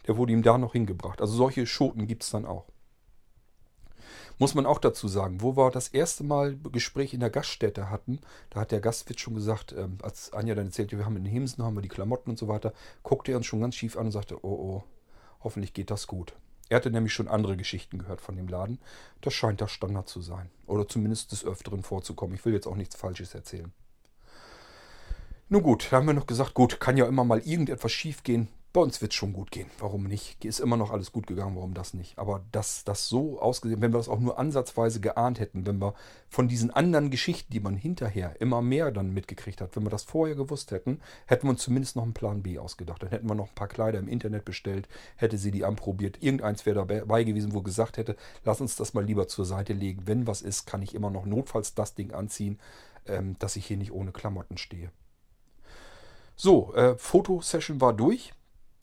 Der 0.07 0.19
wurde 0.19 0.35
ihm 0.35 0.43
da 0.43 0.59
noch 0.59 0.73
hingebracht. 0.73 1.23
Also 1.23 1.35
solche 1.35 1.67
Schoten 1.67 2.07
gibt 2.07 2.23
es 2.23 2.29
dann 2.29 2.45
auch. 2.45 2.67
Muss 4.37 4.55
man 4.55 4.67
auch 4.67 4.79
dazu 4.79 5.09
sagen, 5.09 5.41
wo 5.41 5.57
wir 5.57 5.71
das 5.71 5.89
erste 5.89 6.23
Mal 6.23 6.59
Gespräch 6.71 7.15
in 7.15 7.21
der 7.21 7.31
Gaststätte 7.31 7.89
hatten, 7.89 8.21
da 8.51 8.61
hat 8.61 8.73
der 8.73 8.81
Gastwirt 8.81 9.21
schon 9.21 9.35
gesagt, 9.35 9.73
ähm, 9.73 9.97
als 10.03 10.35
Anja 10.35 10.55
dann 10.55 10.67
erzählte, 10.67 10.99
wir 10.99 11.07
haben 11.07 11.17
in 11.17 11.25
Hemsen, 11.25 11.65
haben 11.65 11.77
wir 11.77 11.83
die 11.83 11.89
Klamotten 11.89 12.29
und 12.29 12.39
so 12.39 12.47
weiter, 12.47 12.75
guckte 13.03 13.33
er 13.33 13.39
uns 13.39 13.47
schon 13.47 13.63
ganz 13.63 13.75
schief 13.75 13.97
an 13.97 14.05
und 14.07 14.13
sagte, 14.13 14.45
oh 14.45 14.49
oh, 14.49 14.85
hoffentlich 15.47 15.73
geht 15.73 15.93
das 15.93 16.09
gut. 16.09 16.35
Er 16.69 16.79
hatte 16.79 16.91
nämlich 16.91 17.13
schon 17.13 17.29
andere 17.29 17.57
Geschichten 17.57 17.99
gehört 17.99 18.21
von 18.21 18.35
dem 18.35 18.49
Laden. 18.49 18.81
Das 19.21 19.33
scheint 19.33 19.61
der 19.61 19.69
Standard 19.69 20.09
zu 20.09 20.21
sein. 20.21 20.51
Oder 20.67 20.89
zumindest 20.89 21.31
des 21.31 21.45
Öfteren 21.45 21.85
vorzukommen. 21.85 22.35
Ich 22.35 22.45
will 22.45 22.53
jetzt 22.53 22.67
auch 22.67 22.75
nichts 22.75 22.97
Falsches 22.97 23.33
erzählen. 23.33 23.73
Nun 25.49 25.63
gut, 25.63 25.87
da 25.89 25.99
haben 25.99 26.09
wir 26.09 26.15
noch 26.15 26.27
gesagt, 26.27 26.55
gut, 26.55 26.81
kann 26.81 26.97
ja 26.97 27.07
immer 27.07 27.23
mal 27.23 27.39
irgendetwas 27.39 27.93
schief 27.93 28.25
gehen. 28.25 28.49
Bei 28.77 28.83
uns 28.83 29.01
wird 29.01 29.13
es 29.13 29.17
schon 29.17 29.33
gut 29.33 29.51
gehen. 29.51 29.71
Warum 29.79 30.05
nicht? 30.05 30.45
Ist 30.45 30.61
immer 30.61 30.77
noch 30.77 30.91
alles 30.91 31.11
gut 31.11 31.27
gegangen, 31.27 31.57
warum 31.57 31.73
das 31.73 31.95
nicht? 31.95 32.19
Aber 32.19 32.45
dass 32.53 32.85
das 32.85 33.09
so 33.09 33.41
ausgesehen, 33.41 33.81
wenn 33.81 33.95
wir 33.95 33.97
das 33.97 34.11
auch 34.11 34.21
nur 34.21 34.39
ansatzweise 34.39 35.01
geahnt 35.01 35.41
hätten, 35.41 35.65
wenn 35.65 35.81
wir 35.81 35.95
von 36.29 36.47
diesen 36.47 36.71
anderen 36.71 37.09
Geschichten, 37.11 37.51
die 37.51 37.61
man 37.61 37.75
hinterher 37.75 38.39
immer 38.39 38.61
mehr 38.61 38.91
dann 38.91 39.15
mitgekriegt 39.15 39.63
hat, 39.63 39.75
wenn 39.77 39.85
wir 39.85 39.89
das 39.89 40.03
vorher 40.03 40.35
gewusst 40.35 40.73
hätten, 40.73 41.01
hätten 41.25 41.47
wir 41.47 41.53
uns 41.53 41.63
zumindest 41.63 41.97
noch 41.97 42.03
einen 42.03 42.13
Plan 42.13 42.43
B 42.43 42.59
ausgedacht. 42.59 43.03
Dann 43.03 43.09
hätten 43.09 43.31
wir 43.31 43.35
noch 43.35 43.49
ein 43.49 43.55
paar 43.55 43.69
Kleider 43.69 43.99
im 43.99 44.09
Internet 44.09 44.45
bestellt, 44.45 44.89
hätte 45.17 45.39
sie 45.39 45.53
die 45.53 45.65
anprobiert. 45.65 46.23
Irgendeins 46.23 46.67
wäre 46.67 46.85
dabei 46.85 47.25
gewesen, 47.25 47.55
wo 47.55 47.63
gesagt 47.63 47.97
hätte, 47.97 48.15
lass 48.45 48.61
uns 48.61 48.77
das 48.77 48.93
mal 48.93 49.07
lieber 49.07 49.27
zur 49.27 49.47
Seite 49.47 49.73
legen. 49.73 50.03
Wenn 50.05 50.27
was 50.27 50.43
ist, 50.43 50.67
kann 50.67 50.83
ich 50.83 50.95
immer 50.95 51.09
noch 51.09 51.25
notfalls 51.25 51.75
das 51.75 51.95
Ding 51.95 52.13
anziehen, 52.13 52.59
ähm, 53.07 53.37
dass 53.39 53.57
ich 53.57 53.65
hier 53.65 53.79
nicht 53.79 53.93
ohne 53.93 54.13
Klamotten 54.13 54.59
stehe. 54.59 54.91
So, 56.39 56.75
äh, 56.75 56.99
Fotosession 56.99 57.81
war 57.81 57.95
durch. 57.95 58.35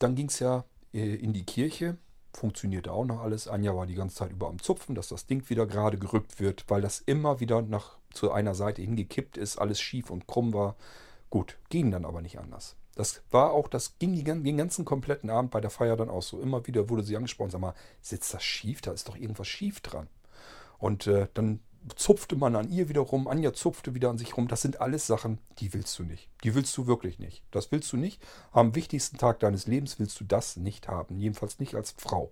Dann 0.03 0.15
ging 0.15 0.27
es 0.27 0.39
ja 0.39 0.65
äh, 0.93 1.15
in 1.15 1.31
die 1.31 1.45
Kirche. 1.45 1.95
Funktionierte 2.33 2.91
auch 2.91 3.05
noch 3.05 3.21
alles. 3.21 3.47
Anja 3.47 3.73
war 3.73 3.85
die 3.85 3.95
ganze 3.95 4.17
Zeit 4.17 4.31
über 4.31 4.49
am 4.49 4.59
Zupfen, 4.59 4.95
dass 4.95 5.07
das 5.07 5.27
Ding 5.27 5.49
wieder 5.49 5.65
gerade 5.65 5.97
gerückt 5.97 6.41
wird, 6.41 6.65
weil 6.67 6.81
das 6.81 6.99
immer 6.99 7.39
wieder 7.39 7.61
nach 7.61 7.99
zu 8.11 8.29
einer 8.33 8.53
Seite 8.53 8.81
hingekippt 8.81 9.37
ist, 9.37 9.57
alles 9.59 9.79
schief 9.79 10.09
und 10.09 10.27
krumm 10.27 10.53
war. 10.53 10.75
Gut, 11.29 11.57
ging 11.69 11.89
dann 11.89 12.03
aber 12.03 12.21
nicht 12.21 12.37
anders. 12.37 12.75
Das 12.95 13.21
war 13.31 13.51
auch, 13.53 13.69
das 13.69 13.97
ging 13.97 14.21
den 14.25 14.57
ganzen 14.57 14.83
kompletten 14.83 15.29
Abend 15.29 15.51
bei 15.51 15.61
der 15.61 15.69
Feier 15.69 15.95
dann 15.95 16.09
auch 16.09 16.21
so. 16.21 16.41
Immer 16.41 16.67
wieder 16.67 16.89
wurde 16.89 17.03
sie 17.03 17.15
angesprochen, 17.15 17.51
sag 17.51 17.61
mal, 17.61 17.73
sitzt 18.01 18.33
das 18.33 18.43
schief? 18.43 18.81
Da 18.81 18.91
ist 18.91 19.07
doch 19.07 19.15
irgendwas 19.15 19.47
schief 19.47 19.79
dran. 19.79 20.07
Und 20.79 21.07
äh, 21.07 21.29
dann 21.33 21.61
zupfte 21.95 22.35
man 22.35 22.55
an 22.55 22.69
ihr 22.69 22.89
wieder 22.89 23.01
rum, 23.01 23.27
Anja 23.27 23.53
zupfte 23.53 23.93
wieder 23.93 24.09
an 24.09 24.17
sich 24.17 24.37
rum. 24.37 24.47
Das 24.47 24.61
sind 24.61 24.81
alles 24.81 25.07
Sachen, 25.07 25.39
die 25.59 25.73
willst 25.73 25.97
du 25.99 26.03
nicht. 26.03 26.29
Die 26.43 26.55
willst 26.55 26.75
du 26.77 26.87
wirklich 26.87 27.19
nicht. 27.19 27.43
Das 27.51 27.71
willst 27.71 27.91
du 27.91 27.97
nicht. 27.97 28.21
Am 28.51 28.75
wichtigsten 28.75 29.17
Tag 29.17 29.39
deines 29.39 29.67
Lebens 29.67 29.99
willst 29.99 30.19
du 30.19 30.23
das 30.23 30.57
nicht 30.57 30.87
haben. 30.87 31.19
Jedenfalls 31.19 31.59
nicht 31.59 31.75
als 31.75 31.93
Frau. 31.97 32.31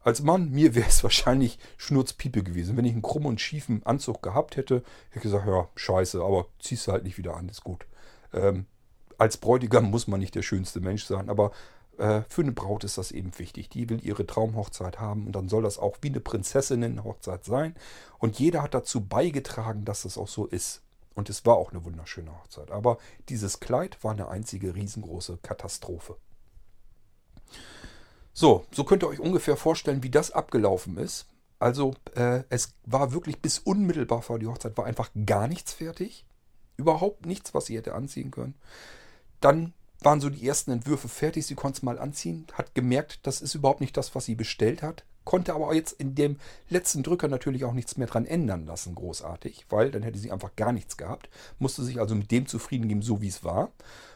Als 0.00 0.22
Mann, 0.22 0.50
mir 0.50 0.74
wäre 0.74 0.88
es 0.88 1.02
wahrscheinlich 1.02 1.58
Schnurzpiepe 1.76 2.42
gewesen. 2.42 2.76
Wenn 2.76 2.84
ich 2.84 2.92
einen 2.92 3.02
krummen 3.02 3.28
und 3.28 3.40
schiefen 3.40 3.84
Anzug 3.84 4.22
gehabt 4.22 4.56
hätte, 4.56 4.76
hätte 4.76 5.16
ich 5.16 5.22
gesagt, 5.22 5.46
ja, 5.46 5.68
scheiße, 5.74 6.22
aber 6.22 6.46
ziehst 6.58 6.86
du 6.86 6.92
halt 6.92 7.04
nicht 7.04 7.18
wieder 7.18 7.36
an, 7.36 7.48
ist 7.48 7.64
gut. 7.64 7.86
Ähm, 8.32 8.66
als 9.18 9.36
Bräutigam 9.36 9.90
muss 9.90 10.08
man 10.08 10.20
nicht 10.20 10.34
der 10.34 10.42
schönste 10.42 10.80
Mensch 10.80 11.04
sein, 11.04 11.28
aber 11.28 11.52
äh, 12.02 12.24
für 12.28 12.42
eine 12.42 12.50
Braut 12.50 12.82
ist 12.82 12.98
das 12.98 13.12
eben 13.12 13.38
wichtig. 13.38 13.68
Die 13.68 13.88
will 13.88 14.04
ihre 14.04 14.26
Traumhochzeit 14.26 14.98
haben 14.98 15.26
und 15.26 15.36
dann 15.36 15.48
soll 15.48 15.62
das 15.62 15.78
auch 15.78 15.98
wie 16.00 16.08
eine 16.08 16.18
Prinzessinnenhochzeit 16.18 17.44
sein. 17.44 17.76
Und 18.18 18.40
jeder 18.40 18.62
hat 18.62 18.74
dazu 18.74 19.06
beigetragen, 19.06 19.84
dass 19.84 20.04
es 20.04 20.18
auch 20.18 20.26
so 20.26 20.46
ist. 20.46 20.82
Und 21.14 21.30
es 21.30 21.46
war 21.46 21.56
auch 21.56 21.70
eine 21.70 21.84
wunderschöne 21.84 22.32
Hochzeit. 22.36 22.72
Aber 22.72 22.98
dieses 23.28 23.60
Kleid 23.60 24.02
war 24.02 24.10
eine 24.10 24.28
einzige 24.28 24.74
riesengroße 24.74 25.38
Katastrophe. 25.42 26.16
So, 28.32 28.64
so 28.72 28.82
könnt 28.82 29.04
ihr 29.04 29.08
euch 29.08 29.20
ungefähr 29.20 29.56
vorstellen, 29.56 30.02
wie 30.02 30.10
das 30.10 30.32
abgelaufen 30.32 30.96
ist. 30.96 31.26
Also 31.60 31.94
äh, 32.16 32.42
es 32.48 32.74
war 32.84 33.12
wirklich 33.12 33.40
bis 33.40 33.60
unmittelbar 33.60 34.22
vor 34.22 34.40
die 34.40 34.48
Hochzeit 34.48 34.76
war 34.76 34.86
einfach 34.86 35.10
gar 35.24 35.46
nichts 35.46 35.72
fertig. 35.72 36.26
Überhaupt 36.76 37.26
nichts, 37.26 37.54
was 37.54 37.66
sie 37.66 37.76
hätte 37.76 37.94
anziehen 37.94 38.32
können. 38.32 38.56
Dann 39.40 39.74
waren 40.04 40.20
so 40.20 40.30
die 40.30 40.46
ersten 40.46 40.70
Entwürfe 40.70 41.08
fertig. 41.08 41.46
Sie 41.46 41.54
konnte 41.54 41.78
es 41.78 41.82
mal 41.82 41.98
anziehen, 41.98 42.46
hat 42.52 42.74
gemerkt, 42.74 43.20
das 43.26 43.40
ist 43.40 43.54
überhaupt 43.54 43.80
nicht 43.80 43.96
das, 43.96 44.14
was 44.14 44.24
sie 44.24 44.34
bestellt 44.34 44.82
hat. 44.82 45.04
Konnte 45.24 45.54
aber 45.54 45.72
jetzt 45.72 45.92
in 45.92 46.16
dem 46.16 46.36
letzten 46.68 47.04
Drücker 47.04 47.28
natürlich 47.28 47.64
auch 47.64 47.74
nichts 47.74 47.96
mehr 47.96 48.08
dran 48.08 48.26
ändern 48.26 48.66
lassen, 48.66 48.96
großartig, 48.96 49.66
weil 49.68 49.92
dann 49.92 50.02
hätte 50.02 50.18
sie 50.18 50.32
einfach 50.32 50.56
gar 50.56 50.72
nichts 50.72 50.96
gehabt. 50.96 51.28
Musste 51.60 51.84
sich 51.84 52.00
also 52.00 52.16
mit 52.16 52.32
dem 52.32 52.46
zufrieden 52.46 52.88
geben, 52.88 53.02
so 53.02 53.20
wie 53.22 53.28
es 53.28 53.44
war. 53.44 53.70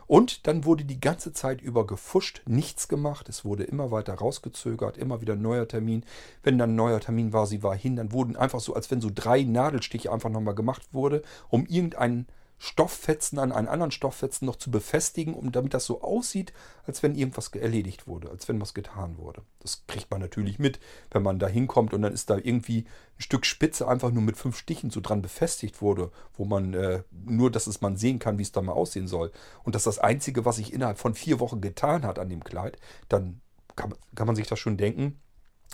Und 0.09 0.47
dann 0.47 0.65
wurde 0.65 0.85
die 0.85 1.01
ganze 1.01 1.33
Zeit 1.33 1.61
über 1.61 1.87
gefuscht, 1.87 2.43
nichts 2.47 2.89
gemacht. 2.89 3.29
Es 3.29 3.45
wurde 3.45 3.65
immer 3.65 3.91
weiter 3.91 4.15
rausgezögert, 4.15 4.99
immer 4.99 5.21
wieder 5.21 5.35
ein 5.35 5.43
neuer 5.43 5.67
Termin. 5.67 6.05
Wenn 6.43 6.59
dann 6.59 6.71
ein 6.73 6.77
neuer 6.77 7.01
Termin 7.01 7.33
war, 7.33 7.47
sie 7.47 7.63
war 7.63 7.77
hin, 7.77 7.97
dann 7.97 8.13
wurden 8.13 8.37
einfach 8.37 8.61
so, 8.61 8.75
als 8.75 8.91
wenn 8.91 9.01
so 9.01 9.11
drei 9.13 9.43
Nadelstiche 9.43 10.13
einfach 10.13 10.31
nochmal 10.31 10.55
gemacht 10.55 10.83
wurde, 10.93 11.23
um 11.49 11.67
irgendeinen 11.67 12.27
Stofffetzen 12.59 13.39
an 13.39 13.53
einen 13.53 13.69
anderen 13.69 13.91
Stofffetzen 13.91 14.47
noch 14.47 14.57
zu 14.57 14.71
befestigen, 14.71 15.35
um 15.35 15.53
damit 15.53 15.75
das 15.75 15.85
so 15.85 16.01
aussieht, 16.01 16.55
als 16.87 17.03
wenn 17.03 17.15
irgendwas 17.15 17.49
erledigt 17.49 18.07
wurde, 18.07 18.31
als 18.31 18.49
wenn 18.49 18.61
was 18.61 18.73
getan 18.73 19.19
wurde. 19.19 19.43
Das 19.61 19.85
kriegt 19.87 20.11
man 20.11 20.21
natürlich 20.21 20.59
mit, 20.59 20.81
wenn 21.11 21.23
man 21.23 21.39
da 21.39 21.49
hinkommt 21.49 21.93
und 21.93 22.03
dann 22.03 22.15
ist 22.15 22.31
da 22.31 22.37
irgendwie 22.37 22.87
ein 23.19 23.23
Stück 23.23 23.45
Spitze 23.45 23.87
einfach 23.87 24.11
nur 24.11 24.23
mit 24.23 24.39
fünf 24.39 24.57
Stichen 24.57 24.91
so 24.91 25.01
dran 25.01 25.21
befestigt 25.21 25.83
wurde, 25.83 26.11
wo 26.37 26.47
man 26.47 26.73
äh, 26.73 27.03
nur, 27.11 27.51
dass 27.51 27.67
es 27.67 27.83
man 27.83 27.97
sehen 27.97 28.19
kann, 28.19 28.39
wie 28.39 28.43
es 28.43 28.53
da 28.53 28.63
mal 28.63 28.73
aussehen 28.73 29.07
soll. 29.07 29.33
Und 29.63 29.75
das 29.75 29.83
ist 29.83 29.99
das 29.99 29.99
Einzige, 29.99 30.47
was 30.47 30.57
sich 30.57 30.73
innerhalb 30.73 30.99
von 30.99 31.15
vier 31.15 31.41
Wochen 31.41 31.61
getan 31.61 32.07
hat 32.07 32.19
an 32.19 32.31
dem 32.31 32.43
Kleid, 32.43 32.79
dann 33.09 33.43
kann, 33.75 33.95
kann 34.15 34.27
man 34.27 34.37
sich 34.37 34.47
das 34.47 34.59
schon 34.59 34.79
denken, 34.79 35.21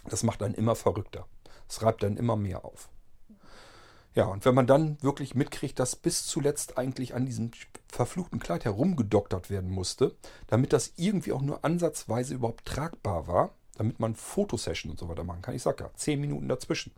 das 0.08 0.24
macht 0.24 0.42
einen 0.42 0.54
immer 0.54 0.74
verrückter. 0.74 1.26
Es 1.68 1.82
reibt 1.82 2.02
dann 2.02 2.16
immer 2.16 2.36
mehr 2.36 2.64
auf. 2.64 2.88
Ja, 4.14 4.26
und 4.26 4.44
wenn 4.44 4.54
man 4.54 4.66
dann 4.66 5.02
wirklich 5.02 5.34
mitkriegt, 5.34 5.78
dass 5.78 5.96
bis 5.96 6.26
zuletzt 6.26 6.76
eigentlich 6.76 7.14
an 7.14 7.24
diesem 7.24 7.50
verfluchten 7.88 8.40
Kleid 8.40 8.64
herumgedoktert 8.64 9.48
werden 9.48 9.70
musste, 9.70 10.14
damit 10.48 10.72
das 10.72 10.92
irgendwie 10.96 11.32
auch 11.32 11.40
nur 11.40 11.64
ansatzweise 11.64 12.34
überhaupt 12.34 12.66
tragbar 12.66 13.26
war, 13.26 13.54
damit 13.76 14.00
man 14.00 14.14
Fotosession 14.14 14.90
und 14.90 14.98
so 14.98 15.08
weiter 15.08 15.24
machen 15.24 15.40
kann. 15.40 15.54
Ich 15.54 15.62
sag 15.62 15.80
ja, 15.80 15.90
zehn 15.94 16.20
Minuten 16.20 16.48
dazwischen. 16.48 16.92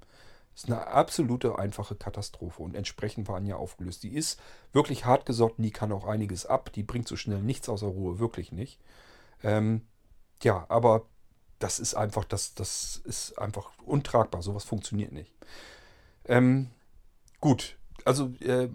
Das 0.55 0.65
ist 0.65 0.71
eine 0.71 0.87
absolute 0.87 1.59
einfache 1.59 1.97
Katastrophe 1.97 2.63
und 2.63 2.77
entsprechend 2.77 3.29
war 3.29 3.37
Anja 3.37 3.57
aufgelöst. 3.57 4.03
Die 4.03 4.15
ist 4.15 4.41
wirklich 4.73 5.05
hart 5.05 5.27
gesotten, 5.27 5.63
die 5.63 5.73
kann 5.73 5.93
auch 5.93 6.07
einiges 6.07 6.47
ab, 6.47 6.73
die 6.73 6.85
bringt 6.85 7.09
so 7.09 7.17
schnell 7.17 7.43
nichts 7.43 7.69
außer 7.69 7.87
Ruhe, 7.87 8.19
wirklich 8.21 8.53
nicht. 8.53 8.81
Ähm, 9.43 9.83
ja, 10.43 10.65
aber 10.69 11.07
das 11.59 11.81
ist 11.81 11.95
einfach, 11.95 12.25
das, 12.25 12.55
das 12.55 13.01
ist 13.05 13.39
einfach 13.39 13.71
untragbar, 13.85 14.43
sowas 14.43 14.65
funktioniert 14.65 15.13
nicht. 15.13 15.33
Ähm, 16.27 16.71
Gut, 17.45 17.77
also 18.07 18.33
äh, 18.41 18.71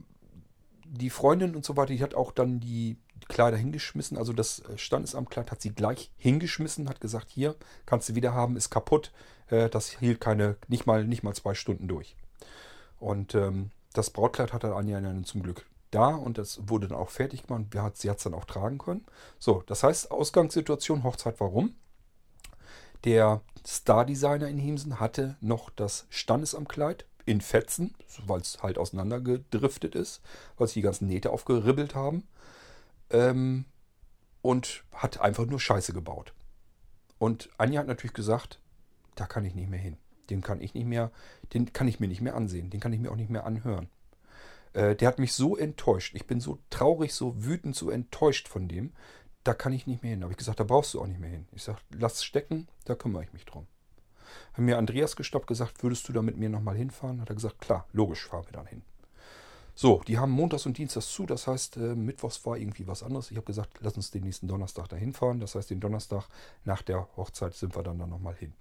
die 0.86 1.10
Freundin 1.10 1.56
und 1.56 1.66
so 1.66 1.76
weiter, 1.76 1.92
die 1.92 2.04
hat 2.04 2.14
auch 2.14 2.32
dann 2.32 2.60
die 2.60 2.98
Kleider 3.28 3.58
hingeschmissen. 3.58 4.16
Also 4.16 4.32
das 4.32 4.60
äh, 4.60 4.78
Standesamtkleid 4.78 5.50
hat 5.50 5.60
sie 5.60 5.72
gleich 5.72 6.12
hingeschmissen, 6.18 6.88
hat 6.88 7.02
gesagt, 7.02 7.32
hier, 7.32 7.56
kannst 7.88 8.10
du 8.10 8.14
wieder 8.14 8.36
haben, 8.36 8.56
ist 8.56 8.70
kaputt. 8.70 9.12
Äh, 9.48 9.70
das 9.72 9.90
hielt 9.90 10.22
keine, 10.22 10.56
nicht 10.68 10.86
mal, 10.86 11.04
nicht 11.04 11.24
mal 11.24 11.34
zwei 11.34 11.56
Stunden 11.56 11.88
durch. 11.88 12.16
Und 13.00 13.34
ähm, 13.34 13.72
das 13.94 14.12
Brautkleid 14.12 14.54
hatte 14.54 14.76
Anja 14.76 15.02
dann 15.02 15.24
zum 15.24 15.42
Glück 15.42 15.66
da 15.90 16.10
und 16.10 16.38
das 16.38 16.70
wurde 16.70 16.90
dann 16.90 16.98
auch 17.00 17.10
fertig 17.10 17.48
gemacht. 17.48 17.74
sie 17.96 18.12
hat 18.12 18.18
es 18.18 18.24
dann 18.24 18.36
auch 18.36 18.46
tragen 18.46 18.78
können. 18.78 19.04
So, 19.40 19.64
das 19.66 19.82
heißt, 19.82 20.12
Ausgangssituation, 20.12 21.04
Hochzeit, 21.04 21.40
warum? 21.40 21.74
Der 23.04 23.42
Star-Designer 23.66 24.48
in 24.48 24.60
Hemsen 24.60 25.00
hatte 25.00 25.38
noch 25.42 25.72
das 25.72 26.06
Standesamtkleid 26.12 27.08
in 27.30 27.42
Fetzen, 27.42 27.94
weil 28.26 28.42
es 28.42 28.64
halt 28.64 28.80
auseinandergedriftet 28.80 29.94
ist, 29.94 30.22
weil 30.58 30.66
sich 30.66 30.74
die 30.74 30.82
ganzen 30.82 31.08
Nähte 31.08 31.30
aufgeribbelt 31.30 31.94
haben. 31.94 32.28
Ähm, 33.12 33.66
und 34.42 34.84
hat 34.94 35.22
einfach 35.22 35.46
nur 35.46 35.60
Scheiße 35.60 35.94
gebaut. 35.94 36.34
Und 37.20 37.50
Anja 37.58 37.82
hat 37.82 37.88
natürlich 37.88 38.14
gesagt, 38.14 38.60
da 39.14 39.28
kann 39.28 39.46
ich 39.46 39.54
nicht 39.54 39.70
mehr 39.70 39.80
hin. 39.80 39.98
Den 40.32 40.42
kann 40.42 40.60
ich 40.60 40.74
nicht 40.74 40.88
mehr, 40.88 41.12
den 41.54 41.72
kann 41.72 41.88
ich 41.88 42.00
mir 42.00 42.08
nicht 42.08 42.22
mehr 42.22 42.36
ansehen, 42.36 42.72
den 42.72 42.80
kann 42.80 42.94
ich 42.94 43.00
mir 43.00 43.12
auch 43.12 43.16
nicht 43.16 43.30
mehr 43.30 43.46
anhören. 43.46 43.90
Äh, 44.74 44.96
der 44.96 45.08
hat 45.08 45.20
mich 45.20 45.34
so 45.34 45.56
enttäuscht. 45.56 46.16
Ich 46.16 46.26
bin 46.26 46.40
so 46.40 46.58
traurig, 46.72 47.14
so 47.14 47.46
wütend, 47.46 47.76
so 47.76 47.92
enttäuscht 47.92 48.48
von 48.48 48.68
dem. 48.68 48.94
Da 49.44 49.54
kann 49.54 49.74
ich 49.74 49.86
nicht 49.86 50.02
mehr 50.02 50.12
hin. 50.12 50.22
Da 50.22 50.26
habe 50.26 50.34
ich 50.34 50.38
gesagt, 50.38 50.60
da 50.60 50.64
brauchst 50.64 50.96
du 50.96 51.02
auch 51.02 51.08
nicht 51.08 51.20
mehr 51.20 51.30
hin. 51.30 51.48
Ich 51.52 51.62
sage, 51.62 51.80
lass 51.92 52.24
stecken, 52.24 52.68
da 52.86 52.96
kümmere 52.96 53.24
ich 53.24 53.34
mich 53.34 53.46
drum. 53.46 53.68
Haben 54.54 54.66
mir 54.66 54.78
Andreas 54.78 55.16
gestoppt, 55.16 55.48
gesagt, 55.48 55.84
würdest 55.84 56.08
du 56.08 56.14
da 56.14 56.22
mit 56.22 56.38
mir 56.38 56.50
nochmal 56.50 56.76
hinfahren? 56.76 57.22
Hat 57.22 57.30
er 57.30 57.36
gesagt, 57.36 57.60
klar, 57.60 57.86
logisch, 57.94 58.26
fahren 58.26 58.46
wir 58.46 58.54
dann 58.54 58.66
hin. 58.66 58.82
So, 59.76 60.02
die 60.06 60.18
haben 60.18 60.32
montags 60.32 60.66
und 60.66 60.78
dienstags 60.78 61.10
zu, 61.10 61.26
das 61.26 61.48
heißt, 61.48 61.78
äh, 61.78 61.96
mittwochs 61.96 62.46
war 62.46 62.58
irgendwie 62.58 62.86
was 62.86 63.02
anderes. 63.02 63.32
Ich 63.32 63.38
habe 63.38 63.46
gesagt, 63.46 63.78
lass 63.80 63.96
uns 63.96 64.12
den 64.12 64.24
nächsten 64.24 64.48
Donnerstag 64.48 64.90
da 64.90 64.98
hinfahren. 64.98 65.40
Das 65.40 65.56
heißt, 65.56 65.70
den 65.70 65.80
Donnerstag 65.80 66.28
nach 66.66 66.82
der 66.82 67.08
Hochzeit 67.16 67.54
sind 67.54 67.78
wir 67.78 67.84
dann 67.84 67.98
da 67.98 68.06
nochmal 68.06 68.36
hin. 68.36 68.52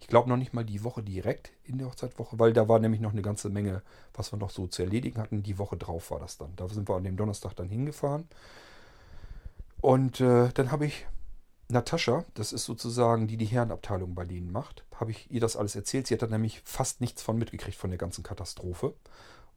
Ich 0.00 0.08
glaube 0.08 0.28
noch 0.28 0.36
nicht 0.36 0.52
mal 0.52 0.64
die 0.64 0.82
Woche 0.82 1.00
direkt 1.00 1.52
in 1.62 1.78
der 1.78 1.86
Hochzeitwoche, 1.86 2.40
weil 2.40 2.52
da 2.52 2.68
war 2.68 2.80
nämlich 2.80 3.00
noch 3.00 3.12
eine 3.12 3.22
ganze 3.22 3.50
Menge, 3.50 3.82
was 4.14 4.32
wir 4.32 4.36
noch 4.36 4.50
so 4.50 4.66
zu 4.66 4.82
erledigen 4.82 5.20
hatten. 5.20 5.44
Die 5.44 5.58
Woche 5.58 5.76
drauf 5.76 6.10
war 6.10 6.18
das 6.18 6.38
dann. 6.38 6.56
Da 6.56 6.68
sind 6.68 6.88
wir 6.88 6.96
an 6.96 7.04
dem 7.04 7.16
Donnerstag 7.16 7.54
dann 7.54 7.68
hingefahren. 7.68 8.26
Und 9.80 10.20
äh, 10.20 10.48
dann 10.54 10.72
habe 10.72 10.86
ich 10.86 11.06
Natascha, 11.68 12.24
das 12.34 12.52
ist 12.52 12.64
sozusagen 12.64 13.26
die, 13.26 13.36
die 13.36 13.46
Herrenabteilung 13.46 14.14
bei 14.14 14.24
denen 14.24 14.52
macht, 14.52 14.84
habe 14.94 15.10
ich 15.10 15.30
ihr 15.30 15.40
das 15.40 15.56
alles 15.56 15.74
erzählt. 15.74 16.06
Sie 16.06 16.14
hat 16.14 16.22
da 16.22 16.26
nämlich 16.26 16.60
fast 16.64 17.00
nichts 17.00 17.22
von 17.22 17.38
mitgekriegt 17.38 17.76
von 17.76 17.90
der 17.90 17.98
ganzen 17.98 18.22
Katastrophe. 18.22 18.94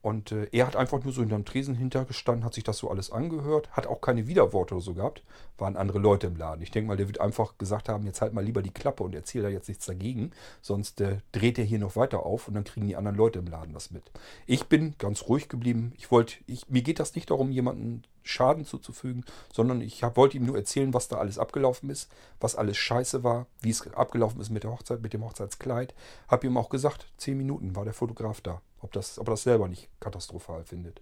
Und 0.06 0.32
äh, 0.32 0.48
er 0.52 0.68
hat 0.68 0.76
einfach 0.76 1.04
nur 1.04 1.12
so 1.12 1.22
hinterm 1.22 1.46
Tresen 1.46 1.74
hintergestanden, 1.74 2.46
hat 2.46 2.54
sich 2.54 2.64
das 2.64 2.78
so 2.78 2.92
alles 2.92 3.12
angehört, 3.12 3.72
hat 3.72 3.88
auch 3.88 4.02
keine 4.02 4.28
Widerworte 4.28 4.76
oder 4.76 4.84
so 4.84 4.94
gehabt, 4.94 5.24
waren 5.58 5.76
andere 5.76 5.98
Leute 5.98 6.28
im 6.28 6.36
Laden. 6.36 6.62
Ich 6.62 6.70
denke 6.70 6.90
mal, 6.90 6.96
der 6.96 7.08
wird 7.08 7.20
einfach 7.20 7.58
gesagt 7.58 7.90
haben, 7.90 8.06
jetzt 8.06 8.22
halt 8.22 8.32
mal 8.32 8.46
lieber 8.46 8.62
die 8.62 8.70
Klappe 8.70 9.02
und 9.02 9.16
erzähl 9.16 9.42
da 9.42 9.50
jetzt 9.50 9.68
nichts 9.68 9.88
dagegen, 9.88 10.30
sonst 10.62 11.02
äh, 11.02 11.18
dreht 11.32 11.58
er 11.58 11.66
hier 11.66 11.80
noch 11.80 11.96
weiter 11.96 12.24
auf 12.24 12.48
und 12.48 12.54
dann 12.54 12.66
kriegen 12.66 12.86
die 12.86 12.96
anderen 12.96 13.18
Leute 13.18 13.40
im 13.40 13.48
Laden 13.48 13.74
das 13.74 13.90
mit. 13.90 14.04
Ich 14.46 14.68
bin 14.68 14.94
ganz 15.00 15.24
ruhig 15.24 15.50
geblieben. 15.50 15.92
Ich 15.98 16.12
wollte, 16.12 16.36
mir 16.68 16.84
geht 16.84 17.00
das 17.00 17.16
nicht 17.16 17.32
darum, 17.32 17.50
jemanden 17.50 18.04
Schaden 18.28 18.66
zuzufügen, 18.66 19.24
sondern 19.54 19.82
ich 19.82 20.04
hab, 20.04 20.18
wollte 20.18 20.38
ihm 20.38 20.46
nur 20.46 20.58
erzählen, 20.58 20.94
was 20.94 21.08
da 21.08 21.18
alles 21.18 21.40
abgelaufen 21.40 21.90
ist, 21.90 22.12
was 22.40 22.56
alles 22.56 22.78
scheiße 22.78 23.24
war, 23.24 23.46
wie 23.62 23.70
es 23.70 23.88
abgelaufen 23.94 24.42
ist 24.42 24.50
mit 24.50 24.64
der 24.64 24.72
Hochzeit, 24.72 25.02
mit 25.02 25.14
dem 25.14 25.24
Hochzeitskleid. 25.24 25.94
Hab 26.28 26.44
ihm 26.44 26.58
auch 26.58 26.70
gesagt, 26.70 27.08
zehn 27.18 27.38
Minuten 27.38 27.76
war 27.76 27.86
der 27.86 27.94
Fotograf 27.94 28.42
da 28.42 28.62
ob, 28.86 28.94
das, 28.94 29.20
ob 29.20 29.28
er 29.28 29.32
das 29.32 29.44
selber 29.44 29.68
nicht 29.68 29.90
katastrophal 30.00 30.64
findet. 30.64 31.02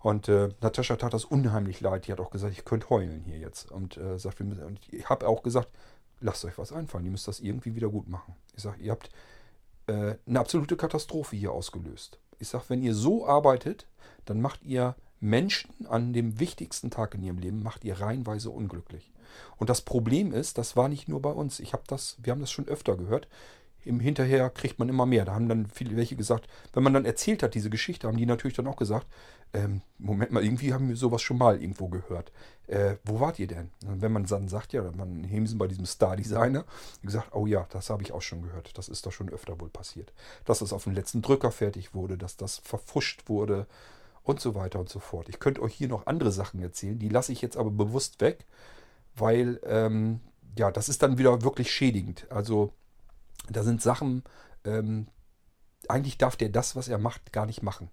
Und 0.00 0.28
äh, 0.28 0.48
Natascha 0.60 0.96
tat 0.96 1.12
das 1.12 1.24
unheimlich 1.24 1.80
leid. 1.80 2.06
Die 2.06 2.12
hat 2.12 2.20
auch 2.20 2.30
gesagt, 2.30 2.52
ich 2.52 2.64
könnte 2.64 2.90
heulen 2.90 3.22
hier 3.24 3.38
jetzt. 3.38 3.70
Und, 3.70 3.96
äh, 3.96 4.18
sagt, 4.18 4.40
müssen, 4.40 4.64
und 4.64 4.80
ich 4.92 5.08
habe 5.08 5.28
auch 5.28 5.42
gesagt, 5.42 5.68
lasst 6.20 6.44
euch 6.44 6.56
was 6.56 6.72
einfallen. 6.72 7.04
Ihr 7.04 7.10
müsst 7.10 7.28
das 7.28 7.40
irgendwie 7.40 7.74
wieder 7.74 7.88
gut 7.88 8.08
machen. 8.08 8.34
Ich 8.56 8.62
sage, 8.62 8.80
ihr 8.80 8.92
habt 8.92 9.10
äh, 9.86 10.14
eine 10.26 10.40
absolute 10.40 10.76
Katastrophe 10.76 11.36
hier 11.36 11.52
ausgelöst. 11.52 12.18
Ich 12.38 12.48
sage, 12.48 12.64
wenn 12.68 12.82
ihr 12.82 12.94
so 12.94 13.26
arbeitet, 13.26 13.86
dann 14.24 14.40
macht 14.40 14.62
ihr 14.62 14.94
Menschen 15.20 15.86
an 15.86 16.12
dem 16.12 16.38
wichtigsten 16.38 16.90
Tag 16.90 17.14
in 17.14 17.22
ihrem 17.22 17.38
Leben, 17.38 17.62
macht 17.62 17.84
ihr 17.84 18.00
reihenweise 18.00 18.50
unglücklich. 18.50 19.12
Und 19.56 19.68
das 19.70 19.82
Problem 19.82 20.32
ist, 20.32 20.58
das 20.58 20.76
war 20.76 20.88
nicht 20.88 21.08
nur 21.08 21.20
bei 21.20 21.30
uns. 21.30 21.60
Ich 21.60 21.72
habe 21.72 21.82
das, 21.86 22.16
wir 22.22 22.30
haben 22.30 22.40
das 22.40 22.50
schon 22.50 22.68
öfter 22.68 22.96
gehört 22.96 23.28
im 23.88 24.00
Hinterher 24.00 24.50
kriegt 24.50 24.78
man 24.78 24.88
immer 24.88 25.06
mehr. 25.06 25.24
Da 25.24 25.34
haben 25.34 25.48
dann 25.48 25.66
viele 25.66 25.96
welche 25.96 26.16
gesagt, 26.16 26.46
wenn 26.72 26.82
man 26.82 26.92
dann 26.92 27.04
erzählt 27.04 27.42
hat, 27.42 27.54
diese 27.54 27.70
Geschichte, 27.70 28.06
haben 28.06 28.18
die 28.18 28.26
natürlich 28.26 28.56
dann 28.56 28.66
auch 28.66 28.76
gesagt, 28.76 29.06
ähm, 29.54 29.80
Moment 29.96 30.30
mal, 30.30 30.44
irgendwie 30.44 30.74
haben 30.74 30.90
wir 30.90 30.96
sowas 30.96 31.22
schon 31.22 31.38
mal 31.38 31.60
irgendwo 31.60 31.88
gehört. 31.88 32.30
Äh, 32.66 32.96
wo 33.04 33.18
wart 33.18 33.38
ihr 33.38 33.46
denn? 33.46 33.70
Und 33.86 34.02
wenn 34.02 34.12
man 34.12 34.26
dann 34.26 34.48
sagt, 34.48 34.74
ja, 34.74 34.82
man 34.94 35.24
Hemsen 35.24 35.58
bei 35.58 35.68
diesem 35.68 35.86
Star-Designer, 35.86 36.66
gesagt, 37.02 37.34
oh 37.34 37.46
ja, 37.46 37.66
das 37.70 37.88
habe 37.88 38.02
ich 38.02 38.12
auch 38.12 38.20
schon 38.20 38.42
gehört. 38.42 38.76
Das 38.76 38.88
ist 38.88 39.06
doch 39.06 39.12
schon 39.12 39.30
öfter 39.30 39.58
wohl 39.58 39.70
passiert. 39.70 40.12
Dass 40.44 40.60
es 40.60 40.74
auf 40.74 40.84
dem 40.84 40.92
letzten 40.92 41.22
Drücker 41.22 41.50
fertig 41.50 41.94
wurde, 41.94 42.18
dass 42.18 42.36
das 42.36 42.58
verfuscht 42.58 43.28
wurde 43.28 43.66
und 44.28 44.40
so 44.40 44.54
weiter 44.54 44.78
und 44.78 44.90
so 44.90 45.00
fort. 45.00 45.28
Ich 45.30 45.40
könnte 45.40 45.62
euch 45.62 45.74
hier 45.74 45.88
noch 45.88 46.06
andere 46.06 46.30
Sachen 46.30 46.60
erzählen, 46.60 46.98
die 46.98 47.08
lasse 47.08 47.32
ich 47.32 47.40
jetzt 47.40 47.56
aber 47.56 47.70
bewusst 47.70 48.20
weg, 48.20 48.44
weil, 49.16 49.58
ähm, 49.64 50.20
ja, 50.56 50.70
das 50.70 50.90
ist 50.90 51.02
dann 51.02 51.16
wieder 51.16 51.42
wirklich 51.42 51.72
schädigend. 51.72 52.26
Also 52.30 52.74
da 53.48 53.62
sind 53.62 53.80
Sachen, 53.80 54.22
ähm, 54.64 55.08
eigentlich 55.88 56.18
darf 56.18 56.36
der 56.36 56.50
das, 56.50 56.76
was 56.76 56.88
er 56.88 56.98
macht, 56.98 57.32
gar 57.32 57.46
nicht 57.46 57.62
machen. 57.62 57.88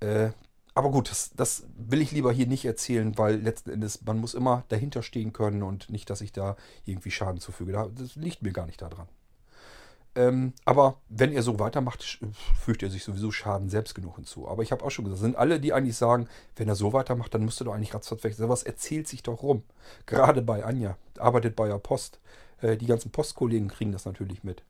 Äh, 0.00 0.30
aber 0.74 0.90
gut, 0.90 1.10
das, 1.10 1.32
das, 1.36 1.66
will 1.76 2.00
ich 2.00 2.12
lieber 2.12 2.32
hier 2.32 2.46
nicht 2.46 2.64
erzählen, 2.64 3.18
weil 3.18 3.36
letzten 3.36 3.70
Endes, 3.70 4.02
man 4.02 4.18
muss 4.18 4.32
immer 4.32 4.64
dahinter 4.68 5.02
stehen 5.02 5.34
können 5.34 5.62
und 5.62 5.90
nicht, 5.90 6.08
dass 6.08 6.22
ich 6.22 6.32
da 6.32 6.56
irgendwie 6.86 7.10
Schaden 7.10 7.40
zufüge. 7.40 7.90
Das 7.94 8.16
liegt 8.16 8.40
mir 8.42 8.52
gar 8.52 8.64
nicht 8.64 8.80
daran. 8.80 9.08
Ähm, 10.16 10.54
aber 10.64 10.96
wenn 11.08 11.32
er 11.32 11.42
so 11.42 11.58
weitermacht, 11.60 12.20
fügt 12.58 12.82
er 12.82 12.90
sich 12.90 13.04
sowieso 13.04 13.30
Schaden 13.30 13.68
selbst 13.68 13.94
genug 13.94 14.16
hinzu. 14.16 14.48
Aber 14.48 14.62
ich 14.62 14.72
habe 14.72 14.84
auch 14.84 14.90
schon 14.90 15.04
gesagt, 15.04 15.20
sind 15.20 15.36
alle, 15.36 15.60
die 15.60 15.72
eigentlich 15.72 15.96
sagen, 15.96 16.28
wenn 16.56 16.68
er 16.68 16.74
so 16.74 16.92
weitermacht, 16.92 17.32
dann 17.32 17.44
musst 17.44 17.60
du 17.60 17.64
doch 17.64 17.74
eigentlich 17.74 17.94
ratzfatz 17.94 18.24
weg. 18.24 18.34
Sowas 18.34 18.64
erzählt 18.64 19.06
sich 19.06 19.22
doch 19.22 19.42
rum. 19.42 19.62
Gerade 20.06 20.42
bei 20.42 20.64
Anja, 20.64 20.96
arbeitet 21.18 21.54
bei 21.54 21.68
der 21.68 21.78
Post. 21.78 22.18
Äh, 22.60 22.76
die 22.76 22.86
ganzen 22.86 23.12
Postkollegen 23.12 23.68
kriegen 23.68 23.92
das 23.92 24.04
natürlich 24.04 24.42
mit. 24.42 24.64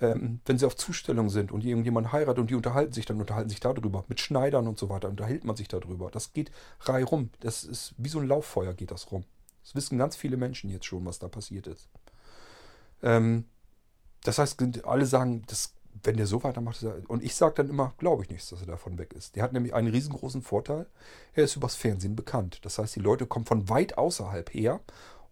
Ähm, 0.00 0.40
wenn 0.46 0.58
sie 0.58 0.66
auf 0.66 0.76
Zustellung 0.76 1.30
sind 1.30 1.52
und 1.52 1.64
irgendjemand 1.64 2.12
heiratet 2.12 2.40
und 2.40 2.50
die 2.50 2.54
unterhalten 2.54 2.92
sich, 2.92 3.06
dann 3.06 3.20
unterhalten 3.20 3.50
sich 3.50 3.60
darüber. 3.60 4.04
Mit 4.08 4.20
Schneidern 4.20 4.66
und 4.66 4.78
so 4.78 4.88
weiter 4.88 5.08
unterhält 5.08 5.44
man 5.44 5.56
sich 5.56 5.68
darüber. 5.68 6.10
Das 6.10 6.32
geht 6.32 6.50
rei 6.80 7.04
rum. 7.04 7.30
Das 7.40 7.64
ist 7.64 7.94
wie 7.98 8.08
so 8.08 8.18
ein 8.18 8.28
Lauffeuer 8.28 8.74
geht 8.74 8.90
das 8.90 9.10
rum. 9.10 9.24
Das 9.62 9.74
wissen 9.74 9.98
ganz 9.98 10.16
viele 10.16 10.36
Menschen 10.36 10.70
jetzt 10.70 10.86
schon, 10.86 11.04
was 11.04 11.18
da 11.18 11.28
passiert 11.28 11.66
ist. 11.66 11.88
Ähm, 13.02 13.44
das 14.24 14.38
heißt, 14.38 14.62
alle 14.84 15.06
sagen, 15.06 15.42
das, 15.46 15.74
wenn 16.02 16.16
der 16.16 16.26
so 16.26 16.42
weitermacht, 16.42 16.82
und 17.08 17.22
ich 17.22 17.34
sage 17.34 17.54
dann 17.56 17.68
immer, 17.68 17.94
glaube 17.98 18.22
ich 18.22 18.30
nicht, 18.30 18.50
dass 18.50 18.60
er 18.60 18.66
davon 18.66 18.98
weg 18.98 19.12
ist. 19.12 19.36
Der 19.36 19.42
hat 19.42 19.52
nämlich 19.52 19.74
einen 19.74 19.88
riesengroßen 19.88 20.42
Vorteil. 20.42 20.86
Er 21.34 21.44
ist 21.44 21.56
übers 21.56 21.76
Fernsehen 21.76 22.16
bekannt. 22.16 22.64
Das 22.64 22.78
heißt, 22.78 22.96
die 22.96 23.00
Leute 23.00 23.26
kommen 23.26 23.46
von 23.46 23.68
weit 23.68 23.98
außerhalb 23.98 24.52
her 24.52 24.80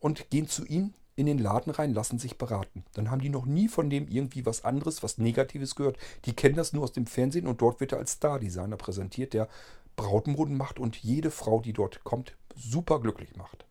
und 0.00 0.30
gehen 0.30 0.48
zu 0.48 0.64
ihm 0.64 0.94
in 1.16 1.26
den 1.26 1.38
Laden 1.38 1.72
rein, 1.72 1.94
lassen 1.94 2.18
sich 2.18 2.38
beraten. 2.38 2.84
Dann 2.94 3.10
haben 3.10 3.20
die 3.20 3.28
noch 3.28 3.46
nie 3.46 3.68
von 3.68 3.88
dem 3.88 4.08
irgendwie 4.08 4.46
was 4.46 4.64
anderes, 4.64 5.02
was 5.02 5.18
Negatives 5.18 5.76
gehört. 5.76 5.96
Die 6.24 6.34
kennen 6.34 6.56
das 6.56 6.72
nur 6.72 6.82
aus 6.82 6.92
dem 6.92 7.06
Fernsehen 7.06 7.46
und 7.46 7.60
dort 7.60 7.80
wird 7.80 7.92
er 7.92 7.98
als 7.98 8.12
Star-Designer 8.12 8.76
präsentiert, 8.76 9.32
der 9.32 9.48
Brautmoden 9.96 10.56
macht 10.56 10.78
und 10.78 10.96
jede 10.96 11.30
Frau, 11.30 11.60
die 11.60 11.72
dort 11.72 12.02
kommt, 12.02 12.36
super 12.56 13.00
glücklich 13.00 13.36
macht. 13.36 13.64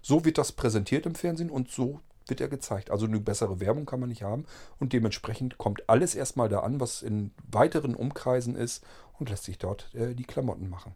So 0.00 0.24
wird 0.24 0.38
das 0.38 0.52
präsentiert 0.52 1.06
im 1.06 1.14
Fernsehen 1.14 1.50
und 1.50 1.70
so 1.70 2.00
wird 2.26 2.40
er 2.40 2.48
gezeigt. 2.48 2.90
Also 2.90 3.06
eine 3.06 3.20
bessere 3.20 3.60
Werbung 3.60 3.86
kann 3.86 4.00
man 4.00 4.08
nicht 4.08 4.22
haben 4.22 4.44
und 4.78 4.92
dementsprechend 4.92 5.58
kommt 5.58 5.88
alles 5.88 6.14
erstmal 6.14 6.48
da 6.48 6.60
an, 6.60 6.80
was 6.80 7.02
in 7.02 7.32
weiteren 7.50 7.94
Umkreisen 7.94 8.56
ist 8.56 8.84
und 9.18 9.30
lässt 9.30 9.44
sich 9.44 9.58
dort 9.58 9.94
äh, 9.94 10.14
die 10.14 10.24
Klamotten 10.24 10.68
machen. 10.68 10.94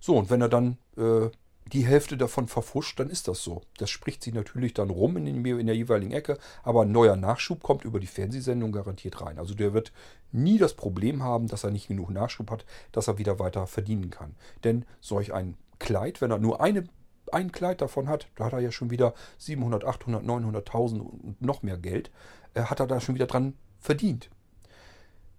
So, 0.00 0.16
und 0.16 0.30
wenn 0.30 0.40
er 0.40 0.48
dann 0.48 0.78
äh, 0.96 1.30
die 1.72 1.86
Hälfte 1.86 2.16
davon 2.16 2.48
verfuscht, 2.48 2.98
dann 2.98 3.10
ist 3.10 3.28
das 3.28 3.42
so. 3.42 3.62
Das 3.78 3.90
spricht 3.90 4.22
sich 4.22 4.32
natürlich 4.32 4.74
dann 4.74 4.90
rum 4.90 5.16
in, 5.16 5.26
den, 5.26 5.44
in 5.44 5.66
der 5.66 5.76
jeweiligen 5.76 6.12
Ecke, 6.12 6.38
aber 6.62 6.82
ein 6.82 6.92
neuer 6.92 7.16
Nachschub 7.16 7.62
kommt 7.62 7.84
über 7.84 8.00
die 8.00 8.06
Fernsehsendung 8.06 8.72
garantiert 8.72 9.20
rein. 9.20 9.38
Also 9.38 9.54
der 9.54 9.74
wird 9.74 9.92
nie 10.32 10.58
das 10.58 10.74
Problem 10.74 11.22
haben, 11.22 11.46
dass 11.48 11.64
er 11.64 11.70
nicht 11.70 11.88
genug 11.88 12.10
Nachschub 12.10 12.50
hat, 12.50 12.64
dass 12.92 13.08
er 13.08 13.18
wieder 13.18 13.38
weiter 13.38 13.66
verdienen 13.66 14.10
kann. 14.10 14.34
Denn 14.64 14.84
solch 15.00 15.32
ein 15.32 15.56
Kleid, 15.78 16.20
wenn 16.20 16.30
er 16.30 16.38
nur 16.38 16.60
eine, 16.60 16.84
ein 17.32 17.52
Kleid 17.52 17.80
davon 17.80 18.08
hat, 18.08 18.28
da 18.36 18.46
hat 18.46 18.52
er 18.52 18.60
ja 18.60 18.70
schon 18.70 18.90
wieder 18.90 19.14
700, 19.38 19.84
800, 19.84 20.24
900.000 20.24 21.00
und 21.00 21.40
noch 21.40 21.62
mehr 21.62 21.78
Geld, 21.78 22.10
äh, 22.54 22.62
hat 22.62 22.80
er 22.80 22.86
da 22.86 23.00
schon 23.00 23.14
wieder 23.14 23.26
dran 23.26 23.54
verdient. 23.78 24.30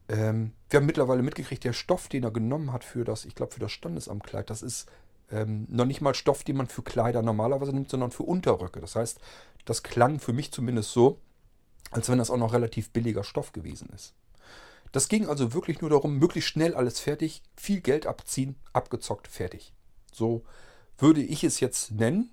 Ähm, 0.07 0.53
wir 0.69 0.79
haben 0.79 0.85
mittlerweile 0.85 1.21
mitgekriegt, 1.21 1.63
der 1.63 1.73
Stoff, 1.73 2.07
den 2.07 2.23
er 2.23 2.31
genommen 2.31 2.73
hat 2.73 2.83
für 2.83 3.03
das, 3.03 3.25
ich 3.25 3.35
glaube 3.35 3.53
für 3.53 3.59
das 3.59 3.71
Standesamtkleid, 3.71 4.49
das 4.49 4.61
ist 4.61 4.87
ähm, 5.31 5.67
noch 5.69 5.85
nicht 5.85 6.01
mal 6.01 6.15
Stoff, 6.15 6.43
den 6.43 6.57
man 6.57 6.67
für 6.67 6.81
Kleider 6.81 7.21
normalerweise 7.21 7.73
nimmt, 7.73 7.89
sondern 7.89 8.11
für 8.11 8.23
Unterröcke. 8.23 8.81
Das 8.81 8.95
heißt, 8.95 9.19
das 9.65 9.83
klang 9.83 10.19
für 10.19 10.33
mich 10.33 10.51
zumindest 10.51 10.91
so, 10.91 11.19
als 11.91 12.09
wenn 12.09 12.17
das 12.17 12.31
auch 12.31 12.37
noch 12.37 12.53
relativ 12.53 12.89
billiger 12.91 13.23
Stoff 13.23 13.51
gewesen 13.51 13.89
ist. 13.93 14.13
Das 14.91 15.07
ging 15.07 15.27
also 15.27 15.53
wirklich 15.53 15.81
nur 15.81 15.91
darum, 15.91 16.17
möglichst 16.17 16.49
schnell 16.49 16.73
alles 16.73 16.99
fertig, 16.99 17.43
viel 17.55 17.81
Geld 17.81 18.07
abziehen, 18.07 18.55
abgezockt, 18.73 19.27
fertig. 19.27 19.73
So 20.11 20.43
würde 20.99 21.21
ich 21.21 21.43
es 21.43 21.59
jetzt 21.59 21.91
nennen. 21.91 22.31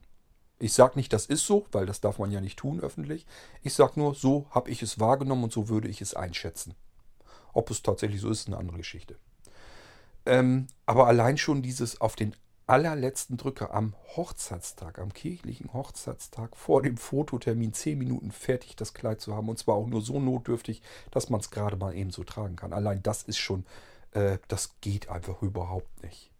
Ich 0.58 0.72
sage 0.72 0.96
nicht, 0.96 1.12
das 1.12 1.26
ist 1.26 1.46
so, 1.46 1.66
weil 1.72 1.86
das 1.86 2.00
darf 2.00 2.18
man 2.18 2.30
ja 2.30 2.40
nicht 2.40 2.58
tun 2.58 2.80
öffentlich. 2.80 3.26
Ich 3.62 3.74
sage 3.74 3.92
nur, 3.96 4.14
so 4.14 4.46
habe 4.50 4.70
ich 4.70 4.82
es 4.82 4.98
wahrgenommen 4.98 5.44
und 5.44 5.52
so 5.52 5.68
würde 5.68 5.88
ich 5.88 6.00
es 6.00 6.14
einschätzen. 6.14 6.74
Ob 7.52 7.70
es 7.70 7.82
tatsächlich 7.82 8.20
so 8.20 8.30
ist, 8.30 8.40
ist 8.40 8.46
eine 8.48 8.58
andere 8.58 8.78
Geschichte. 8.78 9.16
Ähm, 10.24 10.66
aber 10.86 11.06
allein 11.06 11.38
schon 11.38 11.62
dieses 11.62 12.00
auf 12.00 12.16
den 12.16 12.34
allerletzten 12.66 13.36
Drücker 13.36 13.72
am 13.72 13.94
Hochzeitstag, 14.16 14.98
am 14.98 15.12
kirchlichen 15.12 15.72
Hochzeitstag 15.72 16.56
vor 16.56 16.82
dem 16.82 16.96
Fototermin 16.96 17.72
zehn 17.72 17.96
Minuten 17.96 18.32
fertig 18.32 18.74
das 18.74 18.92
Kleid 18.92 19.20
zu 19.20 19.34
haben 19.34 19.48
und 19.48 19.58
zwar 19.58 19.76
auch 19.76 19.86
nur 19.86 20.02
so 20.02 20.18
notdürftig, 20.18 20.82
dass 21.12 21.30
man 21.30 21.40
es 21.40 21.50
gerade 21.50 21.76
mal 21.76 21.94
eben 21.94 22.10
so 22.10 22.24
tragen 22.24 22.56
kann. 22.56 22.72
Allein 22.72 23.02
das 23.02 23.22
ist 23.22 23.38
schon, 23.38 23.64
äh, 24.12 24.38
das 24.48 24.80
geht 24.80 25.08
einfach 25.08 25.42
überhaupt 25.42 26.02
nicht. 26.02 26.32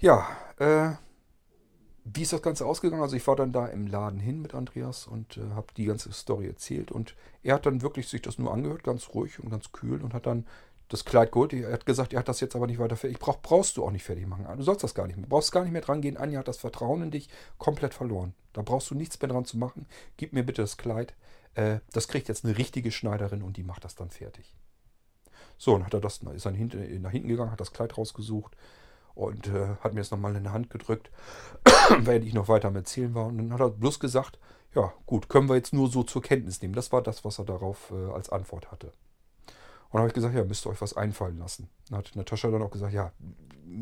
Ja, 0.00 0.28
äh, 0.58 0.92
wie 2.04 2.22
ist 2.22 2.32
das 2.32 2.42
Ganze 2.42 2.64
ausgegangen? 2.64 3.02
Also 3.02 3.16
ich 3.16 3.26
war 3.26 3.34
dann 3.34 3.52
da 3.52 3.66
im 3.66 3.86
Laden 3.88 4.20
hin 4.20 4.40
mit 4.40 4.54
Andreas 4.54 5.08
und 5.08 5.36
äh, 5.36 5.50
habe 5.54 5.74
die 5.76 5.86
ganze 5.86 6.12
Story 6.12 6.46
erzählt 6.46 6.92
und 6.92 7.16
er 7.42 7.54
hat 7.54 7.66
dann 7.66 7.82
wirklich 7.82 8.08
sich 8.08 8.22
das 8.22 8.38
nur 8.38 8.52
angehört, 8.52 8.84
ganz 8.84 9.08
ruhig 9.12 9.40
und 9.40 9.50
ganz 9.50 9.72
kühl 9.72 10.02
und 10.02 10.14
hat 10.14 10.26
dann 10.26 10.46
das 10.88 11.04
Kleid 11.04 11.32
geholt. 11.32 11.52
Er 11.52 11.72
hat 11.72 11.84
gesagt, 11.84 12.12
er 12.12 12.20
hat 12.20 12.28
das 12.28 12.40
jetzt 12.40 12.54
aber 12.54 12.68
nicht 12.68 12.78
weiter 12.78 12.96
fertig. 12.96 13.18
Brauch, 13.18 13.42
brauchst 13.42 13.76
du 13.76 13.84
auch 13.84 13.90
nicht 13.90 14.04
fertig 14.04 14.26
machen. 14.26 14.46
Du 14.56 14.62
sollst 14.62 14.84
das 14.84 14.94
gar 14.94 15.06
nicht 15.06 15.16
mehr. 15.16 15.24
Du 15.24 15.30
brauchst 15.30 15.52
gar 15.52 15.62
nicht 15.64 15.72
mehr 15.72 15.82
dran 15.82 16.00
gehen. 16.00 16.16
Anja 16.16 16.38
hat 16.38 16.48
das 16.48 16.56
Vertrauen 16.58 17.02
in 17.02 17.10
dich 17.10 17.28
komplett 17.58 17.92
verloren. 17.92 18.34
Da 18.52 18.62
brauchst 18.62 18.90
du 18.90 18.94
nichts 18.94 19.20
mehr 19.20 19.28
dran 19.28 19.44
zu 19.44 19.58
machen. 19.58 19.86
Gib 20.16 20.32
mir 20.32 20.44
bitte 20.44 20.62
das 20.62 20.78
Kleid. 20.78 21.14
Äh, 21.54 21.80
das 21.92 22.08
kriegt 22.08 22.28
jetzt 22.28 22.44
eine 22.44 22.56
richtige 22.56 22.90
Schneiderin 22.90 23.42
und 23.42 23.56
die 23.58 23.64
macht 23.64 23.84
das 23.84 23.96
dann 23.96 24.10
fertig. 24.10 24.56
So, 25.58 25.74
und 25.74 25.84
hat 25.84 25.92
er 25.92 26.00
das, 26.00 26.22
ist 26.22 26.46
dann 26.46 26.54
hinten, 26.54 27.02
nach 27.02 27.10
hinten 27.10 27.28
gegangen, 27.28 27.50
hat 27.50 27.60
das 27.60 27.72
Kleid 27.72 27.98
rausgesucht 27.98 28.56
und 29.18 29.48
äh, 29.48 29.74
hat 29.80 29.94
mir 29.94 30.00
das 30.00 30.12
nochmal 30.12 30.36
in 30.36 30.44
die 30.44 30.50
Hand 30.50 30.70
gedrückt, 30.70 31.10
weil 31.98 32.24
ich 32.24 32.34
noch 32.34 32.48
weiter 32.48 32.68
am 32.68 32.76
Erzählen 32.76 33.14
war. 33.14 33.26
Und 33.26 33.38
dann 33.38 33.52
hat 33.52 33.60
er 33.60 33.70
bloß 33.70 33.98
gesagt, 33.98 34.38
ja 34.76 34.92
gut, 35.06 35.28
können 35.28 35.48
wir 35.48 35.56
jetzt 35.56 35.72
nur 35.72 35.88
so 35.90 36.04
zur 36.04 36.22
Kenntnis 36.22 36.62
nehmen. 36.62 36.74
Das 36.74 36.92
war 36.92 37.02
das, 37.02 37.24
was 37.24 37.38
er 37.38 37.44
darauf 37.44 37.90
äh, 37.90 38.12
als 38.12 38.30
Antwort 38.30 38.70
hatte. 38.70 38.86
Und 38.86 39.94
dann 39.94 40.00
habe 40.02 40.08
ich 40.08 40.14
gesagt, 40.14 40.36
ja, 40.36 40.44
müsst 40.44 40.64
ihr 40.66 40.70
euch 40.70 40.80
was 40.80 40.96
einfallen 40.96 41.36
lassen. 41.36 41.68
Dann 41.88 41.98
hat 41.98 42.14
Natascha 42.14 42.48
dann 42.48 42.62
auch 42.62 42.70
gesagt, 42.70 42.92
ja, 42.92 43.12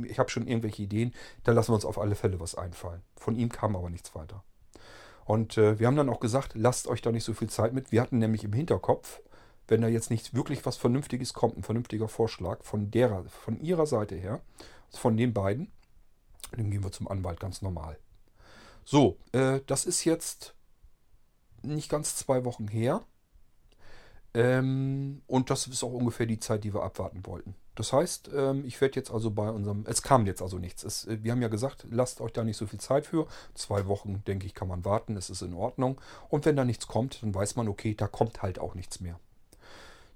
ich 0.05 0.18
habe 0.18 0.30
schon 0.30 0.47
irgendwelche 0.47 0.82
Ideen, 0.82 1.12
dann 1.45 1.55
lassen 1.55 1.70
wir 1.70 1.74
uns 1.74 1.84
auf 1.84 1.99
alle 1.99 2.14
Fälle 2.14 2.41
was 2.41 2.55
einfallen. 2.55 3.03
Von 3.16 3.37
ihm 3.37 3.51
kam 3.51 3.76
aber 3.76 3.91
nichts 3.91 4.14
weiter. 4.14 4.43
Und 5.26 5.59
äh, 5.59 5.78
wir 5.78 5.87
haben 5.87 5.97
dann 5.97 6.09
auch 6.09 6.20
gesagt, 6.20 6.53
lasst 6.55 6.87
euch 6.87 7.03
da 7.03 7.12
nicht 7.12 7.24
so 7.24 7.34
viel 7.34 7.51
Zeit 7.51 7.74
mit. 7.74 7.93
Wir 7.93 8.01
hatten 8.01 8.18
nämlich 8.18 8.43
im 8.43 8.55
Hinterkopf, 8.55 9.20
wenn 9.68 9.82
da 9.82 9.89
jetzt 9.89 10.11
nicht 10.11 10.34
wirklich 10.34 10.64
was 10.64 10.78
Vernünftiges 10.78 11.34
kommt, 11.34 11.59
ein 11.59 11.62
vernünftiger 11.62 12.09
Vorschlag 12.09 12.62
von 12.62 12.91
derer, 12.91 13.24
von 13.24 13.61
ihrer 13.61 13.87
Seite 13.87 14.14
her, 14.14 14.41
von 14.91 15.16
den 15.16 15.32
beiden, 15.32 15.72
dann 16.53 16.70
gehen 16.70 16.84
wir 16.84 16.93
zum 16.93 17.09
Anwalt 17.09 17.41
ganz 17.41 17.62
normal. 17.62 17.99
So, 18.84 19.18
äh, 19.32 19.61
das 19.66 19.84
ist 19.84 20.05
jetzt 20.05 20.55
nicht 21.62 21.89
ganz 21.89 22.16
zwei 22.16 22.45
Wochen 22.45 22.68
her. 22.68 23.05
Ähm, 24.34 25.22
und 25.26 25.51
das 25.51 25.66
ist 25.66 25.82
auch 25.82 25.93
ungefähr 25.93 26.26
die 26.26 26.39
Zeit, 26.39 26.62
die 26.64 26.74
wir 26.74 26.82
abwarten 26.82 27.24
wollten. 27.26 27.55
Das 27.74 27.93
heißt, 27.93 28.30
ähm, 28.34 28.64
ich 28.66 28.80
werde 28.80 28.97
jetzt 28.97 29.11
also 29.11 29.30
bei 29.30 29.51
unserem. 29.51 29.84
Es 29.87 30.03
kam 30.03 30.26
jetzt 30.26 30.43
also 30.43 30.59
nichts. 30.59 30.84
Es, 30.84 31.07
äh, 31.07 31.22
wir 31.22 31.32
haben 31.32 31.43
ja 31.43 31.49
gesagt, 31.49 31.87
lasst 31.91 32.20
euch 32.20 32.32
da 32.32 32.45
nicht 32.45 32.57
so 32.57 32.66
viel 32.66 32.80
Zeit 32.80 33.07
für. 33.07 33.26
Zwei 33.55 33.87
Wochen, 33.87 34.22
denke 34.26 34.47
ich, 34.47 34.55
kann 34.55 34.68
man 34.68 34.84
warten. 34.84 35.16
Es 35.16 35.30
ist 35.30 35.43
in 35.43 35.55
Ordnung. 35.55 36.01
Und 36.28 36.45
wenn 36.45 36.57
da 36.57 36.64
nichts 36.64 36.87
kommt, 36.87 37.22
dann 37.22 37.34
weiß 37.34 37.57
man, 37.57 37.68
okay, 37.68 37.95
da 37.95 38.09
kommt 38.09 38.43
halt 38.43 38.59
auch 38.59 38.74
nichts 38.74 39.01
mehr. 39.01 39.18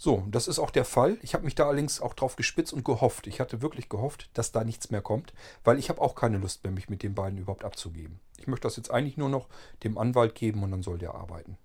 So, 0.02 0.24
das 0.30 0.48
ist 0.48 0.58
auch 0.58 0.70
der 0.70 0.86
Fall. 0.86 1.18
Ich 1.20 1.34
habe 1.34 1.44
mich 1.44 1.54
da 1.54 1.66
allerdings 1.66 2.00
auch 2.00 2.14
drauf 2.14 2.34
gespitzt 2.34 2.72
und 2.72 2.86
gehofft. 2.86 3.26
Ich 3.26 3.38
hatte 3.38 3.60
wirklich 3.60 3.90
gehofft, 3.90 4.30
dass 4.32 4.50
da 4.50 4.64
nichts 4.64 4.90
mehr 4.90 5.02
kommt, 5.02 5.34
weil 5.62 5.78
ich 5.78 5.90
habe 5.90 6.00
auch 6.00 6.14
keine 6.14 6.38
Lust 6.38 6.64
mehr, 6.64 6.72
mich 6.72 6.88
mit 6.88 7.02
den 7.02 7.14
beiden 7.14 7.38
überhaupt 7.38 7.64
abzugeben. 7.64 8.18
Ich 8.38 8.46
möchte 8.46 8.66
das 8.66 8.76
jetzt 8.76 8.90
eigentlich 8.90 9.18
nur 9.18 9.28
noch 9.28 9.46
dem 9.84 9.98
Anwalt 9.98 10.34
geben 10.34 10.62
und 10.62 10.70
dann 10.70 10.82
soll 10.82 10.96
der 10.96 11.14
arbeiten. 11.14 11.58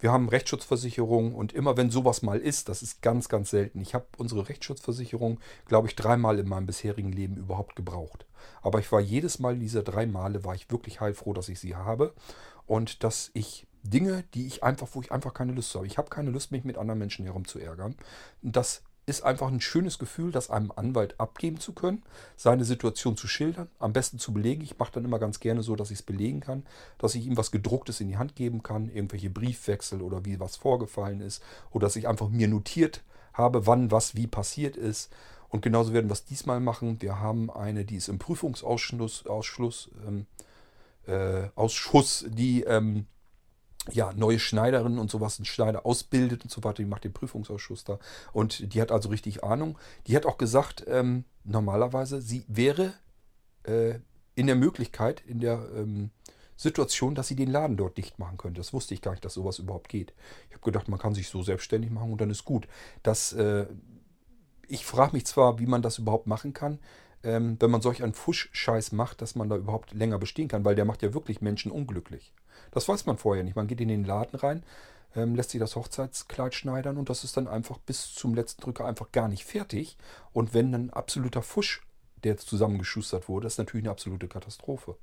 Wir 0.00 0.10
haben 0.10 0.28
Rechtsschutzversicherung 0.28 1.36
und 1.36 1.52
immer 1.52 1.76
wenn 1.76 1.92
sowas 1.92 2.22
mal 2.22 2.40
ist, 2.40 2.68
das 2.68 2.82
ist 2.82 3.00
ganz, 3.00 3.28
ganz 3.28 3.50
selten. 3.50 3.80
Ich 3.80 3.94
habe 3.94 4.06
unsere 4.16 4.48
Rechtsschutzversicherung, 4.48 5.38
glaube 5.66 5.86
ich, 5.86 5.94
dreimal 5.94 6.40
in 6.40 6.48
meinem 6.48 6.66
bisherigen 6.66 7.12
Leben 7.12 7.36
überhaupt 7.36 7.76
gebraucht. 7.76 8.26
Aber 8.62 8.80
ich 8.80 8.90
war 8.90 9.00
jedes 9.00 9.38
Mal 9.38 9.56
dieser 9.56 9.84
drei 9.84 10.06
Male, 10.06 10.42
war 10.42 10.56
ich 10.56 10.68
wirklich 10.72 11.00
heilfroh, 11.00 11.32
dass 11.32 11.48
ich 11.48 11.60
sie 11.60 11.76
habe 11.76 12.12
und 12.66 13.04
dass 13.04 13.30
ich 13.34 13.68
Dinge, 13.82 14.24
die 14.34 14.46
ich 14.46 14.62
einfach, 14.62 14.88
wo 14.92 15.00
ich 15.00 15.12
einfach 15.12 15.34
keine 15.34 15.52
Lust 15.52 15.74
habe. 15.74 15.86
Ich 15.86 15.98
habe 15.98 16.08
keine 16.08 16.30
Lust, 16.30 16.52
mich 16.52 16.64
mit 16.64 16.78
anderen 16.78 16.98
Menschen 16.98 17.24
herumzuärgern. 17.24 17.96
Und 18.42 18.56
das 18.56 18.82
ist 19.04 19.22
einfach 19.22 19.48
ein 19.48 19.60
schönes 19.60 19.98
Gefühl, 19.98 20.30
das 20.30 20.50
einem 20.50 20.72
Anwalt 20.74 21.18
abgeben 21.18 21.58
zu 21.58 21.72
können, 21.72 22.02
seine 22.36 22.64
Situation 22.64 23.16
zu 23.16 23.26
schildern, 23.26 23.68
am 23.80 23.92
besten 23.92 24.18
zu 24.18 24.32
belegen. 24.32 24.62
Ich 24.62 24.78
mache 24.78 24.92
dann 24.92 25.04
immer 25.04 25.18
ganz 25.18 25.40
gerne 25.40 25.62
so, 25.62 25.74
dass 25.74 25.90
ich 25.90 25.98
es 25.98 26.04
belegen 26.04 26.40
kann, 26.40 26.64
dass 26.98 27.16
ich 27.16 27.26
ihm 27.26 27.36
was 27.36 27.50
gedrucktes 27.50 28.00
in 28.00 28.08
die 28.08 28.16
Hand 28.16 28.36
geben 28.36 28.62
kann, 28.62 28.88
irgendwelche 28.88 29.30
Briefwechsel 29.30 30.02
oder 30.02 30.24
wie 30.24 30.38
was 30.38 30.56
vorgefallen 30.56 31.20
ist 31.20 31.42
oder 31.72 31.86
dass 31.86 31.96
ich 31.96 32.06
einfach 32.06 32.28
mir 32.28 32.46
notiert 32.46 33.02
habe, 33.32 33.66
wann 33.66 33.90
was 33.90 34.14
wie 34.14 34.28
passiert 34.28 34.76
ist. 34.76 35.12
Und 35.48 35.62
genauso 35.62 35.92
werden 35.92 36.08
wir 36.08 36.14
es 36.14 36.24
diesmal 36.24 36.60
machen. 36.60 37.02
Wir 37.02 37.18
haben 37.18 37.50
eine, 37.50 37.84
die 37.84 37.96
ist 37.96 38.08
im 38.08 38.18
Prüfungsausschuss, 38.18 39.26
Ausschluss, 39.26 39.90
ähm, 40.06 40.26
äh, 41.06 41.48
Ausschuss, 41.56 42.24
die 42.28 42.62
ähm, 42.62 43.06
ja, 43.90 44.12
neue 44.12 44.38
Schneiderin 44.38 44.98
und 44.98 45.10
sowas, 45.10 45.38
einen 45.38 45.46
Schneider 45.46 45.84
ausbildet 45.84 46.44
und 46.44 46.50
so 46.50 46.62
weiter. 46.62 46.76
Die 46.76 46.84
macht 46.84 47.04
den 47.04 47.12
Prüfungsausschuss 47.12 47.84
da. 47.84 47.98
Und 48.32 48.74
die 48.74 48.80
hat 48.80 48.92
also 48.92 49.08
richtig 49.08 49.42
Ahnung. 49.42 49.78
Die 50.06 50.14
hat 50.14 50.26
auch 50.26 50.38
gesagt, 50.38 50.84
ähm, 50.86 51.24
normalerweise, 51.44 52.20
sie 52.20 52.44
wäre 52.46 52.94
äh, 53.64 53.94
in 54.34 54.46
der 54.46 54.56
Möglichkeit, 54.56 55.22
in 55.26 55.40
der 55.40 55.66
ähm, 55.74 56.10
Situation, 56.56 57.14
dass 57.14 57.28
sie 57.28 57.36
den 57.36 57.50
Laden 57.50 57.76
dort 57.76 57.98
dicht 57.98 58.18
machen 58.18 58.38
könnte. 58.38 58.60
Das 58.60 58.72
wusste 58.72 58.94
ich 58.94 59.02
gar 59.02 59.10
nicht, 59.10 59.24
dass 59.24 59.34
sowas 59.34 59.58
überhaupt 59.58 59.88
geht. 59.88 60.14
Ich 60.48 60.54
habe 60.54 60.64
gedacht, 60.64 60.88
man 60.88 60.98
kann 60.98 61.14
sich 61.14 61.28
so 61.28 61.42
selbstständig 61.42 61.90
machen 61.90 62.12
und 62.12 62.20
dann 62.20 62.30
ist 62.30 62.44
gut. 62.44 62.68
Das, 63.02 63.32
äh, 63.32 63.66
ich 64.68 64.86
frage 64.86 65.12
mich 65.14 65.26
zwar, 65.26 65.58
wie 65.58 65.66
man 65.66 65.82
das 65.82 65.98
überhaupt 65.98 66.28
machen 66.28 66.52
kann, 66.52 66.78
ähm, 67.22 67.56
wenn 67.60 67.70
man 67.70 67.82
solch 67.82 68.02
einen 68.02 68.14
Fuschscheiß 68.14 68.92
macht, 68.92 69.22
dass 69.22 69.34
man 69.34 69.48
da 69.48 69.56
überhaupt 69.56 69.92
länger 69.92 70.18
bestehen 70.18 70.48
kann, 70.48 70.64
weil 70.64 70.74
der 70.74 70.84
macht 70.84 71.02
ja 71.02 71.14
wirklich 71.14 71.40
Menschen 71.40 71.72
unglücklich. 71.72 72.32
Das 72.70 72.88
weiß 72.88 73.06
man 73.06 73.18
vorher 73.18 73.44
nicht. 73.44 73.56
Man 73.56 73.66
geht 73.66 73.80
in 73.80 73.88
den 73.88 74.04
Laden 74.04 74.38
rein, 74.38 74.62
ähm, 75.14 75.34
lässt 75.34 75.50
sich 75.50 75.60
das 75.60 75.76
Hochzeitskleid 75.76 76.54
schneidern 76.54 76.96
und 76.96 77.10
das 77.10 77.24
ist 77.24 77.36
dann 77.36 77.48
einfach 77.48 77.78
bis 77.78 78.14
zum 78.14 78.34
letzten 78.34 78.62
Drücker 78.62 78.84
einfach 78.84 79.12
gar 79.12 79.28
nicht 79.28 79.44
fertig. 79.44 79.96
Und 80.32 80.54
wenn 80.54 80.74
ein 80.74 80.90
absoluter 80.90 81.42
Fusch, 81.42 81.82
der 82.24 82.36
zusammengeschustert 82.36 83.28
wurde, 83.28 83.46
ist 83.46 83.58
natürlich 83.58 83.84
eine 83.84 83.92
absolute 83.92 84.28
Katastrophe. 84.28 84.96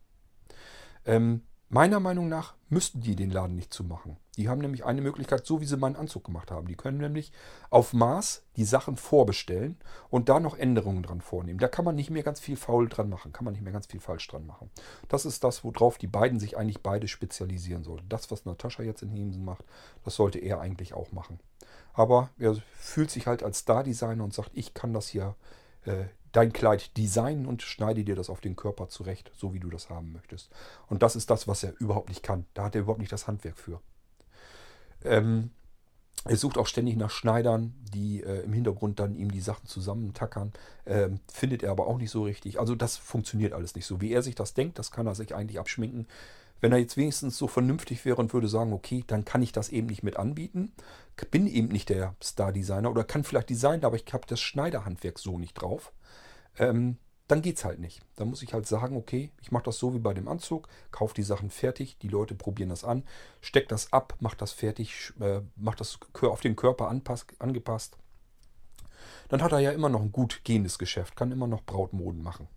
Ähm, 1.06 1.44
Meiner 1.72 2.00
Meinung 2.00 2.30
nach 2.30 2.56
müssten 2.70 3.00
die 3.02 3.16
den 3.16 3.30
Laden 3.30 3.56
nicht 3.56 3.72
zumachen. 3.72 4.18
Die 4.40 4.48
haben 4.48 4.62
nämlich 4.62 4.86
eine 4.86 5.02
Möglichkeit, 5.02 5.46
so 5.46 5.60
wie 5.60 5.66
sie 5.66 5.76
meinen 5.76 5.98
Anzug 5.98 6.24
gemacht 6.24 6.50
haben. 6.50 6.66
Die 6.70 6.76
können 6.76 7.00
nämlich 7.00 7.34
auf 7.70 7.92
Maß 7.92 8.44
die 8.56 8.64
Sachen 8.64 8.96
vorbestellen 8.96 9.76
und 10.10 10.30
da 10.30 10.40
noch 10.40 10.58
Änderungen 10.58 11.04
dran 11.04 11.20
vornehmen. 11.20 11.60
Da 11.60 11.68
kann 11.68 11.84
man 11.84 11.96
nicht 11.96 12.10
mehr 12.10 12.24
ganz 12.24 12.40
viel 12.40 12.56
faul 12.56 12.88
dran 12.88 13.10
machen, 13.10 13.34
kann 13.34 13.44
man 13.44 13.54
nicht 13.54 13.64
mehr 13.64 13.74
ganz 13.74 13.88
viel 13.88 14.00
falsch 14.00 14.26
dran 14.30 14.48
machen. 14.48 14.72
Das 15.10 15.26
ist 15.26 15.44
das, 15.44 15.66
worauf 15.66 15.98
die 15.98 16.08
beiden 16.08 16.40
sich 16.40 16.58
eigentlich 16.58 16.82
beide 16.82 17.10
spezialisieren 17.10 17.84
sollten. 17.84 18.08
Das, 18.08 18.32
was 18.32 18.46
Natascha 18.46 18.82
jetzt 18.82 19.02
in 19.02 19.10
Hemsen 19.10 19.44
macht, 19.44 19.66
das 20.06 20.16
sollte 20.16 20.40
er 20.40 20.62
eigentlich 20.62 20.94
auch 20.94 21.12
machen. 21.12 21.42
Aber 21.92 22.30
er 22.40 22.56
fühlt 22.78 23.12
sich 23.12 23.28
halt 23.28 23.44
als 23.44 23.60
Star-Designer 23.60 24.24
und 24.24 24.34
sagt, 24.34 24.52
ich 24.54 24.74
kann 24.74 24.94
das 24.94 25.10
hier 25.10 25.36
äh, 25.84 26.06
dein 26.32 26.54
Kleid 26.54 26.96
designen 26.96 27.46
und 27.46 27.62
schneide 27.62 28.06
dir 28.06 28.16
das 28.16 28.30
auf 28.30 28.40
den 28.40 28.56
Körper 28.56 28.88
zurecht, 28.88 29.32
so 29.36 29.54
wie 29.54 29.60
du 29.60 29.70
das 29.70 29.90
haben 29.90 30.14
möchtest. 30.14 30.50
Und 30.88 31.04
das 31.04 31.18
ist 31.18 31.30
das, 31.30 31.46
was 31.46 31.62
er 31.62 31.74
überhaupt 31.80 32.08
nicht 32.08 32.24
kann. 32.24 32.46
Da 32.54 32.64
hat 32.64 32.76
er 32.76 32.82
überhaupt 32.82 33.02
nicht 33.02 33.12
das 33.12 33.28
Handwerk 33.28 33.58
für. 33.58 33.82
Ähm, 35.04 35.52
er 36.26 36.36
sucht 36.36 36.58
auch 36.58 36.68
ständig 36.68 36.98
nach 36.98 37.12
Schneidern, 37.12 37.74
die 37.94 38.22
äh, 38.24 38.44
im 38.44 38.54
Hintergrund 38.54 39.00
dann 39.00 39.16
ihm 39.16 39.32
die 39.32 39.40
Sachen 39.42 39.68
zusammentackern. 39.68 40.52
Ähm, 40.86 41.20
findet 41.32 41.64
er 41.64 41.72
aber 41.72 41.88
auch 41.88 41.98
nicht 41.98 42.12
so 42.12 42.24
richtig. 42.24 42.60
Also 42.60 42.76
das 42.76 42.98
funktioniert 42.98 43.54
alles 43.54 43.76
nicht 43.76 43.86
so. 43.86 44.02
Wie 44.02 44.12
er 44.12 44.22
sich 44.22 44.36
das 44.36 44.54
denkt, 44.54 44.80
das 44.80 44.92
kann 44.92 45.08
er 45.08 45.16
sich 45.16 45.34
eigentlich 45.34 45.60
abschminken. 45.60 46.08
Wenn 46.62 46.74
er 46.74 46.78
jetzt 46.78 46.98
wenigstens 46.98 47.38
so 47.38 47.48
vernünftig 47.48 48.04
wäre 48.04 48.18
und 48.18 48.34
würde 48.34 48.50
sagen, 48.50 48.74
okay, 48.74 49.06
dann 49.08 49.24
kann 49.24 49.42
ich 49.42 49.54
das 49.54 49.70
eben 49.70 49.88
nicht 49.88 50.04
mit 50.04 50.18
anbieten. 50.18 50.74
Bin 51.32 51.48
eben 51.48 51.70
nicht 51.70 51.88
der 51.88 52.16
Star-Designer 52.22 52.92
oder 52.92 53.06
kann 53.06 53.24
vielleicht 53.24 53.50
designen, 53.50 53.86
aber 53.86 53.96
ich 53.96 54.06
habe 54.12 54.28
das 54.28 54.42
Schneiderhandwerk 54.42 55.20
so 55.20 55.40
nicht 55.40 55.54
drauf 55.54 55.94
ähm, 56.60 56.98
dann 57.30 57.44
es 57.44 57.64
halt 57.64 57.80
nicht. 57.80 58.02
Dann 58.16 58.30
muss 58.30 58.42
ich 58.42 58.54
halt 58.54 58.68
sagen, 58.68 58.98
okay, 58.98 59.32
ich 59.42 59.52
mache 59.52 59.64
das 59.64 59.78
so 59.78 59.94
wie 59.94 60.00
bei 60.00 60.14
dem 60.14 60.28
Anzug, 60.28 60.68
kaufe 60.92 61.14
die 61.14 61.24
Sachen 61.24 61.52
fertig, 61.52 61.98
die 62.00 62.08
Leute 62.08 62.34
probieren 62.34 62.70
das 62.70 62.84
an, 62.84 63.04
steckt 63.40 63.72
das 63.72 63.94
ab, 63.94 64.16
macht 64.20 64.42
das 64.42 64.52
fertig, 64.52 65.14
äh, 65.20 65.42
macht 65.56 65.80
das 65.80 66.00
auf 66.22 66.42
den 66.42 66.56
Körper 66.56 66.90
anpass, 66.90 67.28
angepasst. 67.38 67.98
Dann 69.30 69.44
hat 69.44 69.52
er 69.52 69.60
ja 69.60 69.72
immer 69.72 69.90
noch 69.90 70.02
ein 70.02 70.12
gut 70.12 70.42
gehendes 70.44 70.80
Geschäft, 70.80 71.16
kann 71.16 71.32
immer 71.32 71.46
noch 71.46 71.64
Brautmoden 71.64 72.24
machen. 72.24 72.48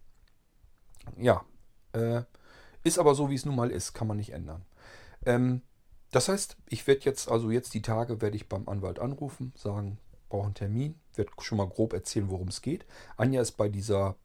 Ja, 1.18 1.44
äh, 1.92 2.22
ist 2.82 2.98
aber 2.98 3.14
so, 3.14 3.28
wie 3.28 3.34
es 3.34 3.44
nun 3.44 3.56
mal 3.56 3.70
ist, 3.70 3.92
kann 3.92 4.06
man 4.06 4.16
nicht 4.16 4.32
ändern. 4.32 4.64
Ähm, 5.26 5.60
das 6.12 6.28
heißt, 6.28 6.56
ich 6.66 6.86
werde 6.86 7.02
jetzt, 7.04 7.30
also 7.30 7.50
jetzt 7.50 7.74
die 7.74 7.82
Tage, 7.82 8.22
werde 8.22 8.36
ich 8.36 8.48
beim 8.48 8.68
Anwalt 8.68 8.98
anrufen, 9.00 9.52
sagen, 9.54 9.98
brauche 10.30 10.46
einen 10.46 10.54
Termin, 10.54 10.94
werde 11.14 11.30
schon 11.40 11.58
mal 11.58 11.68
grob 11.68 11.92
erzählen, 11.92 12.30
worum 12.30 12.48
es 12.48 12.62
geht. 12.62 12.86
Anja 13.18 13.42
ist 13.42 13.52
bei 13.52 13.68
dieser 13.68 14.16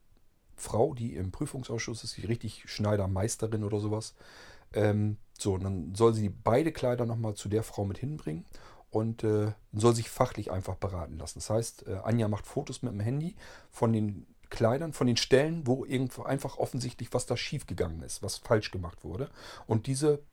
Frau, 0.57 0.93
die 0.93 1.15
im 1.15 1.31
Prüfungsausschuss 1.31 2.03
ist, 2.03 2.17
die 2.17 2.25
richtig 2.25 2.63
Schneidermeisterin 2.67 3.63
oder 3.63 3.79
sowas. 3.79 4.15
Ähm, 4.73 5.17
so, 5.37 5.57
dann 5.57 5.95
soll 5.95 6.13
sie 6.13 6.29
beide 6.29 6.71
Kleider 6.71 7.05
nochmal 7.05 7.35
zu 7.35 7.47
der 7.47 7.63
Frau 7.63 7.85
mit 7.85 7.97
hinbringen 7.99 8.45
und 8.89 9.23
äh, 9.23 9.53
soll 9.73 9.95
sich 9.95 10.09
fachlich 10.09 10.51
einfach 10.51 10.75
beraten 10.75 11.17
lassen. 11.17 11.39
Das 11.39 11.49
heißt, 11.49 11.87
äh, 11.87 11.99
Anja 12.03 12.27
macht 12.27 12.47
Fotos 12.47 12.81
mit 12.81 12.91
dem 12.91 12.99
Handy 12.99 13.35
von 13.69 13.93
den 13.93 14.25
Kleidern, 14.49 14.93
von 14.93 15.07
den 15.07 15.17
Stellen, 15.17 15.67
wo 15.67 15.85
irgendwo 15.85 16.23
einfach 16.23 16.57
offensichtlich 16.57 17.13
was 17.13 17.25
da 17.25 17.37
schief 17.37 17.67
gegangen 17.67 18.01
ist, 18.01 18.23
was 18.23 18.37
falsch 18.37 18.71
gemacht 18.71 19.03
wurde. 19.03 19.29
Und 19.67 19.87
diese 19.87 20.23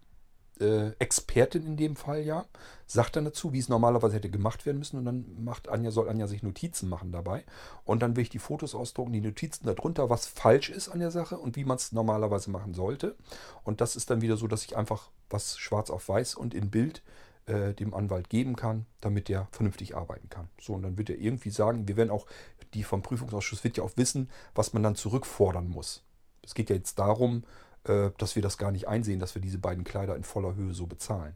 äh, 0.60 0.90
Expertin 0.98 1.66
in 1.66 1.76
dem 1.76 1.96
Fall 1.96 2.22
ja, 2.22 2.44
sagt 2.86 3.16
dann 3.16 3.24
dazu, 3.24 3.52
wie 3.52 3.58
es 3.58 3.68
normalerweise 3.68 4.16
hätte 4.16 4.30
gemacht 4.30 4.66
werden 4.66 4.78
müssen. 4.78 4.98
Und 4.98 5.04
dann 5.04 5.42
macht 5.42 5.68
Anja, 5.68 5.90
soll 5.90 6.08
Anja 6.08 6.26
sich 6.26 6.42
Notizen 6.42 6.88
machen 6.88 7.12
dabei. 7.12 7.44
Und 7.84 8.02
dann 8.02 8.16
will 8.16 8.22
ich 8.22 8.30
die 8.30 8.38
Fotos 8.38 8.74
ausdrucken, 8.74 9.12
die 9.12 9.20
Notizen 9.20 9.66
darunter, 9.66 10.10
was 10.10 10.26
falsch 10.26 10.70
ist 10.70 10.88
an 10.88 11.00
der 11.00 11.10
Sache 11.10 11.38
und 11.38 11.56
wie 11.56 11.64
man 11.64 11.76
es 11.76 11.92
normalerweise 11.92 12.50
machen 12.50 12.74
sollte. 12.74 13.16
Und 13.64 13.80
das 13.80 13.96
ist 13.96 14.10
dann 14.10 14.20
wieder 14.20 14.36
so, 14.36 14.46
dass 14.46 14.64
ich 14.64 14.76
einfach 14.76 15.10
was 15.30 15.58
schwarz 15.58 15.90
auf 15.90 16.08
weiß 16.08 16.34
und 16.34 16.54
in 16.54 16.70
Bild 16.70 17.02
äh, 17.46 17.74
dem 17.74 17.94
Anwalt 17.94 18.30
geben 18.30 18.56
kann, 18.56 18.86
damit 19.00 19.28
der 19.28 19.48
vernünftig 19.50 19.96
arbeiten 19.96 20.28
kann. 20.28 20.48
So, 20.60 20.74
und 20.74 20.82
dann 20.82 20.96
wird 20.98 21.10
er 21.10 21.18
irgendwie 21.18 21.50
sagen, 21.50 21.88
wir 21.88 21.96
werden 21.96 22.10
auch, 22.10 22.26
die 22.74 22.84
vom 22.84 23.02
Prüfungsausschuss 23.02 23.64
wird 23.64 23.76
ja 23.76 23.84
auch 23.84 23.96
wissen, 23.96 24.30
was 24.54 24.72
man 24.72 24.82
dann 24.82 24.96
zurückfordern 24.96 25.68
muss. 25.68 26.02
Es 26.42 26.54
geht 26.54 26.70
ja 26.70 26.76
jetzt 26.76 26.98
darum, 26.98 27.44
dass 27.84 28.34
wir 28.34 28.42
das 28.42 28.58
gar 28.58 28.70
nicht 28.70 28.88
einsehen, 28.88 29.20
dass 29.20 29.34
wir 29.34 29.42
diese 29.42 29.58
beiden 29.58 29.84
Kleider 29.84 30.16
in 30.16 30.24
voller 30.24 30.54
Höhe 30.54 30.74
so 30.74 30.86
bezahlen. 30.86 31.34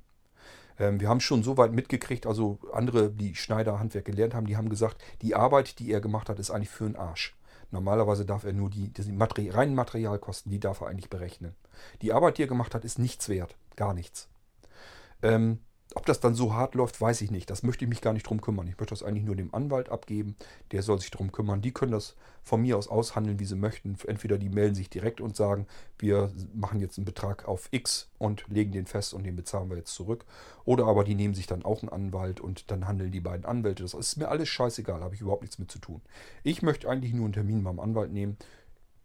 Ähm, 0.79 1.01
wir 1.01 1.09
haben 1.09 1.21
schon 1.21 1.43
so 1.43 1.57
weit 1.57 1.73
mitgekriegt, 1.73 2.27
also 2.27 2.59
andere, 2.73 3.11
die 3.11 3.35
Schneiderhandwerk 3.35 4.05
gelernt 4.05 4.35
haben, 4.35 4.47
die 4.47 4.57
haben 4.57 4.69
gesagt, 4.69 5.03
die 5.23 5.35
Arbeit, 5.35 5.79
die 5.79 5.93
er 5.93 6.01
gemacht 6.01 6.29
hat, 6.29 6.39
ist 6.39 6.51
eigentlich 6.51 6.71
für 6.71 6.87
einen 6.87 6.97
Arsch. 6.97 7.37
Normalerweise 7.71 8.25
darf 8.25 8.45
er 8.45 8.53
nur 8.53 8.71
die, 8.71 8.89
die 8.89 9.13
Materi 9.13 9.51
reinen 9.51 9.75
Materialkosten, 9.75 10.51
die 10.51 10.61
darf 10.61 10.81
er 10.81 10.87
eigentlich 10.87 11.11
berechnen. 11.11 11.55
Die 12.01 12.13
Arbeit, 12.13 12.39
die 12.39 12.43
er 12.43 12.49
gemacht 12.49 12.75
hat, 12.75 12.85
ist 12.85 12.99
nichts 12.99 13.29
wert. 13.29 13.57
Gar 13.77 13.93
nichts. 13.93 14.29
Ähm, 15.23 15.59
ob 15.95 16.05
das 16.05 16.21
dann 16.21 16.35
so 16.35 16.53
hart 16.53 16.75
läuft, 16.75 17.01
weiß 17.01 17.23
ich 17.23 17.31
nicht. 17.31 17.49
Das 17.49 17.63
möchte 17.63 17.85
ich 17.85 17.89
mich 17.89 18.03
gar 18.03 18.13
nicht 18.13 18.25
drum 18.25 18.43
kümmern. 18.43 18.67
Ich 18.67 18.79
möchte 18.79 18.93
das 18.93 19.03
eigentlich 19.03 19.25
nur 19.25 19.37
dem 19.37 19.55
Anwalt 19.55 19.89
abgeben. 19.89 20.37
Der 20.71 20.83
soll 20.83 21.01
sich 21.01 21.11
drum 21.11 21.33
kümmern. 21.33 21.63
Die 21.63 21.73
können 21.73 21.93
das 21.93 22.15
von 22.43 22.61
mir 22.61 22.77
aus 22.77 22.89
aushandeln, 22.89 23.41
wie 23.41 23.47
sie 23.47 23.57
möchten. 23.57 23.97
Entweder 24.07 24.37
die 24.37 24.51
melden 24.51 24.75
sich 24.75 24.91
direkt 24.91 25.21
und 25.23 25.35
sagen, 25.35 25.67
wir 25.99 26.31
machen 26.53 26.81
jetzt 26.81 26.99
einen 26.99 27.07
Betrag 27.07 27.49
auf 27.49 27.69
X 27.71 28.11
und 28.19 28.45
legen 28.49 28.73
den 28.73 28.87
fest 28.87 29.15
und 29.15 29.25
den 29.25 29.37
bezahlen 29.37 29.71
wir 29.71 29.79
jetzt 29.79 29.95
zurück. 29.95 30.27
Oder 30.67 30.87
aber 30.87 31.05
die 31.05 31.15
nehmen 31.15 31.35
sich 31.35 31.47
dann 31.47 31.65
auch 31.65 31.81
einen 31.81 31.89
Anwalt 31.89 32.41
und 32.41 32.71
dann 32.71 32.87
handeln 32.87 33.11
die 33.11 33.21
beiden 33.21 33.47
Anwälte. 33.47 33.83
Das 33.83 33.95
ist 33.95 34.17
mir 34.17 34.29
alles 34.29 34.49
scheißegal, 34.51 35.03
habe 35.03 35.15
ich 35.15 35.23
überhaupt 35.23 35.43
nichts 35.43 35.59
mit 35.59 35.71
zu 35.71 35.79
tun. 35.79 36.03
Ich 36.43 36.61
möchte 36.61 36.89
eigentlich 36.89 37.15
nur 37.15 37.25
einen 37.25 37.33
Termin 37.33 37.65
beim 37.65 37.81
Anwalt 37.81 38.13
nehmen, 38.13 38.37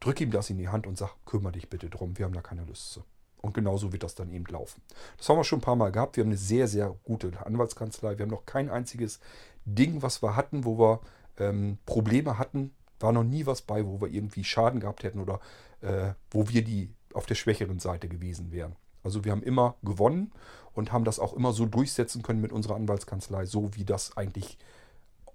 drücke 0.02 0.26
ihm 0.26 0.32
das 0.32 0.50
in 0.50 0.58
die 0.58 0.68
Hand 0.68 0.86
und 0.86 0.98
sage, 0.98 1.14
kümmere 1.26 1.54
dich 1.54 1.70
bitte 1.70 1.90
drum, 1.90 2.18
wir 2.18 2.26
haben 2.26 2.34
da 2.34 2.42
keine 2.42 2.66
Lust 2.66 2.92
zu. 2.92 3.04
Und 3.44 3.54
genauso 3.54 3.92
wird 3.92 4.04
das 4.04 4.16
dann 4.16 4.32
eben 4.32 4.46
laufen. 4.46 4.82
Das 5.18 5.28
haben 5.28 5.38
wir 5.38 5.44
schon 5.44 5.60
ein 5.60 5.64
paar 5.64 5.76
Mal 5.76 5.92
gehabt. 5.92 6.16
Wir 6.16 6.24
haben 6.24 6.30
eine 6.30 6.38
sehr, 6.38 6.70
sehr 6.70 6.96
gute 7.04 7.46
Anwaltskanzlei. 7.46 8.18
Wir 8.18 8.24
haben 8.24 8.32
noch 8.32 8.46
kein 8.46 8.70
einziges 8.70 9.20
Ding, 9.66 10.02
was 10.02 10.24
wir 10.24 10.38
hatten, 10.38 10.64
wo 10.64 10.80
wir 10.80 11.02
ähm, 11.38 11.78
Probleme 11.86 12.38
hatten. 12.40 12.74
War 13.02 13.12
noch 13.12 13.26
nie 13.26 13.46
was 13.46 13.62
bei, 13.62 13.86
wo 13.86 14.00
wir 14.00 14.08
irgendwie 14.08 14.46
Schaden 14.46 14.80
gehabt 14.80 15.04
hätten 15.04 15.20
oder 15.20 15.42
äh, 15.82 16.14
wo 16.32 16.48
wir 16.48 16.64
die 16.64 16.94
auf 17.14 17.26
der 17.26 17.36
schwächeren 17.36 17.80
Seite 17.80 18.08
gewesen 18.08 18.54
wären. 18.54 18.78
Also 19.04 19.26
wir 19.26 19.34
haben 19.34 19.44
immer 19.44 19.76
gewonnen 19.84 20.32
und 20.74 20.94
haben 20.94 21.04
das 21.04 21.20
auch 21.20 21.34
immer 21.34 21.52
so 21.52 21.66
durchsetzen 21.66 22.22
können 22.22 22.40
mit 22.40 22.54
unserer 22.54 22.76
Anwaltskanzlei, 22.76 23.46
so 23.46 23.76
wie 23.76 23.84
das 23.84 24.16
eigentlich 24.16 24.58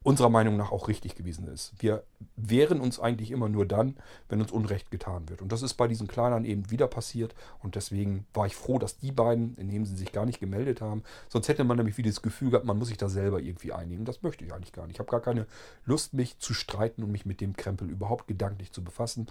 unserer 0.08 0.30
Meinung 0.30 0.56
nach 0.56 0.72
auch 0.72 0.88
richtig 0.88 1.16
gewesen 1.16 1.46
ist. 1.48 1.74
Wir 1.78 2.02
wehren 2.34 2.80
uns 2.80 2.98
eigentlich 2.98 3.30
immer 3.30 3.50
nur 3.50 3.66
dann, 3.66 3.98
wenn 4.30 4.40
uns 4.40 4.50
Unrecht 4.50 4.90
getan 4.90 5.28
wird. 5.28 5.42
Und 5.42 5.52
das 5.52 5.60
ist 5.60 5.74
bei 5.74 5.86
diesen 5.86 6.08
Kleinern 6.08 6.46
eben 6.46 6.70
wieder 6.70 6.86
passiert. 6.86 7.34
Und 7.58 7.74
deswegen 7.74 8.26
war 8.32 8.46
ich 8.46 8.56
froh, 8.56 8.78
dass 8.78 8.96
die 8.96 9.12
beiden, 9.12 9.54
indem 9.56 9.84
sie 9.84 9.94
sich 9.96 10.10
gar 10.10 10.24
nicht 10.24 10.40
gemeldet 10.40 10.80
haben, 10.80 11.02
sonst 11.28 11.48
hätte 11.48 11.62
man 11.62 11.76
nämlich 11.76 11.98
wieder 11.98 12.08
das 12.08 12.22
Gefühl 12.22 12.48
gehabt, 12.48 12.64
man 12.64 12.78
muss 12.78 12.88
sich 12.88 12.96
da 12.96 13.10
selber 13.10 13.38
irgendwie 13.40 13.74
einigen. 13.74 14.06
Das 14.06 14.22
möchte 14.22 14.46
ich 14.46 14.54
eigentlich 14.54 14.72
gar 14.72 14.86
nicht. 14.86 14.96
Ich 14.96 14.98
habe 14.98 15.10
gar 15.10 15.20
keine 15.20 15.46
Lust, 15.84 16.14
mich 16.14 16.38
zu 16.38 16.54
streiten 16.54 17.02
und 17.02 17.12
mich 17.12 17.26
mit 17.26 17.42
dem 17.42 17.54
Krempel 17.54 17.90
überhaupt 17.90 18.28
gedanklich 18.28 18.72
zu 18.72 18.82
befassen. 18.82 19.26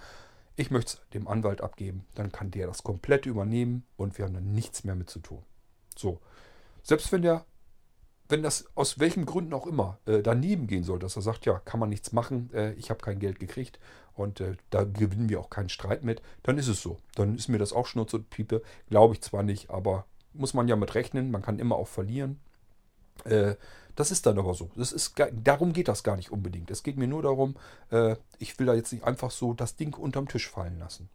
Ich 0.58 0.70
möchte 0.70 0.98
es 0.98 1.10
dem 1.12 1.28
Anwalt 1.28 1.62
abgeben, 1.62 2.06
dann 2.14 2.32
kann 2.32 2.52
der 2.52 2.68
das 2.68 2.84
komplett 2.84 3.26
übernehmen 3.26 3.84
und 3.96 4.20
wir 4.20 4.26
haben 4.26 4.36
dann 4.36 4.52
nichts 4.52 4.84
mehr 4.84 4.94
mit 4.94 5.10
zu 5.10 5.22
tun. 5.22 5.42
So. 5.96 6.20
Selbst 6.84 7.12
wenn 7.12 7.24
der 7.24 7.46
wenn 8.30 8.44
das 8.44 8.66
aus 8.76 9.00
welchen 9.00 9.26
Gründen 9.26 9.54
auch 9.54 9.68
immer 9.68 10.00
äh, 10.06 10.22
daneben 10.22 10.68
gehen 10.68 10.84
soll, 10.84 11.00
dass 11.00 11.16
er 11.16 11.22
sagt, 11.22 11.46
ja, 11.46 11.60
kann 11.60 11.80
man 11.80 11.90
nichts 11.90 12.12
machen, 12.12 12.50
äh, 12.54 12.74
ich 12.74 12.90
habe 12.90 13.02
kein 13.02 13.20
Geld 13.20 13.40
gekriegt 13.40 13.80
und 14.16 14.42
äh, 14.42 14.56
da 14.70 14.84
gewinnen 14.84 15.30
wir 15.30 15.40
auch 15.40 15.50
keinen 15.50 15.70
Streit 15.70 16.04
mit, 16.04 16.22
dann 16.44 16.58
ist 16.58 16.68
es 16.68 16.82
so. 16.82 16.98
Dann 17.16 17.36
ist 17.36 17.48
mir 17.48 17.58
das 17.58 17.74
auch 17.74 17.86
Schnurz 17.86 18.14
und 18.14 18.30
Piepe. 18.30 18.62
Glaube 18.90 19.14
ich 19.14 19.22
zwar 19.22 19.44
nicht, 19.44 19.70
aber 19.70 20.06
muss 20.34 20.54
man 20.54 20.68
ja 20.68 20.76
mit 20.76 20.96
rechnen, 20.96 21.32
man 21.32 21.42
kann 21.42 21.60
immer 21.60 21.76
auch 21.76 21.88
verlieren. 21.88 22.40
Äh, 23.24 23.56
das 23.96 24.12
ist 24.12 24.26
dann 24.26 24.38
aber 24.38 24.54
so. 24.54 24.70
Das 24.76 24.92
ist, 24.92 25.16
darum 25.44 25.74
geht 25.74 25.88
das 25.88 26.04
gar 26.04 26.18
nicht 26.18 26.32
unbedingt. 26.32 26.70
Es 26.70 26.84
geht 26.84 26.98
mir 26.98 27.08
nur 27.08 27.24
darum, 27.24 27.56
äh, 27.90 28.16
ich 28.38 28.58
will 28.60 28.68
da 28.68 28.76
jetzt 28.76 28.94
nicht 28.94 29.04
einfach 29.04 29.32
so 29.32 29.54
das 29.54 29.76
Ding 29.76 29.96
unterm 29.96 30.28
Tisch 30.28 30.48
fallen 30.48 30.78
lassen. 30.78 31.10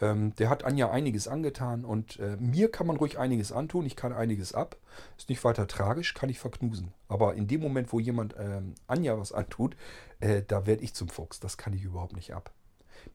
Ähm, 0.00 0.34
der 0.36 0.48
hat 0.48 0.64
Anja 0.64 0.90
einiges 0.90 1.28
angetan 1.28 1.84
und 1.84 2.18
äh, 2.18 2.36
mir 2.38 2.70
kann 2.70 2.86
man 2.86 2.96
ruhig 2.96 3.18
einiges 3.18 3.52
antun. 3.52 3.86
Ich 3.86 3.96
kann 3.96 4.12
einiges 4.12 4.52
ab. 4.52 4.76
Ist 5.16 5.28
nicht 5.28 5.44
weiter 5.44 5.66
tragisch, 5.66 6.14
kann 6.14 6.28
ich 6.28 6.38
verknusen. 6.38 6.92
Aber 7.08 7.34
in 7.34 7.46
dem 7.46 7.60
Moment, 7.60 7.92
wo 7.92 8.00
jemand 8.00 8.34
ähm, 8.38 8.74
Anja 8.86 9.18
was 9.18 9.32
antut, 9.32 9.76
äh, 10.20 10.42
da 10.46 10.66
werde 10.66 10.82
ich 10.82 10.94
zum 10.94 11.08
Fuchs. 11.08 11.40
Das 11.40 11.56
kann 11.56 11.72
ich 11.72 11.82
überhaupt 11.82 12.16
nicht 12.16 12.34
ab. 12.34 12.52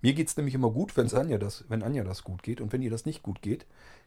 Mir 0.02 0.14
geht 0.14 0.28
es 0.28 0.38
nämlich 0.38 0.56
immer 0.56 0.70
gut, 0.70 0.96
wenn's 0.98 1.14
Anja 1.14 1.38
das, 1.38 1.66
wenn 1.68 1.84
Anja 1.84 2.04
das 2.04 2.24
gut 2.24 2.44
geht. 2.44 2.62
Und 2.62 2.72
wenn 2.72 2.82
ihr 2.82 2.92
das 2.92 3.06
nicht 3.06 3.24
gut 3.24 3.42
geht, 3.42 3.66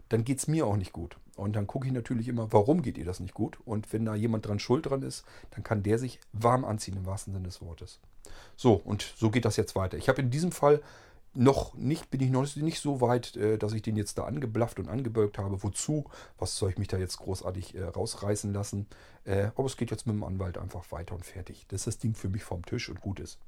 dann 0.09 0.25
geht 0.25 0.39
es 0.39 0.49
mir 0.49 0.67
auch 0.67 0.77
nicht 0.77 0.93
gut. 0.93 1.17
Und 1.37 1.57
dann 1.57 1.67
gucke 1.67 1.87
ich 1.87 1.93
natürlich 1.93 2.29
immer, 2.29 2.53
warum 2.53 2.83
geht 2.83 2.99
ihr 2.99 3.05
das 3.05 3.21
nicht 3.21 3.35
gut? 3.35 3.59
Und 3.65 3.93
wenn 3.93 4.05
da 4.05 4.15
jemand 4.15 4.47
dran 4.47 4.59
schuld 4.59 4.87
dran 4.87 5.03
ist, 5.03 5.25
dann 5.51 5.63
kann 5.63 5.83
der 5.83 5.99
sich 5.99 6.21
warm 6.33 6.65
anziehen 6.65 6.97
im 6.97 7.07
wahrsten 7.07 7.33
Sinne 7.33 7.47
des 7.47 7.63
Wortes. 7.63 7.99
So, 8.57 8.75
und 8.75 9.03
so 9.17 9.31
geht 9.31 9.45
das 9.45 9.57
jetzt 9.57 9.75
weiter. 9.75 9.97
Ich 9.97 10.09
habe 10.09 10.21
in 10.21 10.31
diesem 10.31 10.53
Fall 10.53 10.83
noch 11.35 11.75
nicht, 11.75 12.11
bin 12.11 12.21
ich 12.21 12.31
noch 12.31 12.57
nicht 12.57 12.81
so 12.81 13.01
weit, 13.01 13.37
äh, 13.37 13.59
dass 13.59 13.73
ich 13.73 13.83
den 13.83 13.97
jetzt 13.97 14.19
da 14.19 14.25
angeblafft 14.25 14.79
und 14.79 14.89
angebölkt 14.89 15.39
habe. 15.39 15.63
Wozu? 15.63 16.05
Was 16.39 16.57
soll 16.57 16.71
ich 16.71 16.79
mich 16.79 16.89
da 16.89 16.99
jetzt 16.99 17.19
großartig 17.19 17.75
äh, 17.75 17.85
rausreißen 17.85 18.53
lassen? 18.53 18.87
Äh, 19.25 19.51
aber 19.57 19.65
es 19.65 19.77
geht 19.77 19.91
jetzt 19.91 20.07
mit 20.07 20.15
dem 20.15 20.25
Anwalt 20.25 20.59
einfach 20.59 20.91
weiter 20.91 21.15
und 21.15 21.25
fertig. 21.25 21.67
Das 21.69 21.83
ist 21.83 21.87
das 21.87 21.99
Ding 21.99 22.15
für 22.15 22.29
mich 22.29 22.45
vom 22.45 22.65
Tisch 22.65 22.89
und 22.89 23.01
gut 23.01 23.21
ist. 23.21 23.39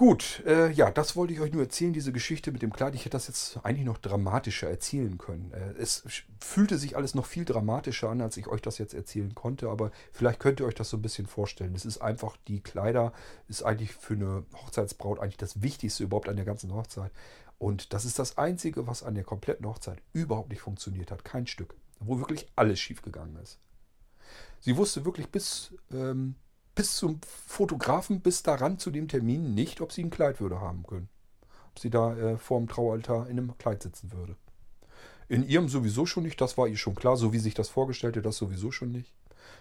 Gut, 0.00 0.42
äh, 0.46 0.70
ja, 0.70 0.90
das 0.90 1.14
wollte 1.14 1.34
ich 1.34 1.40
euch 1.40 1.52
nur 1.52 1.60
erzählen, 1.60 1.92
diese 1.92 2.10
Geschichte 2.10 2.52
mit 2.52 2.62
dem 2.62 2.72
Kleid. 2.72 2.94
Ich 2.94 3.02
hätte 3.02 3.10
das 3.10 3.28
jetzt 3.28 3.58
eigentlich 3.64 3.84
noch 3.84 3.98
dramatischer 3.98 4.66
erzählen 4.66 5.18
können. 5.18 5.52
Äh, 5.52 5.78
es 5.78 6.04
fühlte 6.40 6.78
sich 6.78 6.96
alles 6.96 7.14
noch 7.14 7.26
viel 7.26 7.44
dramatischer 7.44 8.08
an, 8.08 8.22
als 8.22 8.38
ich 8.38 8.48
euch 8.48 8.62
das 8.62 8.78
jetzt 8.78 8.94
erzählen 8.94 9.34
konnte, 9.34 9.68
aber 9.68 9.90
vielleicht 10.10 10.40
könnt 10.40 10.58
ihr 10.58 10.64
euch 10.64 10.74
das 10.74 10.88
so 10.88 10.96
ein 10.96 11.02
bisschen 11.02 11.26
vorstellen. 11.26 11.74
Es 11.74 11.84
ist 11.84 11.98
einfach, 11.98 12.38
die 12.48 12.62
Kleider 12.62 13.12
ist 13.46 13.62
eigentlich 13.62 13.92
für 13.92 14.14
eine 14.14 14.44
Hochzeitsbraut 14.54 15.20
eigentlich 15.20 15.36
das 15.36 15.60
Wichtigste 15.60 16.04
überhaupt 16.04 16.30
an 16.30 16.36
der 16.36 16.46
ganzen 16.46 16.72
Hochzeit. 16.72 17.12
Und 17.58 17.92
das 17.92 18.06
ist 18.06 18.18
das 18.18 18.38
Einzige, 18.38 18.86
was 18.86 19.02
an 19.02 19.16
der 19.16 19.24
kompletten 19.24 19.66
Hochzeit 19.66 20.00
überhaupt 20.14 20.48
nicht 20.48 20.62
funktioniert 20.62 21.10
hat. 21.10 21.26
Kein 21.26 21.46
Stück. 21.46 21.74
Wo 21.98 22.18
wirklich 22.20 22.46
alles 22.56 22.80
schiefgegangen 22.80 23.36
ist. 23.36 23.58
Sie 24.60 24.78
wusste 24.78 25.04
wirklich 25.04 25.28
bis 25.28 25.74
ähm, 25.92 26.36
bis 26.74 26.96
zum 26.96 27.20
Fotografen, 27.46 28.20
bis 28.20 28.42
daran 28.42 28.78
zu 28.78 28.90
dem 28.90 29.08
Termin 29.08 29.54
nicht, 29.54 29.80
ob 29.80 29.92
sie 29.92 30.04
ein 30.04 30.10
Kleid 30.10 30.40
würde 30.40 30.60
haben 30.60 30.84
können. 30.84 31.08
Ob 31.70 31.78
sie 31.78 31.90
da 31.90 32.16
äh, 32.16 32.36
vor 32.38 32.58
dem 32.58 32.68
Traualtar 32.68 33.28
in 33.28 33.38
einem 33.38 33.58
Kleid 33.58 33.82
sitzen 33.82 34.12
würde. 34.12 34.36
In 35.28 35.46
ihrem 35.46 35.68
sowieso 35.68 36.06
schon 36.06 36.24
nicht, 36.24 36.40
das 36.40 36.58
war 36.58 36.66
ihr 36.66 36.76
schon 36.76 36.94
klar, 36.94 37.16
so 37.16 37.32
wie 37.32 37.38
sich 37.38 37.54
das 37.54 37.68
vorgestellte, 37.68 38.22
das 38.22 38.36
sowieso 38.36 38.72
schon 38.72 38.90
nicht. 38.90 39.12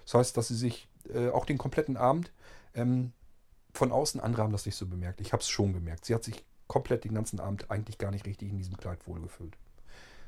Das 0.05 0.15
heißt, 0.15 0.37
dass 0.37 0.47
sie 0.47 0.55
sich 0.55 0.87
äh, 1.13 1.29
auch 1.29 1.45
den 1.45 1.57
kompletten 1.57 1.97
Abend 1.97 2.31
ähm, 2.73 3.13
von 3.73 3.91
außen, 3.91 4.19
andere 4.19 4.43
haben 4.43 4.51
das 4.51 4.65
nicht 4.65 4.75
so 4.75 4.87
bemerkt. 4.87 5.21
Ich 5.21 5.31
habe 5.33 5.41
es 5.41 5.49
schon 5.49 5.73
gemerkt. 5.73 6.05
Sie 6.05 6.15
hat 6.15 6.23
sich 6.23 6.43
komplett 6.67 7.03
den 7.03 7.13
ganzen 7.13 7.39
Abend 7.39 7.69
eigentlich 7.69 7.97
gar 7.97 8.11
nicht 8.11 8.25
richtig 8.25 8.49
in 8.49 8.57
diesem 8.57 8.77
Kleid 8.77 9.05
wohlgefühlt. 9.07 9.57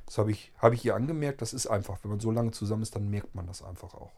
Das 0.05 0.17
habe 0.17 0.31
ich, 0.31 0.51
hab 0.57 0.73
ich 0.73 0.83
ihr 0.85 0.95
angemerkt. 0.95 1.41
Das 1.41 1.53
ist 1.53 1.67
einfach, 1.67 1.99
wenn 2.03 2.11
man 2.11 2.19
so 2.19 2.31
lange 2.31 2.51
zusammen 2.51 2.83
ist, 2.83 2.95
dann 2.95 3.09
merkt 3.09 3.33
man 3.33 3.47
das 3.47 3.63
einfach 3.63 3.93
auch. 3.93 4.11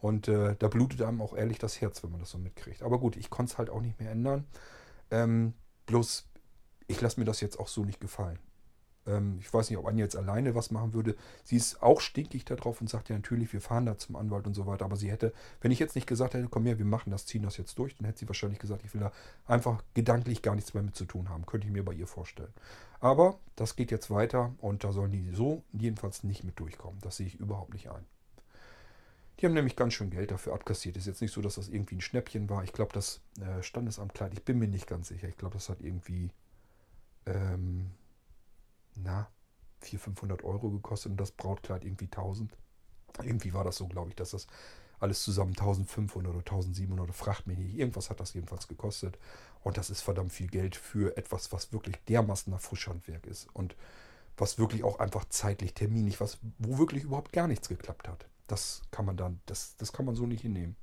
Und 0.00 0.28
äh, 0.28 0.56
da 0.58 0.68
blutet 0.68 1.02
einem 1.02 1.20
auch 1.20 1.34
ehrlich 1.34 1.58
das 1.58 1.80
Herz, 1.80 2.02
wenn 2.02 2.10
man 2.10 2.20
das 2.20 2.30
so 2.30 2.38
mitkriegt. 2.38 2.82
Aber 2.82 2.98
gut, 2.98 3.16
ich 3.16 3.30
konnte 3.30 3.52
es 3.52 3.58
halt 3.58 3.70
auch 3.70 3.80
nicht 3.80 3.98
mehr 4.00 4.10
ändern. 4.10 4.46
Ähm, 5.10 5.54
bloß, 5.86 6.28
ich 6.86 7.00
lasse 7.00 7.18
mir 7.20 7.26
das 7.26 7.40
jetzt 7.40 7.58
auch 7.58 7.68
so 7.68 7.84
nicht 7.84 8.00
gefallen. 8.00 8.38
Ähm, 9.06 9.38
ich 9.40 9.52
weiß 9.52 9.70
nicht, 9.70 9.78
ob 9.78 9.86
Anja 9.86 10.04
jetzt 10.04 10.16
alleine 10.16 10.54
was 10.54 10.70
machen 10.70 10.94
würde. 10.94 11.16
Sie 11.42 11.56
ist 11.56 11.82
auch 11.82 12.00
stinkig 12.00 12.44
darauf 12.44 12.80
und 12.80 12.88
sagt 12.88 13.08
ja 13.08 13.16
natürlich, 13.16 13.52
wir 13.52 13.60
fahren 13.60 13.86
da 13.86 13.98
zum 13.98 14.16
Anwalt 14.16 14.46
und 14.46 14.54
so 14.54 14.66
weiter. 14.66 14.84
Aber 14.84 14.96
sie 14.96 15.10
hätte, 15.10 15.32
wenn 15.60 15.70
ich 15.70 15.78
jetzt 15.78 15.94
nicht 15.94 16.06
gesagt 16.06 16.34
hätte, 16.34 16.48
komm 16.48 16.66
her, 16.66 16.78
wir 16.78 16.84
machen 16.84 17.10
das, 17.10 17.26
ziehen 17.26 17.42
das 17.42 17.56
jetzt 17.56 17.78
durch, 17.78 17.96
dann 17.96 18.06
hätte 18.06 18.20
sie 18.20 18.28
wahrscheinlich 18.28 18.58
gesagt, 18.58 18.84
ich 18.84 18.94
will 18.94 19.00
da 19.00 19.12
einfach 19.46 19.82
gedanklich 19.94 20.42
gar 20.42 20.54
nichts 20.54 20.74
mehr 20.74 20.82
mit 20.82 20.96
zu 20.96 21.04
tun 21.04 21.28
haben. 21.28 21.46
Könnte 21.46 21.66
ich 21.66 21.72
mir 21.72 21.84
bei 21.84 21.92
ihr 21.92 22.06
vorstellen. 22.06 22.52
Aber 23.00 23.38
das 23.56 23.76
geht 23.76 23.90
jetzt 23.90 24.10
weiter 24.10 24.54
und 24.58 24.84
da 24.84 24.92
sollen 24.92 25.12
die 25.12 25.30
so 25.32 25.62
jedenfalls 25.72 26.24
nicht 26.24 26.44
mit 26.44 26.58
durchkommen. 26.58 27.00
Das 27.02 27.16
sehe 27.16 27.26
ich 27.26 27.38
überhaupt 27.38 27.74
nicht 27.74 27.90
ein. 27.90 28.06
Die 29.38 29.46
haben 29.46 29.54
nämlich 29.54 29.76
ganz 29.76 29.94
schön 29.94 30.10
Geld 30.10 30.30
dafür 30.30 30.54
abkassiert. 30.54 30.96
Ist 30.96 31.06
jetzt 31.06 31.20
nicht 31.20 31.32
so, 31.32 31.42
dass 31.42 31.56
das 31.56 31.68
irgendwie 31.68 31.96
ein 31.96 32.00
Schnäppchen 32.00 32.48
war. 32.48 32.62
Ich 32.62 32.72
glaube, 32.72 32.92
das 32.92 33.20
äh, 33.40 33.62
Standesamtkleid, 33.62 34.32
ich 34.32 34.44
bin 34.44 34.58
mir 34.58 34.68
nicht 34.68 34.86
ganz 34.86 35.08
sicher. 35.08 35.28
Ich 35.28 35.36
glaube, 35.36 35.54
das 35.54 35.68
hat 35.68 35.80
irgendwie, 35.80 36.30
ähm, 37.26 37.90
na, 38.94 39.28
400, 39.80 40.02
500 40.02 40.44
Euro 40.44 40.70
gekostet 40.70 41.12
und 41.12 41.20
das 41.20 41.32
Brautkleid 41.32 41.84
irgendwie 41.84 42.06
1000. 42.06 42.56
Irgendwie 43.22 43.52
war 43.52 43.64
das 43.64 43.76
so, 43.76 43.86
glaube 43.86 44.10
ich, 44.10 44.16
dass 44.16 44.30
das 44.30 44.46
alles 45.00 45.22
zusammen 45.22 45.50
1500 45.50 46.30
oder 46.30 46.38
1700 46.40 47.04
oder 47.04 47.12
fracht 47.12 47.46
mich 47.46 47.58
nicht. 47.58 47.76
Irgendwas 47.76 48.10
hat 48.10 48.20
das 48.20 48.34
jedenfalls 48.34 48.68
gekostet. 48.68 49.18
Und 49.62 49.76
das 49.76 49.90
ist 49.90 50.00
verdammt 50.00 50.32
viel 50.32 50.46
Geld 50.46 50.76
für 50.76 51.16
etwas, 51.16 51.52
was 51.52 51.72
wirklich 51.72 51.96
dermaßen 52.08 52.52
nach 52.52 52.60
Frischhandwerk 52.60 53.26
ist. 53.26 53.48
Und 53.52 53.76
was 54.36 54.58
wirklich 54.58 54.84
auch 54.84 54.98
einfach 54.98 55.24
zeitlich, 55.28 55.74
terminlich, 55.74 56.20
was, 56.20 56.38
wo 56.58 56.78
wirklich 56.78 57.04
überhaupt 57.04 57.32
gar 57.32 57.46
nichts 57.46 57.68
geklappt 57.68 58.08
hat. 58.08 58.26
Das 58.46 58.82
kann 58.90 59.06
man 59.06 59.16
dann, 59.16 59.40
das, 59.46 59.76
das 59.76 59.92
kann 59.92 60.06
man 60.06 60.14
so 60.14 60.26
nicht 60.26 60.42
hinnehmen. 60.42 60.76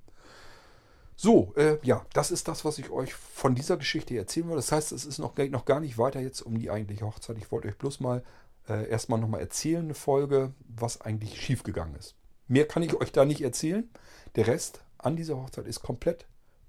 So, 1.16 1.54
äh, 1.56 1.78
ja, 1.84 2.04
das 2.14 2.32
ist 2.32 2.48
das, 2.48 2.66
was 2.66 2.80
ich 2.80 2.90
euch 2.90 3.14
von 3.14 3.54
dieser 3.54 3.78
Geschichte 3.78 4.18
erzählen 4.18 4.50
will. 4.50 4.56
Das 4.56 4.72
heißt, 4.72 4.92
es 4.92 5.06
ist 5.06 5.20
noch, 5.20 5.38
noch 5.38 5.66
gar 5.66 5.80
nicht 5.80 5.98
weiter 5.98 6.20
jetzt 6.20 6.42
um 6.42 6.58
die 6.58 6.72
eigentliche 6.72 7.06
Hochzeit. 7.06 7.38
Ich 7.38 7.52
wollte 7.52 7.68
euch 7.68 7.78
bloß 7.78 8.00
mal 8.00 8.24
äh, 8.68 8.90
erstmal 8.90 9.20
nochmal 9.20 9.42
erzählen, 9.42 9.84
eine 9.84 9.94
Folge, 9.94 10.54
was 10.68 11.02
eigentlich 11.02 11.40
schiefgegangen 11.40 11.96
ist. 11.96 12.16
Mehr 12.48 12.68
kann 12.68 12.84
ich 12.84 12.96
euch 12.96 13.12
da 13.12 13.24
nicht 13.26 13.42
erzählen. 13.42 13.90
Der 14.36 14.48
Rest 14.48 14.84
an 14.98 15.16
dieser 15.16 15.38
Hochzeit 15.38 15.68
ist 15.68 15.82
komplett 15.82 16.26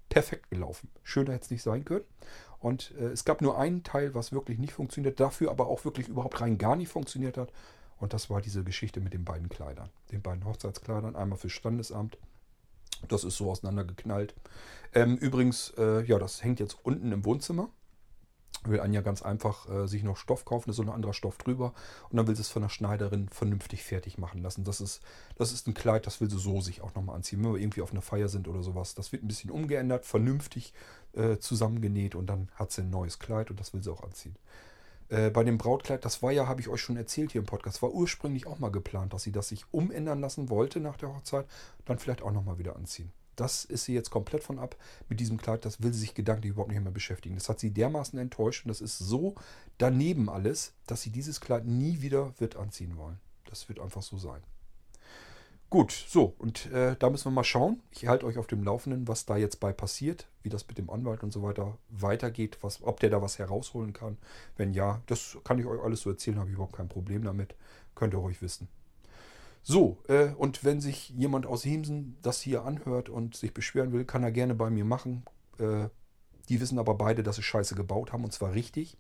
perfekt 0.09 0.51
gelaufen. 0.51 0.91
Schöner 1.03 1.33
hätte 1.33 1.47
es 1.47 1.51
nicht 1.51 1.63
sein 1.63 1.85
können. 1.85 2.05
Und 2.59 2.95
äh, 2.99 3.07
es 3.07 3.25
gab 3.25 3.41
nur 3.41 3.59
einen 3.59 3.83
Teil, 3.83 4.15
was 4.15 4.33
wirklich 4.33 4.59
nicht 4.59 4.75
funktioniert, 4.75 5.19
dafür 5.19 5.51
aber 5.51 5.67
auch 5.67 5.85
wirklich 5.85 6.09
überhaupt 6.09 6.41
rein 6.41 6.59
gar 6.59 6.77
nicht 6.77 6.89
funktioniert 6.89 7.39
hat. 7.39 7.53
Und 7.99 8.13
das 8.13 8.31
war 8.31 8.41
diese 8.41 8.65
Geschichte 8.65 9.01
mit 9.01 9.13
den 9.13 9.25
beiden 9.25 9.49
Kleidern, 9.49 9.91
den 10.11 10.23
beiden 10.23 10.45
Hochzeitskleidern, 10.45 11.17
einmal 11.17 11.39
fürs 11.39 11.53
Standesamt. 11.53 12.19
Das 13.09 13.25
ist 13.25 13.37
so 13.37 13.51
auseinandergeknallt. 13.51 14.35
Ähm, 14.95 15.17
übrigens, 15.17 15.73
äh, 15.77 16.05
ja, 16.05 16.19
das 16.19 16.43
hängt 16.43 16.61
jetzt 16.61 16.79
unten 16.83 17.13
im 17.13 17.25
Wohnzimmer. 17.25 17.69
will 18.65 18.81
Anja 18.81 19.01
ganz 19.01 19.23
einfach 19.23 19.69
äh, 19.69 19.89
sich 19.89 20.05
noch 20.05 20.17
Stoff 20.17 20.45
kaufen, 20.45 20.69
da 20.69 20.71
ist 20.71 20.77
so 20.77 20.83
ein 20.83 20.89
anderer 20.89 21.15
Stoff 21.15 21.37
drüber 21.39 21.73
und 22.11 22.17
dann 22.17 22.29
will 22.29 22.37
sie 22.37 22.43
es 22.43 22.49
von 22.49 22.63
der 22.63 22.69
Schneiderin 22.69 23.29
vernünftig 23.29 23.83
fertig 23.83 24.19
machen 24.19 24.41
lassen. 24.41 24.63
Das 24.63 24.81
ist, 24.81 25.01
das 25.37 25.53
ist 25.53 25.67
ein 25.67 25.75
Kleid, 25.75 26.07
das 26.07 26.21
will 26.21 26.31
sie 26.31 26.39
so 26.39 26.61
sich 26.61 26.81
auch 26.81 26.95
nochmal 26.95 27.17
anziehen. 27.17 27.43
Wenn 27.43 27.55
wir 27.55 27.61
irgendwie 27.61 27.83
auf 27.83 27.91
einer 27.91 28.03
Feier 28.03 28.29
sind 28.29 28.47
oder 28.47 28.63
sowas, 28.63 28.95
das 28.95 29.11
wird 29.11 29.25
ein 29.25 29.29
bisschen 29.29 29.51
umgeändert, 29.51 30.07
vernünftig 30.07 30.75
äh, 31.15 31.39
zusammengenäht 31.39 32.15
und 32.15 32.27
dann 32.27 32.51
hat 32.55 32.71
sie 32.71 32.83
ein 32.83 32.91
neues 32.91 33.19
Kleid 33.19 33.51
und 33.51 33.59
das 33.59 33.75
will 33.75 33.83
sie 33.83 33.91
auch 33.91 34.05
anziehen. 34.05 34.37
Äh, 35.13 35.29
bei 35.29 35.45
dem 35.45 35.59
Brautkleid, 35.59 36.07
das 36.07 36.23
war 36.23 36.33
ja, 36.33 36.47
habe 36.47 36.63
ich 36.63 36.69
euch 36.69 36.81
schon 36.81 36.97
erzählt 36.97 37.33
hier 37.33 37.43
im 37.43 37.47
Podcast, 37.47 37.83
war 37.83 37.93
ursprünglich 37.93 38.47
auch 38.47 38.59
mal 38.59 38.71
geplant, 38.71 39.13
dass 39.13 39.23
sie 39.25 39.33
das 39.33 39.49
sich 39.49 39.67
umändern 39.71 40.21
lassen 40.21 40.49
wollte 40.49 40.81
nach 40.81 40.97
der 40.97 41.15
Hochzeit, 41.15 41.47
dann 41.85 41.99
vielleicht 41.99 42.23
auch 42.23 42.33
nochmal 42.33 42.59
wieder 42.59 42.77
anziehen. 42.77 43.13
Das 43.37 43.67
ist 43.67 43.85
sie 43.85 43.93
jetzt 43.93 44.09
komplett 44.11 44.43
von 44.43 44.59
ab 44.59 44.75
mit 45.11 45.21
diesem 45.21 45.37
Kleid. 45.37 45.67
Das 45.67 45.83
will 45.83 45.93
sie 45.93 46.01
sich 46.01 46.15
gedanklich 46.15 46.51
überhaupt 46.51 46.71
nicht 46.73 46.83
mehr 46.83 46.93
beschäftigen. 46.93 47.35
Das 47.35 47.51
hat 47.51 47.61
sie 47.61 47.71
dermaßen 47.71 48.19
enttäuscht 48.19 48.65
und 48.65 48.71
das 48.71 48.81
ist 48.81 48.99
so 48.99 49.35
daneben 49.77 50.31
alles, 50.31 50.73
dass 50.87 51.03
sie 51.03 51.11
dieses 51.11 51.43
Kleid 51.43 51.67
nie 51.67 52.01
wieder 52.01 52.33
wird 52.39 52.57
anziehen 52.57 52.97
wollen. 52.97 53.21
Das 53.45 53.69
wird 53.69 53.81
einfach 53.81 54.03
so 54.03 54.17
sein. 54.17 54.43
Gut, 55.73 55.91
so, 56.07 56.35
und 56.37 56.71
äh, 56.71 56.97
da 56.99 57.09
müssen 57.09 57.25
wir 57.25 57.31
mal 57.31 57.45
schauen. 57.45 57.81
Ich 57.93 58.07
halte 58.07 58.27
euch 58.27 58.37
auf 58.37 58.47
dem 58.47 58.63
Laufenden, 58.63 59.09
was 59.09 59.25
da 59.25 59.39
jetzt 59.39 59.59
bei 59.59 59.73
passiert, 59.73 60.29
wie 60.43 60.51
das 60.51 60.69
mit 60.69 60.77
dem 60.77 60.91
Anwalt 60.91 61.23
und 61.23 61.33
so 61.33 61.43
weiter 61.43 61.79
weitergeht, 61.89 62.59
was, 62.61 62.83
ob 62.83 63.01
der 63.01 63.09
da 63.09 63.23
was 63.23 63.39
herausholen 63.39 63.95
kann. 63.95 64.19
Wenn 64.59 64.75
ja, 64.75 65.01
das 65.07 65.39
kann 65.45 65.59
ich 65.59 65.65
euch 65.65 65.83
alles 65.83 66.03
so 66.03 66.11
erzählen, 66.11 66.39
habe 66.39 66.51
ich 66.51 66.57
überhaupt 66.57 66.77
kein 66.77 66.91
Problem 66.91 67.25
damit. 67.25 67.55
Könnt 67.95 68.13
ihr 68.13 68.19
ruhig 68.19 68.43
wissen. 68.43 68.69
So, 69.63 69.97
äh, 70.09 70.33
und 70.37 70.63
wenn 70.63 70.83
sich 70.83 71.09
jemand 71.09 71.47
aus 71.47 71.65
Hemsen 71.65 72.19
das 72.21 72.43
hier 72.43 72.67
anhört 72.67 73.09
und 73.09 73.35
sich 73.35 73.55
beschweren 73.55 73.93
will, 73.93 74.05
kann 74.05 74.23
er 74.23 74.31
gerne 74.31 74.55
bei 74.55 74.69
mir 74.69 74.85
machen. 74.85 75.25
Äh, 75.59 75.89
die 76.51 76.61
wissen 76.61 76.79
aber 76.79 76.97
beide, 76.97 77.23
dass 77.23 77.37
sie 77.37 77.43
Scheiße 77.43 77.75
gebaut 77.77 78.13
haben 78.13 78.25
und 78.25 78.35
zwar 78.35 78.53
richtig. 78.53 78.99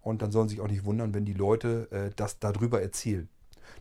Und 0.00 0.22
dann 0.22 0.32
sollen 0.32 0.48
sich 0.48 0.62
auch 0.62 0.68
nicht 0.68 0.86
wundern, 0.86 1.12
wenn 1.12 1.26
die 1.26 1.34
Leute 1.34 1.90
äh, 1.90 2.14
das 2.16 2.38
darüber 2.38 2.80
erzählen. 2.80 3.28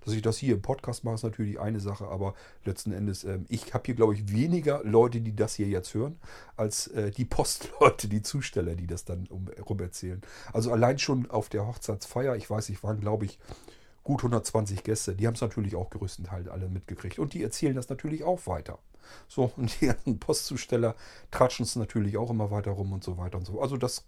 Dass 0.03 0.13
ich 0.13 0.21
das 0.21 0.37
hier 0.37 0.55
im 0.55 0.61
Podcast 0.61 1.03
mache, 1.03 1.15
ist 1.15 1.23
natürlich 1.23 1.59
eine 1.59 1.79
Sache, 1.79 2.07
aber 2.07 2.33
letzten 2.65 2.91
Endes, 2.91 3.23
äh, 3.23 3.39
ich 3.49 3.73
habe 3.73 3.83
hier, 3.85 3.95
glaube 3.95 4.13
ich, 4.13 4.31
weniger 4.31 4.81
Leute, 4.83 5.21
die 5.21 5.35
das 5.35 5.55
hier 5.55 5.67
jetzt 5.67 5.93
hören, 5.93 6.17
als 6.55 6.87
äh, 6.87 7.11
die 7.11 7.25
Postleute, 7.25 8.07
die 8.07 8.21
Zusteller, 8.21 8.75
die 8.75 8.87
das 8.87 9.05
dann 9.05 9.27
um, 9.27 9.47
rum 9.67 9.79
erzählen. 9.79 10.21
Also 10.51 10.71
allein 10.71 10.99
schon 10.99 11.29
auf 11.29 11.49
der 11.49 11.67
Hochzeitsfeier, 11.67 12.35
ich 12.35 12.49
weiß, 12.49 12.69
ich 12.69 12.83
waren, 12.83 12.99
glaube 12.99 13.25
ich, 13.25 13.39
gut 14.03 14.19
120 14.19 14.83
Gäste. 14.83 15.15
Die 15.15 15.27
haben 15.27 15.35
es 15.35 15.41
natürlich 15.41 15.75
auch 15.75 15.89
größtenteils 15.89 16.47
alle 16.47 16.69
mitgekriegt. 16.69 17.19
Und 17.19 17.33
die 17.33 17.43
erzählen 17.43 17.75
das 17.75 17.89
natürlich 17.89 18.23
auch 18.23 18.45
weiter. 18.47 18.79
So, 19.27 19.51
und 19.57 19.79
die 19.81 19.87
ganzen 19.87 20.19
Postzusteller 20.19 20.95
tratschen 21.31 21.63
es 21.63 21.75
natürlich 21.75 22.17
auch 22.17 22.29
immer 22.29 22.51
weiter 22.51 22.71
rum 22.71 22.93
und 22.93 23.03
so 23.03 23.17
weiter 23.17 23.37
und 23.37 23.45
so. 23.45 23.61
Also 23.61 23.77
das, 23.77 24.05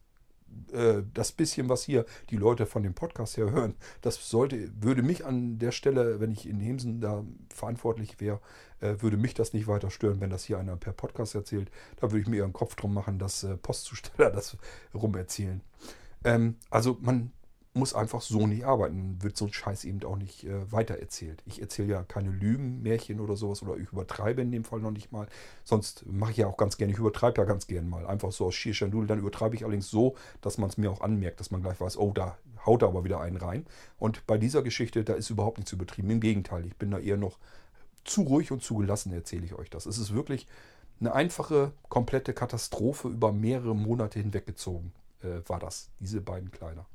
äh, 0.71 1.03
das 1.13 1.31
bisschen, 1.31 1.69
was 1.69 1.83
hier 1.83 2.05
die 2.29 2.37
Leute 2.37 2.65
von 2.65 2.83
dem 2.83 2.93
Podcast 2.93 3.37
her 3.37 3.51
hören, 3.51 3.75
das 4.01 4.29
sollte, 4.29 4.69
würde 4.81 5.01
mich 5.01 5.25
an 5.25 5.59
der 5.59 5.71
Stelle, 5.71 6.19
wenn 6.19 6.31
ich 6.31 6.47
in 6.47 6.59
Hemsen 6.59 7.01
da 7.01 7.23
verantwortlich 7.53 8.19
wäre, 8.19 8.39
äh, 8.79 8.95
würde 8.99 9.17
mich 9.17 9.33
das 9.33 9.53
nicht 9.53 9.67
weiter 9.67 9.89
stören, 9.89 10.21
wenn 10.21 10.29
das 10.29 10.45
hier 10.45 10.59
einer 10.59 10.75
per 10.77 10.93
Podcast 10.93 11.35
erzählt. 11.35 11.69
Da 11.97 12.11
würde 12.11 12.21
ich 12.21 12.27
mir 12.27 12.43
einen 12.43 12.53
Kopf 12.53 12.75
drum 12.75 12.93
machen, 12.93 13.19
dass 13.19 13.43
äh, 13.43 13.57
Postzusteller 13.57 14.31
das 14.31 14.57
rumerzählen. 14.93 15.61
Ähm, 16.23 16.55
also 16.69 16.97
man 17.01 17.31
muss 17.75 17.93
einfach 17.93 18.21
so 18.21 18.47
nicht 18.47 18.65
arbeiten. 18.65 19.21
Wird 19.21 19.35
so 19.35 19.45
ein 19.45 19.53
Scheiß 19.53 19.83
eben 19.83 20.03
auch 20.03 20.15
nicht 20.15 20.45
äh, 20.45 20.71
weitererzählt. 20.71 21.43
Ich 21.45 21.61
erzähle 21.61 21.89
ja 21.89 22.03
keine 22.03 22.29
Lügen, 22.29 22.81
Märchen 22.81 23.19
oder 23.19 23.35
sowas 23.35 23.61
oder 23.61 23.77
ich 23.77 23.91
übertreibe 23.91 24.41
in 24.41 24.51
dem 24.51 24.63
Fall 24.63 24.79
noch 24.79 24.91
nicht 24.91 25.11
mal. 25.11 25.27
Sonst 25.63 26.05
mache 26.05 26.31
ich 26.31 26.37
ja 26.37 26.47
auch 26.47 26.57
ganz 26.57 26.77
gerne, 26.77 26.93
ich 26.93 26.99
übertreibe 26.99 27.41
ja 27.41 27.45
ganz 27.45 27.67
gerne 27.67 27.87
mal. 27.87 28.07
Einfach 28.07 28.31
so 28.31 28.45
aus 28.45 28.55
Schierschandul. 28.55 29.07
Dann 29.07 29.19
übertreibe 29.19 29.55
ich 29.55 29.63
allerdings 29.63 29.89
so, 29.89 30.15
dass 30.41 30.57
man 30.57 30.69
es 30.69 30.77
mir 30.77 30.89
auch 30.89 31.01
anmerkt, 31.01 31.41
dass 31.41 31.51
man 31.51 31.61
gleich 31.61 31.79
weiß, 31.79 31.97
oh, 31.97 32.11
da 32.13 32.37
haut 32.65 32.81
er 32.81 32.87
aber 32.87 33.03
wieder 33.03 33.19
einen 33.19 33.37
rein. 33.37 33.65
Und 33.99 34.25
bei 34.25 34.37
dieser 34.37 34.63
Geschichte, 34.63 35.03
da 35.03 35.13
ist 35.13 35.29
überhaupt 35.29 35.57
nichts 35.57 35.73
übertrieben. 35.73 36.09
Im 36.09 36.21
Gegenteil, 36.21 36.65
ich 36.65 36.77
bin 36.77 36.91
da 36.91 36.99
eher 36.99 37.17
noch 37.17 37.37
zu 38.05 38.21
ruhig 38.21 38.51
und 38.51 38.63
zu 38.63 38.77
gelassen, 38.77 39.11
erzähle 39.11 39.45
ich 39.45 39.53
euch 39.53 39.69
das. 39.69 39.85
Es 39.85 39.97
ist 39.97 40.13
wirklich 40.13 40.47
eine 41.01 41.13
einfache, 41.13 41.73
komplette 41.89 42.33
Katastrophe 42.33 43.09
über 43.09 43.33
mehrere 43.33 43.75
Monate 43.75 44.19
hinweggezogen, 44.19 44.93
äh, 45.21 45.41
war 45.47 45.59
das, 45.59 45.89
diese 45.99 46.21
beiden 46.21 46.51
Kleider. 46.51 46.85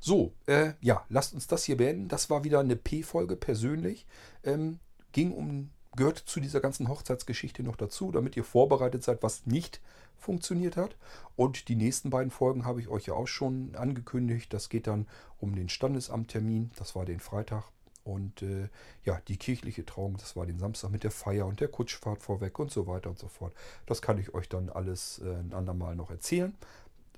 So, 0.00 0.32
äh, 0.46 0.72
ja, 0.80 1.04
lasst 1.08 1.34
uns 1.34 1.46
das 1.46 1.64
hier 1.64 1.76
beenden. 1.76 2.08
Das 2.08 2.30
war 2.30 2.44
wieder 2.44 2.60
eine 2.60 2.76
P-Folge 2.76 3.36
persönlich. 3.36 4.06
Ähm, 4.44 4.78
ging 5.12 5.32
um, 5.32 5.70
gehört 5.96 6.18
zu 6.18 6.40
dieser 6.40 6.60
ganzen 6.60 6.88
Hochzeitsgeschichte 6.88 7.62
noch 7.62 7.76
dazu, 7.76 8.12
damit 8.12 8.36
ihr 8.36 8.44
vorbereitet 8.44 9.02
seid, 9.02 9.22
was 9.22 9.46
nicht 9.46 9.80
funktioniert 10.16 10.76
hat. 10.76 10.96
Und 11.36 11.68
die 11.68 11.76
nächsten 11.76 12.10
beiden 12.10 12.30
Folgen 12.30 12.64
habe 12.64 12.80
ich 12.80 12.88
euch 12.88 13.06
ja 13.06 13.14
auch 13.14 13.28
schon 13.28 13.74
angekündigt. 13.74 14.52
Das 14.52 14.68
geht 14.68 14.86
dann 14.86 15.06
um 15.38 15.54
den 15.54 15.68
Standesamttermin. 15.68 16.70
Das 16.76 16.94
war 16.94 17.04
den 17.04 17.20
Freitag. 17.20 17.64
Und 18.04 18.42
äh, 18.42 18.68
ja, 19.04 19.20
die 19.28 19.36
kirchliche 19.36 19.84
Trauung, 19.84 20.16
das 20.16 20.34
war 20.34 20.46
den 20.46 20.58
Samstag 20.58 20.90
mit 20.90 21.04
der 21.04 21.10
Feier 21.10 21.46
und 21.46 21.60
der 21.60 21.68
Kutschfahrt 21.68 22.22
vorweg 22.22 22.58
und 22.58 22.70
so 22.70 22.86
weiter 22.86 23.10
und 23.10 23.18
so 23.18 23.28
fort. 23.28 23.52
Das 23.84 24.00
kann 24.00 24.18
ich 24.18 24.32
euch 24.34 24.48
dann 24.48 24.70
alles 24.70 25.20
äh, 25.22 25.28
ein 25.28 25.52
andermal 25.52 25.94
noch 25.94 26.10
erzählen. 26.10 26.54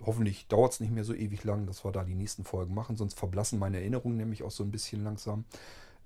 Hoffentlich 0.05 0.49
dauert 0.49 0.73
es 0.73 0.81
nicht 0.81 0.93
mehr 0.93 1.05
so 1.05 1.15
ewig 1.15 1.45
lang, 1.45 1.67
dass 1.67 1.85
wir 1.85 1.93
da 1.93 2.05
die 2.05 2.15
nächsten 2.15 2.45
Folgen 2.45 2.75
machen, 2.75 2.97
sonst 2.97 3.19
verblassen 3.19 3.59
meine 3.59 3.79
Erinnerungen 3.79 4.17
nämlich 4.17 4.43
auch 4.43 4.51
so 4.51 4.65
ein 4.65 4.71
bisschen 4.71 5.05
langsam. 5.05 5.45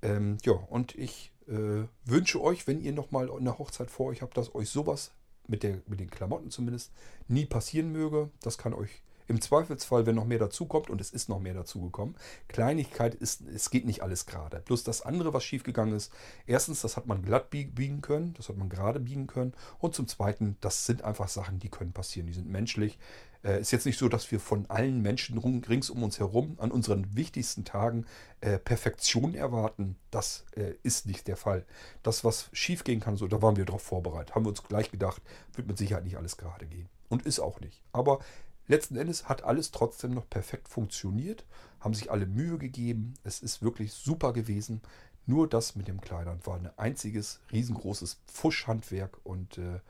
Ähm, 0.03 0.39
ja, 0.45 0.53
und 0.53 0.95
ich 0.97 1.33
äh, 1.49 1.87
wünsche 2.05 2.43
euch, 2.43 2.67
wenn 2.67 2.81
ihr 2.81 2.93
nochmal 2.93 3.31
eine 3.31 3.59
Hochzeit 3.59 3.91
vor 3.91 4.07
euch 4.07 4.23
habt, 4.23 4.37
dass 4.37 4.55
euch 4.55 4.71
sowas 4.71 5.13
mit, 5.47 5.63
der, 5.63 5.83
mit 5.87 6.01
den 6.01 6.11
Klamotten 6.11 6.51
zumindest 6.51 6.93
nie 7.29 7.47
passieren 7.47 7.93
möge. 7.93 8.31
Das 8.41 8.59
kann 8.59 8.75
euch 8.75 9.03
im 9.27 9.41
Zweifelsfall, 9.41 10.07
wenn 10.07 10.15
noch 10.15 10.27
mehr 10.27 10.39
dazukommt, 10.39 10.91
und 10.91 11.01
es 11.01 11.11
ist 11.11 11.29
noch 11.29 11.41
mehr 11.41 11.55
dazugekommen, 11.55 12.15
Kleinigkeit 12.49 13.15
ist, 13.15 13.43
es 13.43 13.71
geht 13.71 13.87
nicht 13.87 14.03
alles 14.03 14.27
gerade. 14.27 14.61
Bloß 14.61 14.85
das 14.85 15.03
andere, 15.03 15.33
was 15.33 15.45
schiefgegangen 15.45 15.95
ist, 15.95 16.13
erstens, 16.47 16.83
das 16.83 16.97
hat 16.97 17.07
man 17.07 17.23
glatt 17.23 17.51
biegen 17.51 18.03
können, 18.03 18.35
das 18.35 18.49
hat 18.49 18.57
man 18.57 18.69
gerade 18.69 19.01
biegen 19.01 19.27
können. 19.27 19.55
Und 19.79 19.95
zum 19.95 20.07
Zweiten, 20.07 20.57
das 20.61 20.85
sind 20.85 21.03
einfach 21.03 21.29
Sachen, 21.29 21.59
die 21.59 21.71
können 21.71 21.93
passieren, 21.93 22.27
die 22.27 22.35
sind 22.35 22.49
menschlich. 22.49 22.99
Äh, 23.45 23.61
ist 23.61 23.73
jetzt 23.73 23.85
nicht 23.87 23.99
so, 23.99 24.09
dass 24.09 24.31
wir 24.33 24.41
von 24.41 24.69
allen 24.71 25.03
Menschen 25.03 25.39
rings 25.39 25.91
um 25.91 26.03
uns 26.03 26.19
herum 26.19 26.57
an 26.59 26.71
unseren 26.71 27.15
wichtigsten 27.15 27.65
Tagen 27.65 28.07
äh, 28.41 28.59
Perfektion 28.59 29.35
erwarten. 29.35 29.97
Das 30.11 30.45
äh, 30.57 30.73
ist 30.83 31.07
nicht 31.07 31.29
der 31.29 31.37
Fall. 31.37 31.65
Das, 32.03 32.25
was 32.25 32.49
schief 32.53 32.85
gehen 32.85 33.01
kann, 33.01 33.17
so, 33.17 33.29
da 33.29 33.43
waren 33.43 33.57
wir 33.57 33.67
darauf 33.67 33.83
vorbereitet. 33.83 34.35
Haben 34.35 34.47
wir 34.47 34.51
uns 34.51 34.63
gleich 34.63 34.91
gedacht, 34.91 35.23
wird 35.53 35.69
mit 35.69 35.79
Sicherheit 35.79 36.05
nicht 36.05 36.17
alles 36.17 36.37
gerade 36.39 36.67
gehen. 36.67 36.89
Und 37.09 37.27
ist 37.27 37.39
auch 37.39 37.61
nicht. 37.61 37.83
Aber 37.93 38.21
letzten 38.67 38.97
Endes 38.97 39.29
hat 39.29 39.45
alles 39.45 39.71
trotzdem 39.71 40.13
noch 40.13 40.29
perfekt 40.29 40.69
funktioniert. 40.69 41.45
Haben 41.81 41.95
sich 41.95 42.11
alle 42.11 42.27
Mühe 42.27 42.57
gegeben. 42.57 43.15
Es 43.25 43.41
ist 43.41 43.63
wirklich 43.63 43.93
super 43.93 44.33
gewesen. 44.33 44.81
Nur 45.27 45.49
das 45.49 45.77
mit 45.77 45.87
dem 45.87 46.01
Kleidern 46.01 46.41
war 46.45 46.57
ein 46.57 46.71
einziges 46.79 47.41
riesengroßes 47.53 48.21
Pfuschhandwerk 48.27 49.19
und 49.23 49.59
äh, 49.59 49.81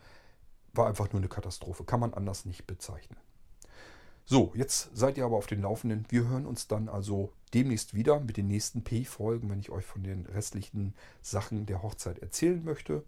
war 0.72 0.88
einfach 0.88 1.12
nur 1.12 1.20
eine 1.20 1.28
Katastrophe. 1.28 1.84
Kann 1.84 2.00
man 2.00 2.14
anders 2.14 2.44
nicht 2.44 2.66
bezeichnen. 2.66 3.16
So, 4.26 4.52
jetzt 4.54 4.90
seid 4.96 5.18
ihr 5.18 5.26
aber 5.26 5.36
auf 5.36 5.46
den 5.46 5.60
Laufenden. 5.60 6.06
Wir 6.08 6.26
hören 6.26 6.46
uns 6.46 6.66
dann 6.66 6.88
also 6.88 7.30
demnächst 7.52 7.92
wieder 7.92 8.20
mit 8.20 8.38
den 8.38 8.46
nächsten 8.46 8.82
P-Folgen, 8.82 9.50
wenn 9.50 9.60
ich 9.60 9.70
euch 9.70 9.84
von 9.84 10.02
den 10.02 10.24
restlichen 10.26 10.94
Sachen 11.20 11.66
der 11.66 11.82
Hochzeit 11.82 12.20
erzählen 12.20 12.64
möchte. 12.64 13.04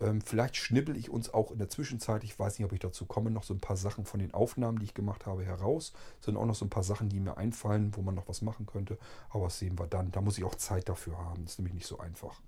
Ähm, 0.00 0.20
vielleicht 0.20 0.56
schnibbel 0.56 0.98
ich 0.98 1.08
uns 1.08 1.32
auch 1.32 1.50
in 1.50 1.58
der 1.58 1.70
Zwischenzeit, 1.70 2.24
ich 2.24 2.38
weiß 2.38 2.58
nicht, 2.58 2.66
ob 2.66 2.72
ich 2.72 2.80
dazu 2.80 3.06
komme, 3.06 3.30
noch 3.30 3.42
so 3.42 3.54
ein 3.54 3.60
paar 3.60 3.78
Sachen 3.78 4.04
von 4.04 4.20
den 4.20 4.34
Aufnahmen, 4.34 4.78
die 4.78 4.84
ich 4.84 4.94
gemacht 4.94 5.24
habe, 5.24 5.44
heraus. 5.44 5.94
Es 6.18 6.26
sind 6.26 6.36
auch 6.36 6.46
noch 6.46 6.54
so 6.54 6.66
ein 6.66 6.70
paar 6.70 6.82
Sachen, 6.82 7.08
die 7.08 7.20
mir 7.20 7.38
einfallen, 7.38 7.96
wo 7.96 8.02
man 8.02 8.14
noch 8.14 8.28
was 8.28 8.42
machen 8.42 8.66
könnte. 8.66 8.98
Aber 9.30 9.44
das 9.44 9.58
sehen 9.58 9.78
wir 9.78 9.86
dann. 9.86 10.10
Da 10.10 10.20
muss 10.20 10.36
ich 10.36 10.44
auch 10.44 10.54
Zeit 10.54 10.90
dafür 10.90 11.16
haben. 11.16 11.44
Das 11.44 11.52
ist 11.52 11.58
nämlich 11.58 11.74
nicht 11.74 11.86
so 11.86 11.98
einfach. 11.98 12.38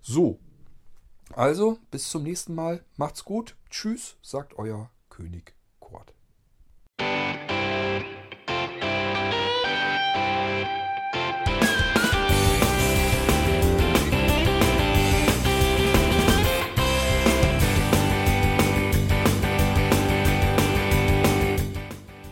So, 0.00 0.38
also 1.34 1.78
bis 1.90 2.08
zum 2.08 2.22
nächsten 2.22 2.54
Mal. 2.54 2.82
Macht's 2.96 3.26
gut. 3.26 3.56
Tschüss, 3.68 4.16
sagt 4.22 4.58
euer 4.58 4.90
König 5.10 5.54
Kurt. 5.80 6.15